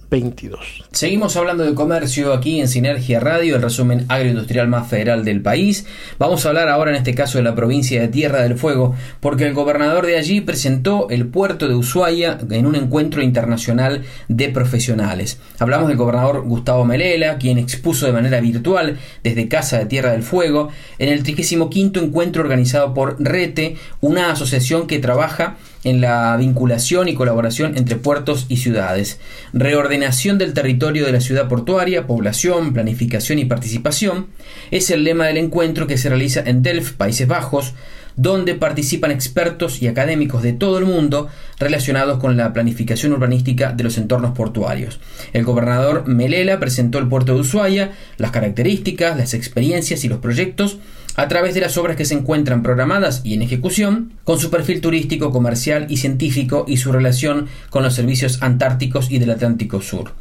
2022. 0.10 0.86
Seguimos 0.92 1.36
hablando 1.36 1.64
de 1.64 1.74
comercio 1.74 2.34
aquí 2.34 2.60
en 2.60 2.68
Sinergia 2.68 3.20
Radio, 3.20 3.56
el 3.56 3.62
resumen 3.62 4.06
agroindustrial 4.08 4.68
más 4.68 4.88
federal 4.88 5.26
del 5.26 5.42
país. 5.42 5.86
Vamos 6.20 6.46
a 6.46 6.50
hablar 6.50 6.70
ahora 6.70 6.92
en 6.92 6.98
este 6.98 7.16
caso 7.16 7.38
de 7.38 7.44
la 7.44 7.56
provincia 7.56 8.00
de 8.00 8.08
Tierra 8.08 8.42
del 8.42 8.58
Fuego, 8.58 8.96
porque 9.20 9.46
el 9.46 9.54
gobernador 9.54 10.06
de 10.06 10.18
allí 10.18 10.42
presentó 10.42 11.10
el 11.10 11.28
puerto 11.28 11.68
de 11.68 11.76
Ushuaia 11.76 12.38
en 12.50 12.66
un 12.66 12.76
encuentro 12.76 13.22
internacional 13.22 14.04
de 14.28 14.50
profesionales. 14.50 15.40
Hablamos 15.60 15.88
del 15.88 15.98
gobernador 15.98 16.44
Gustavo 16.44 16.86
Melela, 16.86 17.38
quien 17.38 17.58
expuso 17.58 18.06
de 18.06 18.14
manera 18.14 18.40
virtual 18.40 18.98
desde 19.24 19.48
Casa 19.48 19.80
de 19.80 19.86
Tierra 19.86 20.12
del 20.12 20.24
Fuego 20.24 20.70
en 21.00 21.10
el 21.10 21.24
35 21.24 21.70
encuentro 21.96 22.42
organizado 22.42 22.94
por 22.94 23.18
RETE, 23.20 23.78
una 24.02 24.32
asociación 24.32 24.88
que 24.88 25.00
trabaja 25.00 25.58
en 25.86 26.02
la 26.02 26.36
vinculación 26.36 27.08
y 27.08 27.14
colaboración 27.14 27.78
entre 27.78 27.96
puertos 27.96 28.48
y 28.50 28.58
ciudades, 28.58 29.20
reordenación 29.54 30.38
del 30.38 30.54
territorio 30.54 31.06
de 31.06 31.14
la 31.14 31.22
ciudad 31.22 31.48
portuaria, 31.48 32.08
población, 32.08 32.74
planificación 32.74 33.40
y 33.40 33.46
participación, 33.46 34.28
es 34.72 34.90
el 34.90 35.06
lema 35.06 35.28
del 35.28 35.38
encuentro 35.38 35.88
que 35.88 35.98
se 35.98 36.10
realiza 36.10 36.42
en 36.46 36.64
Delft, 36.64 36.96
Países 36.96 37.28
Bajos, 37.28 37.74
donde 38.16 38.56
participan 38.56 39.12
expertos 39.12 39.82
y 39.82 39.88
académicos 39.88 40.42
de 40.42 40.54
todo 40.54 40.78
el 40.78 40.86
mundo 40.86 41.28
relacionados 41.60 42.20
con 42.20 42.38
la 42.38 42.54
planificación 42.54 43.14
urbanística 43.14 43.74
de 43.74 43.84
los 43.84 43.98
entornos 43.98 44.32
portuarios. 44.32 45.00
El 45.34 45.44
gobernador 45.44 46.08
Melela 46.08 46.60
presentó 46.60 46.98
el 46.98 47.10
puerto 47.10 47.34
de 47.34 47.42
Ushuaia, 47.42 47.92
las 48.18 48.32
características, 48.32 49.18
las 49.18 49.34
experiencias 49.34 50.04
y 50.04 50.10
los 50.10 50.20
proyectos 50.20 50.78
a 51.16 51.28
través 51.28 51.54
de 51.54 51.62
las 51.62 51.78
obras 51.78 51.96
que 51.96 52.06
se 52.06 52.14
encuentran 52.14 52.64
programadas 52.64 53.22
y 53.24 53.34
en 53.34 53.42
ejecución, 53.42 54.14
con 54.24 54.40
su 54.40 54.50
perfil 54.50 54.82
turístico, 54.82 55.32
comercial 55.32 55.88
y 55.90 55.98
científico 55.98 56.66
y 56.68 56.78
su 56.78 56.92
relación 56.92 57.48
con 57.70 57.84
los 57.84 57.94
servicios 57.94 58.42
antárticos 58.42 59.12
y 59.12 59.20
del 59.20 59.32
Atlántico 59.32 59.82
Sur. 59.82 60.14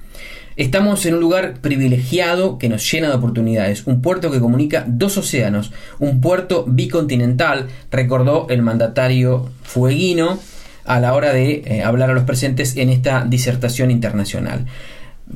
Estamos 0.57 1.05
en 1.05 1.15
un 1.15 1.21
lugar 1.21 1.55
privilegiado 1.61 2.59
que 2.59 2.69
nos 2.69 2.89
llena 2.89 3.09
de 3.09 3.17
oportunidades, 3.17 3.87
un 3.87 4.01
puerto 4.03 4.31
que 4.31 4.39
comunica 4.39 4.85
dos 4.87 5.19
océanos, 5.19 5.73
un 5.99 6.21
puerto 6.21 6.65
bicontinental, 6.69 7.67
recordó 7.91 8.47
el 8.49 8.63
mandatario 8.63 9.51
fueguino 9.65 10.39
a 10.85 11.01
la 11.01 11.15
hora 11.15 11.33
de 11.33 11.63
eh, 11.65 11.83
hablar 11.83 12.11
a 12.11 12.15
los 12.15 12.23
presentes 12.23 12.77
en 12.77 12.91
esta 12.91 13.25
disertación 13.25 13.91
internacional. 13.91 14.67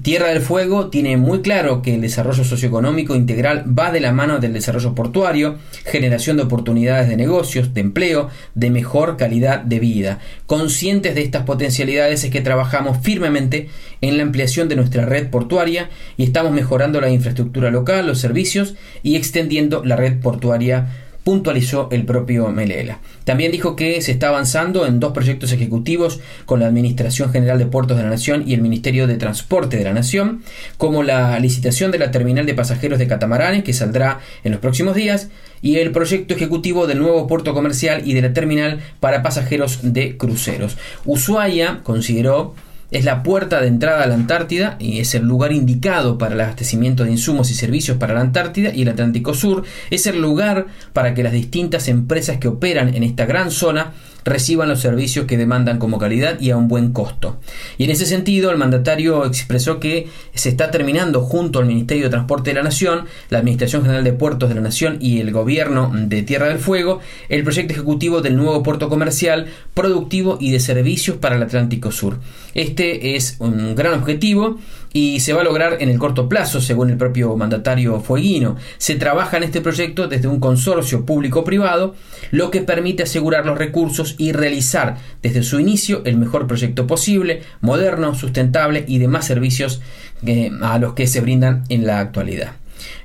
Tierra 0.03 0.29
del 0.29 0.43
Fuego 0.43 0.89
tiene 0.89 1.17
muy 1.17 1.41
claro 1.41 1.81
que 1.81 1.95
el 1.95 2.03
desarrollo 2.03 2.45
socioeconómico 2.45 3.17
integral 3.17 3.65
va 3.67 3.91
de 3.91 4.01
la 4.01 4.13
mano 4.13 4.39
del 4.39 4.53
desarrollo 4.53 4.95
portuario, 4.95 5.57
generación 5.87 6.37
de 6.37 6.43
oportunidades 6.43 7.09
de 7.09 7.17
negocios, 7.17 7.73
de 7.73 7.81
empleo, 7.81 8.29
de 8.55 8.71
mejor 8.71 9.17
calidad 9.17 9.61
de 9.61 9.81
vida. 9.81 10.19
Conscientes 10.45 11.15
de 11.15 11.23
estas 11.23 11.45
potencialidades 11.45 12.23
es 12.23 12.31
que 12.31 12.43
trabajamos 12.43 12.99
firmemente 12.99 13.71
en 14.03 14.19
la 14.19 14.25
ampliación 14.25 14.69
de 14.69 14.77
nuestra 14.77 15.07
red 15.07 15.31
portuaria 15.31 15.89
y 16.19 16.25
estamos 16.25 16.53
mejorando 16.53 17.01
la 17.01 17.09
infraestructura 17.09 17.71
local, 17.71 18.07
los 18.07 18.21
servicios 18.21 18.75
y 19.03 19.17
extendiendo 19.17 19.83
la 19.83 19.97
red 19.97 20.21
portuaria 20.21 21.08
puntualizó 21.29 21.91
el 21.93 22.07
propio 22.07 22.49
Melela. 22.49 23.01
También 23.25 23.53
dijo 23.53 23.77
que 23.77 24.01
se 24.01 24.13
está 24.13 24.29
avanzando 24.29 24.87
en 24.87 24.99
dos 24.99 25.13
proyectos 25.13 25.53
ejecutivos 25.53 26.21
con 26.47 26.59
la 26.59 26.67
Administración 26.69 27.31
General 27.31 27.59
de 27.59 27.67
Puertos 27.67 27.99
de 27.99 28.03
la 28.03 28.09
Nación 28.09 28.45
y 28.47 28.55
el 28.55 28.63
Ministerio 28.63 29.07
de 29.07 29.19
Transporte 29.19 29.77
de 29.77 29.85
la 29.85 29.93
Nación, 29.93 30.43
como 30.79 31.03
la 31.03 31.39
licitación 31.39 31.91
de 31.91 31.99
la 31.99 32.11
terminal 32.11 32.47
de 32.47 32.55
pasajeros 32.55 32.99
de 32.99 33.09
catamaranes 33.09 33.63
que 33.63 33.75
saldrá 33.75 34.21
en 34.43 34.53
los 34.53 34.61
próximos 34.63 34.95
días 34.95 35.29
y 35.61 35.77
el 35.77 35.91
proyecto 35.91 36.33
ejecutivo 36.33 36.87
del 36.87 37.01
nuevo 37.01 37.27
puerto 37.27 37.53
comercial 37.53 38.01
y 38.07 38.15
de 38.15 38.23
la 38.23 38.33
terminal 38.33 38.81
para 38.99 39.23
pasajeros 39.23 39.81
de 39.83 40.17
cruceros. 40.17 40.79
Ushuaia 41.05 41.81
consideró 41.83 42.55
es 42.91 43.05
la 43.05 43.23
puerta 43.23 43.61
de 43.61 43.69
entrada 43.69 44.05
a 44.05 44.07
la 44.07 44.15
Antártida 44.15 44.77
y 44.79 45.01
es 45.01 45.15
el 45.15 45.25
lugar 45.25 45.53
indicado 45.53 46.17
para 46.17 46.35
el 46.35 46.41
abastecimiento 46.41 47.05
de 47.05 47.11
insumos 47.11 47.51
y 47.51 47.55
servicios 47.55 47.99
para 47.99 48.15
la 48.15 48.21
Antártida 48.21 48.73
y 48.75 48.83
el 48.83 48.89
Atlántico 48.89 49.35
Sur. 49.35 49.65
Es 49.91 50.07
el 50.07 50.21
lugar 50.21 50.67
para 50.93 51.15
que 51.15 51.23
las 51.23 51.33
distintas 51.33 51.89
empresas 51.89 52.39
que 52.39 52.49
operan 52.49 52.95
en 52.95 53.03
esta 53.03 53.27
gran 53.27 53.51
zona 53.51 53.93
reciban 54.29 54.69
los 54.69 54.81
servicios 54.81 55.27
que 55.27 55.37
demandan 55.37 55.79
como 55.79 55.99
calidad 55.99 56.41
y 56.41 56.51
a 56.51 56.57
un 56.57 56.69
buen 56.69 56.93
costo. 56.93 57.41
Y 57.77 57.85
en 57.85 57.91
ese 57.91 58.07
sentido, 58.07 58.51
el 58.51 58.59
mandatario 58.59 59.25
expresó 59.25 59.81
que 59.81 60.09
se 60.35 60.49
está 60.49 60.71
terminando 60.71 61.23
junto 61.23 61.59
al 61.59 61.67
Ministerio 61.67 62.05
de 62.05 62.11
Transporte 62.11 62.51
de 62.51 62.55
la 62.55 62.63
Nación, 62.63 63.07
la 63.31 63.39
Administración 63.39 63.83
General 63.83 64.05
de 64.05 64.13
Puertos 64.13 64.49
de 64.49 64.55
la 64.55 64.61
Nación 64.61 64.99
y 65.01 65.21
el 65.21 65.33
Gobierno 65.33 65.91
de 65.95 66.23
Tierra 66.23 66.49
del 66.49 66.59
Fuego 66.59 67.01
el 67.29 67.43
proyecto 67.43 67.73
ejecutivo 67.73 68.21
del 68.21 68.37
nuevo 68.37 68.63
puerto 68.63 68.89
comercial, 68.89 69.47
productivo 69.75 70.39
y 70.41 70.51
de 70.51 70.61
servicios 70.61 71.17
para 71.17 71.37
el 71.37 71.43
Atlántico 71.43 71.93
Sur. 71.93 72.19
Este 72.55 73.17
es 73.17 73.37
un 73.39 73.75
gran 73.75 73.95
objetivo 73.95 74.59
y 74.93 75.21
se 75.21 75.33
va 75.33 75.43
a 75.43 75.45
lograr 75.45 75.79
en 75.81 75.89
el 75.89 75.99
corto 75.99 76.29
plazo, 76.29 76.61
según 76.61 76.91
el 76.91 76.97
propio 76.97 77.37
mandatario 77.37 78.01
Fueguino. 78.01 78.57
Se 78.79 78.97
trabaja 78.97 79.37
en 79.37 79.43
este 79.43 79.61
proyecto 79.61 80.09
desde 80.09 80.29
un 80.29 80.41
consorcio 80.41 81.05
público-privado, 81.05 81.95
lo 82.31 82.51
que 82.51 82.63
permite 82.63 83.03
asegurar 83.03 83.47
los 83.47 83.59
recursos 83.59 84.15
y 84.19 84.33
realizar 84.33 84.97
desde 85.23 85.43
su 85.43 85.61
inicio 85.61 86.03
el 86.05 86.17
mejor 86.17 86.47
proyecto 86.47 86.87
posible, 86.87 87.43
moderno, 87.61 88.15
sustentable 88.15 88.85
y 88.87 88.99
de 88.99 89.09
más 89.09 89.27
servicios 89.27 89.81
eh, 90.27 90.51
a 90.63 90.79
los 90.79 90.95
que 90.95 91.07
se 91.07 91.21
brindan 91.21 91.65
en 91.69 91.87
la 91.87 92.01
actualidad. 92.01 92.53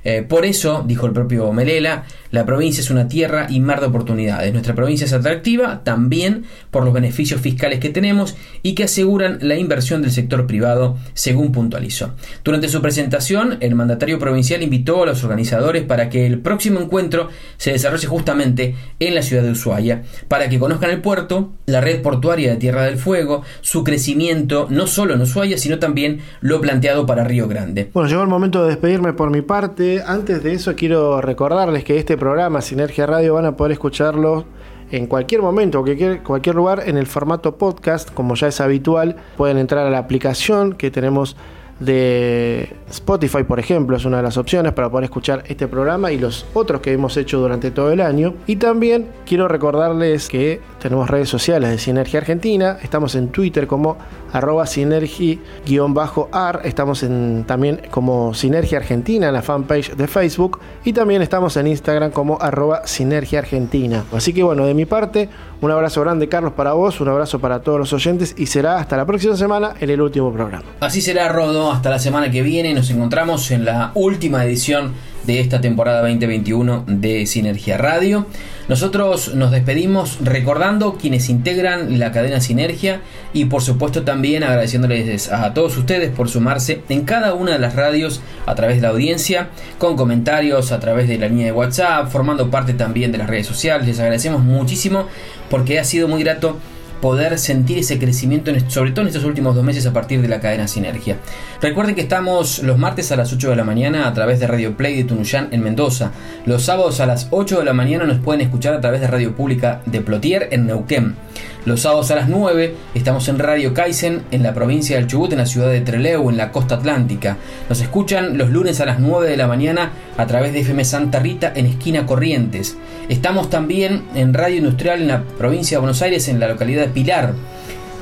Eh, 0.04 0.22
por 0.22 0.44
eso, 0.44 0.84
dijo 0.86 1.06
el 1.06 1.12
propio 1.12 1.52
Melela, 1.52 2.04
la 2.30 2.44
provincia 2.44 2.80
es 2.80 2.90
una 2.90 3.08
tierra 3.08 3.46
y 3.48 3.60
mar 3.60 3.80
de 3.80 3.86
oportunidades. 3.86 4.52
Nuestra 4.52 4.74
provincia 4.74 5.04
es 5.04 5.12
atractiva 5.12 5.82
también 5.84 6.44
por 6.70 6.84
los 6.84 6.92
beneficios 6.92 7.40
fiscales 7.40 7.78
que 7.78 7.90
tenemos 7.90 8.36
y 8.62 8.74
que 8.74 8.84
aseguran 8.84 9.38
la 9.40 9.56
inversión 9.56 10.02
del 10.02 10.10
sector 10.10 10.46
privado, 10.46 10.96
según 11.14 11.52
puntualizó. 11.52 12.10
Durante 12.42 12.68
su 12.68 12.82
presentación, 12.82 13.58
el 13.60 13.74
mandatario 13.74 14.18
provincial 14.18 14.62
invitó 14.62 15.04
a 15.04 15.06
los 15.06 15.22
organizadores 15.22 15.84
para 15.84 16.08
que 16.08 16.26
el 16.26 16.40
próximo 16.40 16.80
encuentro 16.80 17.28
se 17.56 17.72
desarrolle 17.72 18.06
justamente 18.06 18.74
en 18.98 19.14
la 19.14 19.22
ciudad 19.22 19.42
de 19.42 19.52
Ushuaia, 19.52 20.02
para 20.28 20.48
que 20.48 20.58
conozcan 20.58 20.90
el 20.90 21.00
puerto, 21.00 21.52
la 21.66 21.80
red 21.80 22.02
portuaria 22.02 22.50
de 22.50 22.56
Tierra 22.56 22.84
del 22.84 22.98
Fuego, 22.98 23.42
su 23.60 23.84
crecimiento 23.84 24.66
no 24.70 24.86
solo 24.86 25.14
en 25.14 25.20
Ushuaia, 25.20 25.56
sino 25.56 25.78
también 25.78 26.20
lo 26.40 26.60
planteado 26.60 27.06
para 27.06 27.24
Río 27.24 27.48
Grande. 27.48 27.90
Bueno, 27.92 28.08
llegó 28.08 28.22
el 28.22 28.28
momento 28.28 28.62
de 28.62 28.70
despedirme 28.70 29.12
por 29.12 29.30
mi 29.30 29.42
parte. 29.42 29.93
Antes 30.06 30.42
de 30.42 30.52
eso 30.52 30.74
quiero 30.74 31.20
recordarles 31.20 31.84
que 31.84 31.98
este 31.98 32.16
programa 32.16 32.60
Sinergia 32.62 33.06
Radio 33.06 33.34
van 33.34 33.46
a 33.46 33.56
poder 33.56 33.72
escucharlo 33.72 34.44
en 34.90 35.06
cualquier 35.06 35.42
momento, 35.42 35.84
cualquier, 36.24 36.54
lugar, 36.54 36.82
en 36.86 36.96
el 36.96 37.06
formato 37.06 37.56
podcast, 37.56 38.12
como 38.12 38.34
ya 38.34 38.48
es 38.48 38.60
habitual. 38.60 39.16
Pueden 39.36 39.58
entrar 39.58 39.86
a 39.86 39.90
la 39.90 39.98
aplicación 39.98 40.74
que 40.74 40.90
tenemos 40.90 41.36
de 41.80 42.72
Spotify, 42.88 43.42
por 43.42 43.58
ejemplo, 43.58 43.96
es 43.96 44.04
una 44.04 44.18
de 44.18 44.22
las 44.22 44.36
opciones 44.36 44.72
para 44.72 44.90
poder 44.90 45.04
escuchar 45.04 45.42
este 45.48 45.66
programa 45.66 46.12
y 46.12 46.18
los 46.18 46.46
otros 46.54 46.80
que 46.80 46.92
hemos 46.92 47.16
hecho 47.16 47.40
durante 47.40 47.70
todo 47.70 47.90
el 47.90 48.00
año. 48.00 48.34
Y 48.46 48.56
también 48.56 49.08
quiero 49.26 49.48
recordarles 49.48 50.28
que 50.28 50.60
tenemos 50.84 51.08
redes 51.08 51.30
sociales 51.30 51.70
de 51.70 51.78
Sinergia 51.78 52.20
Argentina, 52.20 52.76
estamos 52.82 53.14
en 53.14 53.28
Twitter 53.28 53.66
como 53.66 53.96
arroba 54.34 54.66
sinergi-ar, 54.66 56.60
estamos 56.62 57.02
en, 57.02 57.44
también 57.46 57.80
como 57.90 58.34
Sinergia 58.34 58.76
Argentina 58.76 59.28
en 59.28 59.32
la 59.32 59.40
fanpage 59.40 59.96
de 59.96 60.06
Facebook 60.06 60.60
y 60.84 60.92
también 60.92 61.22
estamos 61.22 61.56
en 61.56 61.68
Instagram 61.68 62.10
como 62.10 62.36
arroba 62.38 62.86
Sinergia 62.86 63.38
Argentina. 63.38 64.04
Así 64.12 64.34
que 64.34 64.42
bueno, 64.42 64.66
de 64.66 64.74
mi 64.74 64.84
parte, 64.84 65.30
un 65.62 65.70
abrazo 65.70 66.02
grande 66.02 66.28
Carlos 66.28 66.52
para 66.52 66.74
vos, 66.74 67.00
un 67.00 67.08
abrazo 67.08 67.38
para 67.38 67.62
todos 67.62 67.78
los 67.78 67.90
oyentes 67.94 68.34
y 68.36 68.44
será 68.44 68.76
hasta 68.76 68.98
la 68.98 69.06
próxima 69.06 69.36
semana 69.38 69.72
en 69.80 69.88
el 69.88 70.02
último 70.02 70.30
programa. 70.34 70.64
Así 70.80 71.00
será 71.00 71.30
Rodo, 71.30 71.72
hasta 71.72 71.88
la 71.88 71.98
semana 71.98 72.30
que 72.30 72.42
viene 72.42 72.74
nos 72.74 72.90
encontramos 72.90 73.50
en 73.52 73.64
la 73.64 73.90
última 73.94 74.44
edición 74.44 74.92
de 75.26 75.40
esta 75.40 75.60
temporada 75.60 76.00
2021 76.00 76.84
de 76.86 77.26
Sinergia 77.26 77.78
Radio. 77.78 78.26
Nosotros 78.68 79.34
nos 79.34 79.50
despedimos 79.50 80.18
recordando 80.22 80.94
quienes 80.94 81.28
integran 81.28 81.98
la 81.98 82.12
cadena 82.12 82.40
Sinergia 82.40 83.00
y 83.32 83.46
por 83.46 83.62
supuesto 83.62 84.02
también 84.02 84.42
agradeciéndoles 84.42 85.30
a 85.30 85.52
todos 85.54 85.76
ustedes 85.76 86.10
por 86.10 86.28
sumarse 86.28 86.82
en 86.88 87.04
cada 87.04 87.34
una 87.34 87.52
de 87.52 87.58
las 87.58 87.74
radios 87.74 88.20
a 88.46 88.54
través 88.54 88.76
de 88.76 88.82
la 88.82 88.88
audiencia, 88.88 89.48
con 89.78 89.96
comentarios 89.96 90.72
a 90.72 90.80
través 90.80 91.08
de 91.08 91.18
la 91.18 91.28
línea 91.28 91.46
de 91.46 91.52
WhatsApp, 91.52 92.10
formando 92.10 92.50
parte 92.50 92.72
también 92.74 93.12
de 93.12 93.18
las 93.18 93.28
redes 93.28 93.46
sociales. 93.46 93.86
Les 93.86 94.00
agradecemos 94.00 94.42
muchísimo 94.42 95.06
porque 95.50 95.78
ha 95.78 95.84
sido 95.84 96.08
muy 96.08 96.22
grato 96.22 96.58
poder 97.00 97.38
sentir 97.38 97.78
ese 97.78 97.98
crecimiento, 97.98 98.52
sobre 98.68 98.92
todo 98.92 99.02
en 99.02 99.08
estos 99.08 99.24
últimos 99.24 99.54
dos 99.54 99.64
meses 99.64 99.86
a 99.86 99.92
partir 99.92 100.22
de 100.22 100.28
la 100.28 100.40
cadena 100.40 100.68
Sinergia. 100.68 101.18
Recuerden 101.60 101.94
que 101.94 102.02
estamos 102.02 102.62
los 102.62 102.78
martes 102.78 103.10
a 103.12 103.16
las 103.16 103.32
8 103.32 103.50
de 103.50 103.56
la 103.56 103.64
mañana 103.64 104.08
a 104.08 104.12
través 104.12 104.40
de 104.40 104.46
Radio 104.46 104.76
Play 104.76 104.96
de 104.96 105.04
Tunuyán 105.04 105.48
en 105.50 105.62
Mendoza. 105.62 106.12
Los 106.46 106.64
sábados 106.64 107.00
a 107.00 107.06
las 107.06 107.28
8 107.30 107.58
de 107.58 107.64
la 107.64 107.72
mañana 107.72 108.04
nos 108.04 108.18
pueden 108.18 108.40
escuchar 108.40 108.74
a 108.74 108.80
través 108.80 109.00
de 109.00 109.06
Radio 109.06 109.34
Pública 109.34 109.80
de 109.86 110.00
Plotier 110.00 110.48
en 110.50 110.66
Neuquén. 110.66 111.16
Los 111.64 111.80
sábados 111.80 112.10
a 112.10 112.16
las 112.16 112.28
9 112.28 112.74
estamos 112.94 113.26
en 113.28 113.38
Radio 113.38 113.72
Kaizen 113.72 114.22
en 114.30 114.42
la 114.42 114.52
provincia 114.52 114.96
del 114.96 115.06
Chubut, 115.06 115.32
en 115.32 115.38
la 115.38 115.46
ciudad 115.46 115.70
de 115.70 115.80
Trelew, 115.80 116.28
en 116.28 116.36
la 116.36 116.52
costa 116.52 116.74
atlántica. 116.74 117.38
Nos 117.70 117.80
escuchan 117.80 118.36
los 118.36 118.50
lunes 118.50 118.80
a 118.80 118.84
las 118.84 118.98
9 118.98 119.30
de 119.30 119.38
la 119.38 119.48
mañana 119.48 119.92
a 120.18 120.26
través 120.26 120.52
de 120.52 120.60
FM 120.60 120.84
Santa 120.84 121.20
Rita 121.20 121.52
en 121.56 121.64
esquina 121.64 122.04
Corrientes. 122.04 122.76
Estamos 123.08 123.48
también 123.48 124.02
en 124.14 124.34
Radio 124.34 124.58
Industrial 124.58 125.00
en 125.00 125.08
la 125.08 125.22
provincia 125.22 125.76
de 125.76 125.80
Buenos 125.80 126.02
Aires, 126.02 126.28
en 126.28 126.38
la 126.38 126.48
localidad 126.48 126.83
Pilar. 126.88 127.34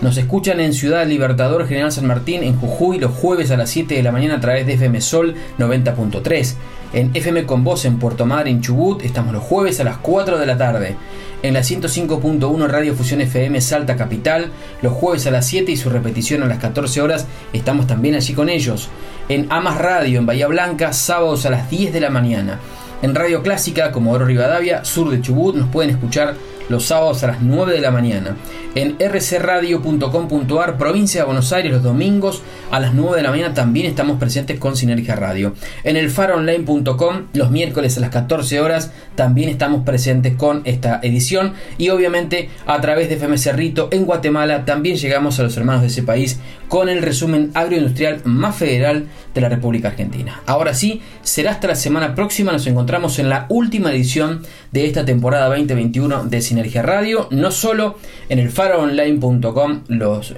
Nos 0.01 0.16
escuchan 0.16 0.61
en 0.61 0.72
Ciudad 0.72 1.07
Libertador 1.07 1.66
General 1.68 1.93
San 1.93 2.07
Martín, 2.07 2.43
en 2.43 2.59
Jujuy, 2.59 2.99
los 2.99 3.12
jueves 3.12 3.51
a 3.51 3.57
las 3.57 3.70
7 3.70 3.95
de 3.95 4.03
la 4.03 4.12
mañana 4.12 4.37
a 4.37 4.41
través 4.41 4.66
de 4.66 4.74
FM 4.74 5.01
Sol 5.01 5.35
90.3. 5.59 6.55
En 6.93 7.11
FM 7.14 7.45
Con 7.47 7.64
Voz 7.64 7.85
en 7.85 7.99
Puerto 7.99 8.26
Madre, 8.26 8.51
en 8.51 8.61
Chubut, 8.61 9.03
estamos 9.03 9.33
los 9.33 9.43
jueves 9.43 9.80
a 9.80 9.85
las 9.85 9.99
4 9.99 10.39
de 10.39 10.47
la 10.47 10.59
tarde 10.59 10.97
en 11.43 11.55
la 11.55 11.61
105.1 11.61 12.68
Radio 12.68 12.95
Fusión 12.95 13.20
FM 13.20 13.61
Salta 13.61 13.97
Capital, 13.97 14.51
los 14.80 14.93
jueves 14.93 15.26
a 15.26 15.30
las 15.30 15.47
7 15.47 15.72
y 15.72 15.76
su 15.76 15.91
repetición 15.91 16.43
a 16.43 16.47
las 16.47 16.59
14 16.59 17.03
horas, 17.03 17.26
estamos 17.53 17.87
también 17.87 18.14
allí 18.14 18.33
con 18.33 18.49
ellos. 18.49 18.89
En 19.28 19.51
Amas 19.51 19.78
Radio 19.78 20.18
en 20.18 20.26
Bahía 20.26 20.47
Blanca, 20.47 20.93
sábados 20.93 21.45
a 21.45 21.51
las 21.51 21.68
10 21.68 21.93
de 21.93 22.01
la 22.01 22.11
mañana. 22.11 22.61
En 23.03 23.14
Radio 23.14 23.43
Clásica, 23.43 23.91
como 23.91 24.12
Oro 24.12 24.24
Rivadavia, 24.24 24.85
sur 24.85 25.11
de 25.11 25.20
Chubut, 25.20 25.57
nos 25.57 25.68
pueden 25.68 25.91
escuchar 25.91 26.37
los 26.69 26.87
sábados 26.87 27.23
a 27.25 27.29
las 27.29 27.43
9 27.43 27.73
de 27.73 27.81
la 27.81 27.91
mañana. 27.91 28.37
En 28.75 28.97
rcradio.com.ar, 28.99 30.79
provincia 30.79 31.21
de 31.21 31.27
Buenos 31.27 31.53
Aires, 31.53 31.73
los 31.73 31.83
domingos 31.83 32.43
a 32.71 32.81
las 32.81 32.95
9 32.95 33.17
de 33.17 33.23
la 33.23 33.31
mañana 33.31 33.53
también 33.53 33.87
estamos 33.87 34.19
presentes 34.19 34.59
con 34.59 34.77
Sinergia 34.77 35.15
Radio. 35.15 35.55
En 35.85 35.97
el 35.97 36.11
faronline.com, 36.11 37.27
los 37.35 37.51
miércoles 37.51 37.99
a 37.99 38.01
las 38.01 38.11
14 38.11 38.61
horas, 38.61 38.93
también 39.15 39.51
estamos 39.51 39.85
presentes 39.85 40.35
con 40.37 40.63
esta 40.65 41.01
edición. 41.03 41.53
Y 41.77 41.91
obviamente 41.91 42.49
a 42.67 42.81
través 42.81 43.09
de 43.09 43.17
FM 43.17 43.37
Cerrito 43.37 43.89
en 43.91 44.07
Guatemala 44.07 44.65
también 44.65 44.97
llegamos 44.97 45.39
a 45.39 45.43
los 45.43 45.57
hermanos 45.57 45.83
de 45.83 45.89
ese 45.89 46.03
país 46.03 46.39
con 46.69 46.89
el 46.89 47.03
resumen 47.03 47.51
agroindustrial 47.53 48.23
más 48.25 48.57
federal 48.57 49.07
de 49.35 49.41
la 49.43 49.51
República 49.51 49.89
Argentina. 49.89 50.41
Ahora 50.47 50.73
sí, 50.73 51.03
será 51.21 51.51
hasta 51.51 51.69
la 51.69 51.75
semana 51.75 52.15
próxima. 52.15 52.53
Nos 52.53 52.67
encontramos 52.67 53.19
en 53.19 53.29
la 53.29 53.45
última 53.51 53.93
edición 53.93 54.43
de 54.71 54.87
esta 54.87 55.05
temporada 55.05 55.49
2021 55.49 56.25
de 56.25 56.41
Sinergia 56.41 56.51
Radio, 56.82 57.28
no 57.30 57.50
solo 57.50 57.98
en 58.28 58.38
el 58.38 58.50
faroonline.com 58.50 59.84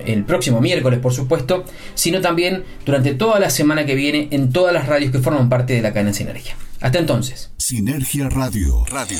el 0.06 0.24
próximo 0.24 0.60
miércoles, 0.60 1.00
por 1.00 1.12
supuesto, 1.12 1.64
sino 1.94 2.20
también 2.20 2.64
durante 2.84 3.14
toda 3.14 3.38
la 3.40 3.50
semana 3.50 3.86
que 3.86 3.94
viene 3.94 4.28
en 4.30 4.52
todas 4.52 4.72
las 4.72 4.86
radios 4.86 5.12
que 5.12 5.18
forman 5.18 5.48
parte 5.48 5.74
de 5.74 5.82
la 5.82 5.92
cadena 5.92 6.12
Sinergia. 6.12 6.56
Hasta 6.80 6.98
entonces. 6.98 7.50
Sinergia 7.56 8.28
Radio. 8.28 8.84
Radio. 8.90 9.18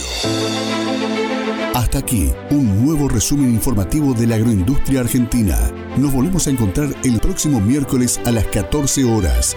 Hasta 1.74 1.99
aquí, 1.99 2.30
un 2.51 2.84
nuevo 2.84 3.09
resumen 3.09 3.51
informativo 3.51 4.14
de 4.14 4.26
la 4.26 4.36
agroindustria 4.36 5.01
argentina. 5.01 5.59
Nos 5.97 6.12
volvemos 6.12 6.47
a 6.47 6.51
encontrar 6.51 6.95
el 7.03 7.18
próximo 7.18 7.61
miércoles 7.61 8.20
a 8.24 8.30
las 8.30 8.45
14 8.47 9.05
horas. 9.05 9.57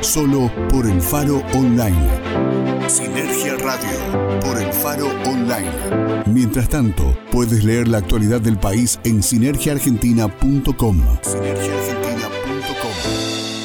Solo 0.00 0.50
por 0.68 0.86
el 0.86 1.00
Faro 1.00 1.42
Online. 1.54 2.71
Sinergia 2.88 3.56
Radio. 3.56 4.40
Por 4.40 4.60
el 4.60 4.72
Faro 4.72 5.06
Online. 5.24 6.24
Mientras 6.26 6.68
tanto, 6.68 7.16
puedes 7.30 7.64
leer 7.64 7.88
la 7.88 7.98
actualidad 7.98 8.40
del 8.40 8.58
país 8.58 8.98
en 9.04 9.22
sinergiaargentina.com. 9.22 11.02
Sinergiaargentina.com. 11.22 12.92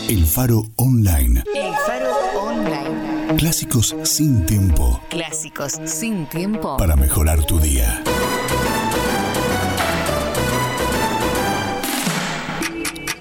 El 0.09 0.25
Faro 0.25 0.63
Online. 0.77 1.43
El 1.53 1.73
Faro 1.85 2.13
Online. 2.41 3.35
Clásicos 3.37 3.95
sin 4.03 4.45
tiempo. 4.45 5.01
Clásicos 5.09 5.79
sin 5.85 6.25
tiempo. 6.27 6.77
Para 6.77 6.95
mejorar 6.95 7.43
tu 7.45 7.59
día. 7.59 8.03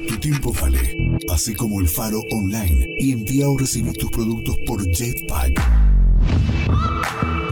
Tu 0.09 0.19
tiempo 0.19 0.53
vale, 0.61 0.96
así 1.31 1.55
como 1.55 1.81
el 1.81 1.89
Faro 1.89 2.21
Online, 2.31 2.97
y 2.99 3.13
envía 3.13 3.49
o 3.49 3.57
recibir 3.59 3.93
tus 3.95 4.11
productos 4.11 4.57
por 4.67 4.85
Jetpack. 4.87 5.61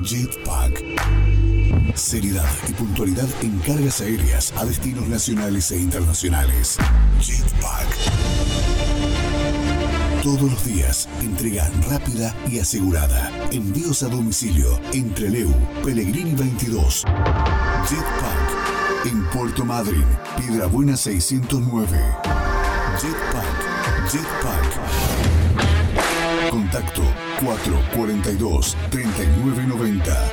Jetpack. 0.03 0.85
Seriedad 1.95 2.51
y 2.69 2.73
puntualidad 2.73 3.29
en 3.43 3.59
cargas 3.61 4.01
aéreas 4.01 4.53
a 4.57 4.65
destinos 4.65 5.09
nacionales 5.09 5.71
e 5.71 5.79
internacionales. 5.79 6.77
Jetpack. 7.21 7.87
Todos 10.23 10.51
los 10.51 10.65
días, 10.65 11.09
entrega 11.21 11.71
rápida 11.89 12.35
y 12.51 12.59
asegurada. 12.59 13.31
Envíos 13.53 14.03
a 14.03 14.09
domicilio 14.09 14.81
entre 14.93 15.29
Leu, 15.29 15.53
Pellegrini 15.85 16.35
22. 16.35 17.05
Jetpack. 17.89 19.07
En 19.07 19.23
Puerto 19.31 19.67
Madryn, 19.67 20.07
Piedra 20.39 20.67
Buena 20.67 20.97
609. 20.97 21.99
Jetpack. 23.01 23.64
Jetpack. 24.15 24.71
Contacto 26.49 27.03
442 27.41 28.77
3990. 28.91 30.33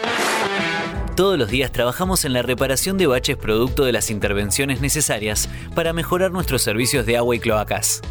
Todos 1.16 1.40
los 1.40 1.50
días 1.50 1.72
trabajamos 1.72 2.24
en 2.24 2.34
la 2.34 2.44
reparación 2.44 3.00
de 3.00 3.08
baches 3.08 3.38
producto 3.38 3.84
de 3.84 3.92
las 3.92 4.12
intervenciones 4.12 4.82
necesarias 4.82 5.50
para 5.74 5.94
mejorar 5.94 6.32
nuestros 6.32 6.62
servicios 6.62 7.08
de 7.08 7.18
agua 7.18 7.36
y 7.36 7.40
cloacas. 7.40 8.02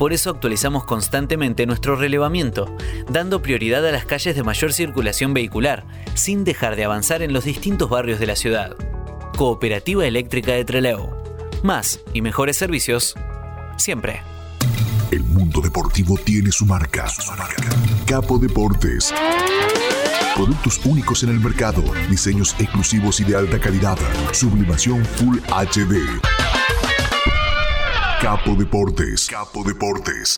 Por 0.00 0.12
eso 0.12 0.30
actualizamos 0.30 0.82
constantemente 0.82 1.64
nuestro 1.64 1.94
relevamiento, 1.94 2.76
dando 3.08 3.40
prioridad 3.40 3.86
a 3.86 3.92
las 3.92 4.06
calles 4.06 4.34
de 4.34 4.42
mayor 4.42 4.72
circulación 4.72 5.32
vehicular, 5.32 5.84
sin 6.14 6.42
dejar 6.42 6.74
de 6.74 6.86
avanzar 6.86 7.22
en 7.22 7.32
los 7.32 7.44
distintos 7.44 7.88
barrios 7.88 8.18
de 8.18 8.26
la 8.26 8.34
ciudad. 8.34 8.74
Cooperativa 9.36 10.04
Eléctrica 10.04 10.54
de 10.54 10.64
Trelew. 10.64 11.08
Más 11.62 12.00
y 12.12 12.20
mejores 12.20 12.56
servicios, 12.56 13.14
siempre. 13.76 14.22
El 15.10 15.24
mundo 15.24 15.60
deportivo 15.60 16.16
tiene 16.16 16.52
su 16.52 16.64
marca. 16.64 17.06
Capo 18.06 18.38
Deportes. 18.38 19.12
Productos 20.36 20.80
únicos 20.84 21.24
en 21.24 21.30
el 21.30 21.40
mercado, 21.40 21.82
diseños 22.08 22.54
exclusivos 22.60 23.18
y 23.18 23.24
de 23.24 23.36
alta 23.36 23.58
calidad, 23.58 23.98
sublimación 24.32 25.04
Full 25.04 25.38
HD. 25.48 25.98
Capo 28.22 28.54
Deportes. 28.54 29.26
Capo 29.26 29.64
Deportes. 29.64 30.36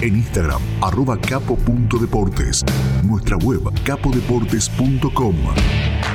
En 0.00 0.16
Instagram, 0.16 0.62
arroba 0.80 1.20
capo.deportes. 1.20 2.64
Nuestra 3.04 3.36
web, 3.36 3.60
capodeportes.com. 3.84 5.36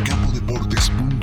Capodeportes.com. 0.04 1.17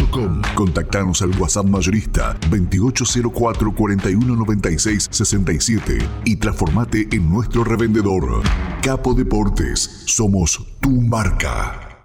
Contactanos 0.54 1.22
al 1.22 1.30
WhatsApp 1.40 1.66
mayorista 1.66 2.36
2804 2.48 3.74
4196 3.74 5.08
67 5.10 5.98
y 6.24 6.36
transformate 6.36 7.08
en 7.10 7.28
nuestro 7.28 7.64
revendedor. 7.64 8.42
Capo 8.80 9.14
Deportes. 9.14 10.04
Somos 10.06 10.64
tu 10.80 10.90
marca. 10.90 12.00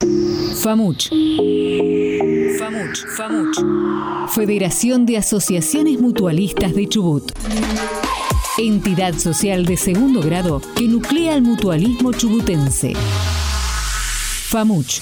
FAMUCH. 0.63 1.09
FAMUCH. 2.57 3.05
FAMUCH. 3.15 4.29
Federación 4.29 5.05
de 5.05 5.17
Asociaciones 5.17 5.99
Mutualistas 5.99 6.73
de 6.73 6.87
Chubut. 6.87 7.31
Entidad 8.57 9.13
social 9.13 9.65
de 9.65 9.77
segundo 9.77 10.21
grado 10.21 10.61
que 10.75 10.87
nuclea 10.87 11.35
el 11.35 11.43
mutualismo 11.43 12.11
chubutense. 12.13 12.93
FAMUCH. 14.49 15.01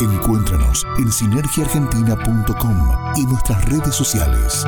Encuéntranos 0.00 0.86
en 0.98 1.10
sinergiaargentina.com 1.10 2.90
y 3.16 3.24
nuestras 3.24 3.64
redes 3.64 3.94
sociales. 3.94 4.64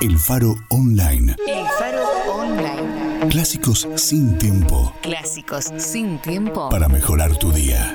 El 0.00 0.18
Faro 0.18 0.54
Online. 0.68 1.34
El 1.46 1.64
Faro 1.78 2.04
Online. 2.30 3.28
Clásicos 3.30 3.88
sin 3.96 4.36
tiempo 4.36 4.92
Clásicos 5.00 5.72
sin 5.78 6.18
tiempo. 6.20 6.68
para 6.68 6.88
mejorar 6.88 7.34
tu 7.36 7.50
día. 7.50 7.94